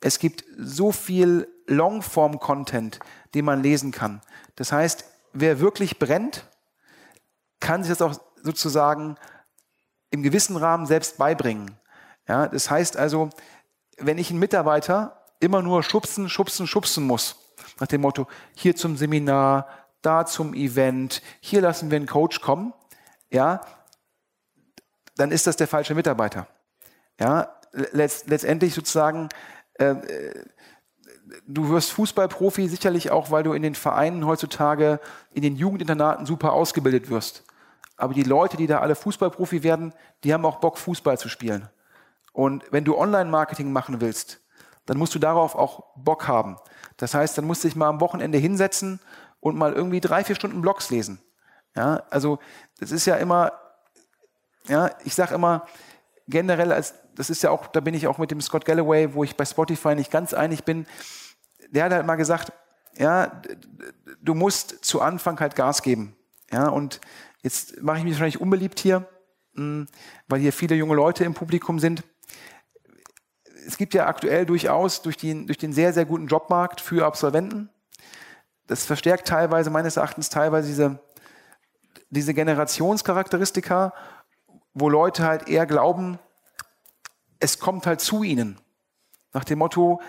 Es 0.00 0.20
gibt 0.20 0.44
so 0.56 0.92
viel 0.92 1.48
Longform-Content, 1.66 3.00
den 3.34 3.44
man 3.44 3.62
lesen 3.62 3.90
kann. 3.90 4.22
Das 4.54 4.70
heißt, 4.70 5.04
wer 5.32 5.58
wirklich 5.58 5.98
brennt, 5.98 6.46
kann 7.60 7.82
sich 7.82 7.90
das 7.90 8.02
auch 8.02 8.20
sozusagen 8.42 9.16
im 10.10 10.22
gewissen 10.22 10.56
Rahmen 10.56 10.86
selbst 10.86 11.18
beibringen. 11.18 11.76
Ja, 12.28 12.46
das 12.46 12.70
heißt 12.70 12.96
also, 12.96 13.30
wenn 13.98 14.18
ich 14.18 14.30
einen 14.30 14.38
Mitarbeiter 14.38 15.17
immer 15.40 15.62
nur 15.62 15.82
schubsen, 15.82 16.28
schubsen, 16.28 16.66
schubsen 16.66 17.04
muss, 17.04 17.36
nach 17.78 17.86
dem 17.86 18.00
Motto, 18.00 18.26
hier 18.54 18.76
zum 18.76 18.96
Seminar, 18.96 19.68
da 20.02 20.26
zum 20.26 20.54
Event, 20.54 21.22
hier 21.40 21.60
lassen 21.60 21.90
wir 21.90 21.96
einen 21.96 22.06
Coach 22.06 22.40
kommen, 22.40 22.72
ja, 23.30 23.60
dann 25.16 25.32
ist 25.32 25.46
das 25.46 25.56
der 25.56 25.68
falsche 25.68 25.94
Mitarbeiter. 25.94 26.46
Ja, 27.18 27.58
letzt, 27.72 28.28
letztendlich 28.28 28.74
sozusagen, 28.74 29.28
äh, 29.74 29.96
du 31.46 31.68
wirst 31.70 31.90
Fußballprofi 31.92 32.68
sicherlich 32.68 33.10
auch, 33.10 33.30
weil 33.30 33.42
du 33.42 33.52
in 33.52 33.62
den 33.62 33.74
Vereinen 33.74 34.26
heutzutage, 34.26 35.00
in 35.32 35.42
den 35.42 35.56
Jugendinternaten 35.56 36.26
super 36.26 36.52
ausgebildet 36.52 37.10
wirst. 37.10 37.44
Aber 37.96 38.14
die 38.14 38.22
Leute, 38.22 38.56
die 38.56 38.68
da 38.68 38.78
alle 38.78 38.94
Fußballprofi 38.94 39.64
werden, 39.64 39.92
die 40.22 40.32
haben 40.32 40.44
auch 40.44 40.60
Bock, 40.60 40.78
Fußball 40.78 41.18
zu 41.18 41.28
spielen. 41.28 41.68
Und 42.32 42.64
wenn 42.70 42.84
du 42.84 42.96
Online-Marketing 42.96 43.72
machen 43.72 44.00
willst, 44.00 44.40
dann 44.88 44.96
musst 44.96 45.14
du 45.14 45.18
darauf 45.18 45.54
auch 45.54 45.84
Bock 45.96 46.28
haben. 46.28 46.56
Das 46.96 47.12
heißt, 47.12 47.36
dann 47.36 47.44
musst 47.44 47.62
du 47.62 47.68
dich 47.68 47.76
mal 47.76 47.88
am 47.88 48.00
Wochenende 48.00 48.38
hinsetzen 48.38 49.00
und 49.38 49.54
mal 49.54 49.74
irgendwie 49.74 50.00
drei, 50.00 50.24
vier 50.24 50.34
Stunden 50.34 50.62
Blogs 50.62 50.88
lesen. 50.88 51.20
Ja, 51.76 52.02
also 52.08 52.38
das 52.80 52.90
ist 52.90 53.04
ja 53.04 53.16
immer, 53.16 53.52
ja, 54.66 54.90
ich 55.04 55.14
sage 55.14 55.34
immer 55.34 55.66
generell, 56.26 56.72
als 56.72 56.94
das 57.14 57.28
ist 57.28 57.42
ja 57.42 57.50
auch, 57.50 57.66
da 57.66 57.80
bin 57.80 57.92
ich 57.92 58.06
auch 58.06 58.16
mit 58.16 58.30
dem 58.30 58.40
Scott 58.40 58.64
Galloway, 58.64 59.12
wo 59.12 59.24
ich 59.24 59.36
bei 59.36 59.44
Spotify 59.44 59.94
nicht 59.94 60.10
ganz 60.10 60.32
einig 60.32 60.64
bin. 60.64 60.86
Der 61.70 61.84
hat 61.84 61.92
halt 61.92 62.06
mal 62.06 62.16
gesagt, 62.16 62.52
ja, 62.96 63.42
du 64.22 64.34
musst 64.34 64.86
zu 64.86 65.02
Anfang 65.02 65.38
halt 65.38 65.54
Gas 65.54 65.82
geben. 65.82 66.16
Ja, 66.50 66.68
und 66.68 67.02
jetzt 67.42 67.82
mache 67.82 67.98
ich 67.98 68.04
mich 68.04 68.14
wahrscheinlich 68.14 68.40
unbeliebt 68.40 68.80
hier, 68.80 69.06
hm, 69.54 69.86
weil 70.28 70.40
hier 70.40 70.54
viele 70.54 70.76
junge 70.76 70.94
Leute 70.94 71.24
im 71.24 71.34
Publikum 71.34 71.78
sind. 71.78 72.04
Es 73.68 73.76
gibt 73.76 73.92
ja 73.92 74.06
aktuell 74.06 74.46
durchaus 74.46 75.02
durch 75.02 75.18
den, 75.18 75.46
durch 75.46 75.58
den 75.58 75.74
sehr, 75.74 75.92
sehr 75.92 76.06
guten 76.06 76.26
Jobmarkt 76.26 76.80
für 76.80 77.04
Absolventen, 77.04 77.68
das 78.66 78.86
verstärkt 78.86 79.28
teilweise, 79.28 79.68
meines 79.68 79.98
Erachtens, 79.98 80.30
teilweise 80.30 80.68
diese, 80.68 80.98
diese 82.08 82.32
Generationscharakteristika, 82.32 83.92
wo 84.72 84.88
Leute 84.88 85.26
halt 85.26 85.48
eher 85.48 85.66
glauben, 85.66 86.18
es 87.40 87.58
kommt 87.58 87.86
halt 87.86 88.00
zu 88.00 88.22
ihnen. 88.22 88.58
Nach 89.34 89.44
dem 89.44 89.58
Motto, 89.58 90.00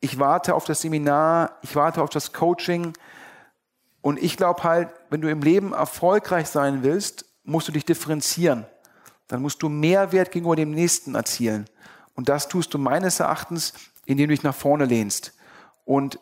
ich 0.00 0.18
warte 0.18 0.54
auf 0.54 0.64
das 0.64 0.80
Seminar, 0.80 1.58
ich 1.60 1.76
warte 1.76 2.00
auf 2.00 2.08
das 2.08 2.32
Coaching. 2.32 2.94
Und 4.00 4.18
ich 4.22 4.38
glaube 4.38 4.64
halt, 4.64 4.88
wenn 5.10 5.20
du 5.20 5.30
im 5.30 5.42
Leben 5.42 5.74
erfolgreich 5.74 6.48
sein 6.48 6.82
willst, 6.82 7.26
musst 7.44 7.68
du 7.68 7.72
dich 7.72 7.84
differenzieren. 7.84 8.64
Dann 9.28 9.42
musst 9.42 9.62
du 9.62 9.68
Mehrwert 9.68 10.30
gegenüber 10.30 10.56
dem 10.56 10.70
Nächsten 10.70 11.14
erzielen. 11.14 11.68
Und 12.20 12.28
das 12.28 12.48
tust 12.48 12.74
du 12.74 12.76
meines 12.76 13.18
Erachtens, 13.18 13.72
indem 14.04 14.28
du 14.28 14.34
dich 14.34 14.42
nach 14.42 14.54
vorne 14.54 14.84
lehnst. 14.84 15.32
Und 15.86 16.18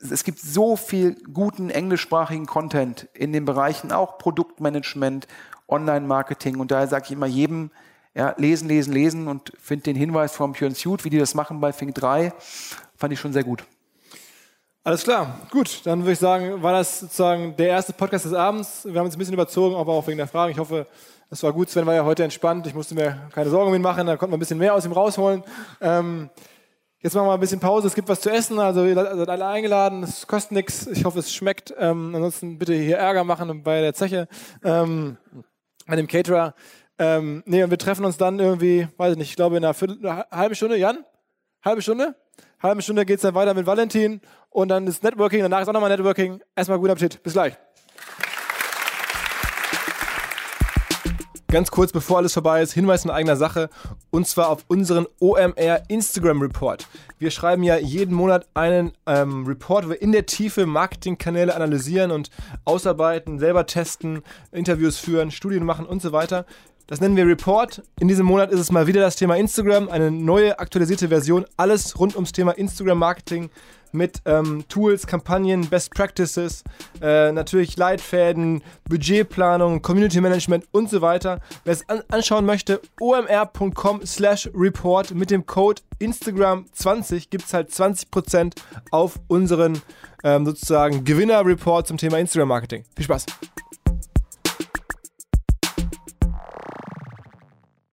es 0.00 0.24
gibt 0.24 0.38
so 0.38 0.76
viel 0.76 1.22
guten 1.30 1.68
englischsprachigen 1.68 2.46
Content 2.46 3.06
in 3.12 3.34
den 3.34 3.44
Bereichen, 3.44 3.92
auch 3.92 4.16
Produktmanagement, 4.16 5.28
Online-Marketing. 5.68 6.58
Und 6.58 6.70
daher 6.70 6.88
sage 6.88 7.04
ich 7.04 7.12
immer 7.12 7.26
jedem, 7.26 7.70
ja, 8.14 8.34
lesen, 8.38 8.66
lesen, 8.66 8.94
lesen 8.94 9.28
und 9.28 9.52
finde 9.60 9.82
den 9.82 9.96
Hinweis 9.96 10.34
vom 10.34 10.54
Pure 10.54 10.74
Suit, 10.74 11.04
wie 11.04 11.10
die 11.10 11.18
das 11.18 11.34
machen 11.34 11.60
bei 11.60 11.74
Fink 11.74 11.94
3, 11.96 12.32
fand 12.96 13.12
ich 13.12 13.20
schon 13.20 13.34
sehr 13.34 13.44
gut. 13.44 13.62
Alles 14.86 15.02
klar, 15.02 15.40
gut. 15.50 15.80
Dann 15.84 16.00
würde 16.00 16.12
ich 16.12 16.18
sagen, 16.18 16.62
war 16.62 16.74
das 16.74 17.00
sozusagen 17.00 17.56
der 17.56 17.68
erste 17.68 17.94
Podcast 17.94 18.26
des 18.26 18.34
Abends. 18.34 18.84
Wir 18.84 18.98
haben 18.98 19.06
uns 19.06 19.16
ein 19.16 19.18
bisschen 19.18 19.32
überzogen, 19.32 19.76
aber 19.76 19.94
auch 19.94 20.06
wegen 20.06 20.18
der 20.18 20.26
Fragen. 20.26 20.52
Ich 20.52 20.58
hoffe, 20.58 20.86
es 21.30 21.42
war 21.42 21.54
gut. 21.54 21.70
Sven 21.70 21.86
war 21.86 21.94
ja 21.94 22.04
heute 22.04 22.22
entspannt. 22.22 22.66
Ich 22.66 22.74
musste 22.74 22.94
mir 22.94 23.18
keine 23.32 23.48
Sorgen 23.48 23.70
um 23.70 23.74
ihn 23.74 23.80
machen. 23.80 24.06
Da 24.06 24.18
konnte 24.18 24.32
man 24.32 24.36
ein 24.36 24.40
bisschen 24.40 24.58
mehr 24.58 24.74
aus 24.74 24.84
ihm 24.84 24.92
rausholen. 24.92 25.42
Ähm, 25.80 26.28
Jetzt 27.00 27.14
machen 27.14 27.26
wir 27.26 27.34
ein 27.34 27.40
bisschen 27.40 27.60
Pause. 27.60 27.86
Es 27.86 27.94
gibt 27.94 28.08
was 28.08 28.22
zu 28.22 28.30
essen. 28.30 28.58
Also 28.58 28.84
ihr 28.86 28.94
seid 28.94 29.28
alle 29.28 29.46
eingeladen. 29.46 30.02
Es 30.02 30.26
kostet 30.26 30.52
nichts. 30.52 30.86
Ich 30.86 31.04
hoffe, 31.04 31.18
es 31.18 31.34
schmeckt. 31.34 31.74
Ähm, 31.78 32.14
ansonsten 32.14 32.58
bitte 32.58 32.72
hier 32.72 32.96
Ärger 32.96 33.24
machen 33.24 33.62
bei 33.62 33.82
der 33.82 33.92
Zeche, 33.92 34.26
ähm, 34.62 35.18
bei 35.86 35.96
dem 35.96 36.06
Caterer. 36.06 36.54
Ähm, 36.98 37.42
nee, 37.44 37.62
und 37.62 37.68
wir 37.68 37.76
treffen 37.76 38.06
uns 38.06 38.16
dann 38.16 38.38
irgendwie, 38.38 38.88
weiß 38.96 39.12
ich 39.12 39.18
nicht, 39.18 39.30
ich 39.30 39.36
glaube 39.36 39.58
in 39.58 39.64
einer, 39.64 39.74
Viertel, 39.74 39.98
eine 40.06 40.26
halbe 40.30 40.54
Stunde. 40.54 40.78
Jan? 40.78 41.04
Halbe 41.62 41.82
Stunde? 41.82 42.14
Halbe 42.62 42.82
Stunde 42.82 43.04
geht's 43.04 43.22
dann 43.22 43.34
weiter 43.34 43.54
mit 43.54 43.66
Valentin 43.66 44.20
und 44.50 44.68
dann 44.68 44.86
ist 44.86 45.02
Networking. 45.02 45.40
Danach 45.40 45.60
ist 45.60 45.68
auch 45.68 45.72
nochmal 45.72 45.90
Networking. 45.90 46.40
Erstmal 46.56 46.78
guten 46.78 46.92
Appetit. 46.92 47.22
Bis 47.22 47.34
gleich. 47.34 47.54
Ganz 51.54 51.70
kurz, 51.70 51.92
bevor 51.92 52.16
alles 52.16 52.32
vorbei 52.32 52.62
ist, 52.62 52.72
Hinweis 52.72 53.04
in 53.04 53.12
eigener 53.12 53.36
Sache 53.36 53.70
und 54.10 54.26
zwar 54.26 54.48
auf 54.48 54.64
unseren 54.66 55.06
OMR 55.20 55.82
Instagram 55.86 56.42
Report. 56.42 56.88
Wir 57.20 57.30
schreiben 57.30 57.62
ja 57.62 57.76
jeden 57.76 58.12
Monat 58.12 58.48
einen 58.54 58.90
ähm, 59.06 59.46
Report, 59.46 59.84
wo 59.84 59.90
wir 59.90 60.02
in 60.02 60.10
der 60.10 60.26
Tiefe 60.26 60.66
Marketingkanäle 60.66 61.54
analysieren 61.54 62.10
und 62.10 62.30
ausarbeiten, 62.64 63.38
selber 63.38 63.66
testen, 63.66 64.22
Interviews 64.50 64.98
führen, 64.98 65.30
Studien 65.30 65.64
machen 65.64 65.86
und 65.86 66.02
so 66.02 66.10
weiter. 66.10 66.44
Das 66.86 67.00
nennen 67.00 67.16
wir 67.16 67.26
Report. 67.26 67.82
In 67.98 68.08
diesem 68.08 68.26
Monat 68.26 68.50
ist 68.50 68.60
es 68.60 68.70
mal 68.70 68.86
wieder 68.86 69.00
das 69.00 69.16
Thema 69.16 69.36
Instagram, 69.36 69.88
eine 69.88 70.10
neue 70.10 70.58
aktualisierte 70.58 71.08
Version, 71.08 71.46
alles 71.56 71.98
rund 71.98 72.14
ums 72.14 72.32
Thema 72.32 72.52
Instagram 72.52 72.98
Marketing 72.98 73.50
mit 73.94 74.20
ähm, 74.26 74.64
Tools, 74.68 75.06
Kampagnen, 75.06 75.68
Best 75.68 75.94
Practices, 75.94 76.64
äh, 77.00 77.32
natürlich 77.32 77.76
Leitfäden, 77.76 78.62
Budgetplanung, 78.88 79.80
Community 79.80 80.20
Management 80.20 80.66
und 80.72 80.90
so 80.90 81.00
weiter. 81.00 81.40
Wer 81.64 81.72
es 81.72 81.88
an 81.88 82.02
anschauen 82.08 82.44
möchte, 82.44 82.82
omr.com 83.00 84.04
slash 84.04 84.50
report 84.54 85.14
mit 85.14 85.30
dem 85.30 85.46
Code 85.46 85.80
Instagram20 86.00 87.30
gibt 87.30 87.44
es 87.44 87.54
halt 87.54 87.70
20% 87.70 88.54
auf 88.90 89.20
unseren 89.28 89.80
ähm, 90.24 90.44
sozusagen 90.44 91.04
Gewinner-Report 91.04 91.86
zum 91.86 91.96
Thema 91.96 92.18
Instagram-Marketing. 92.18 92.84
Viel 92.96 93.04
Spaß! 93.04 93.26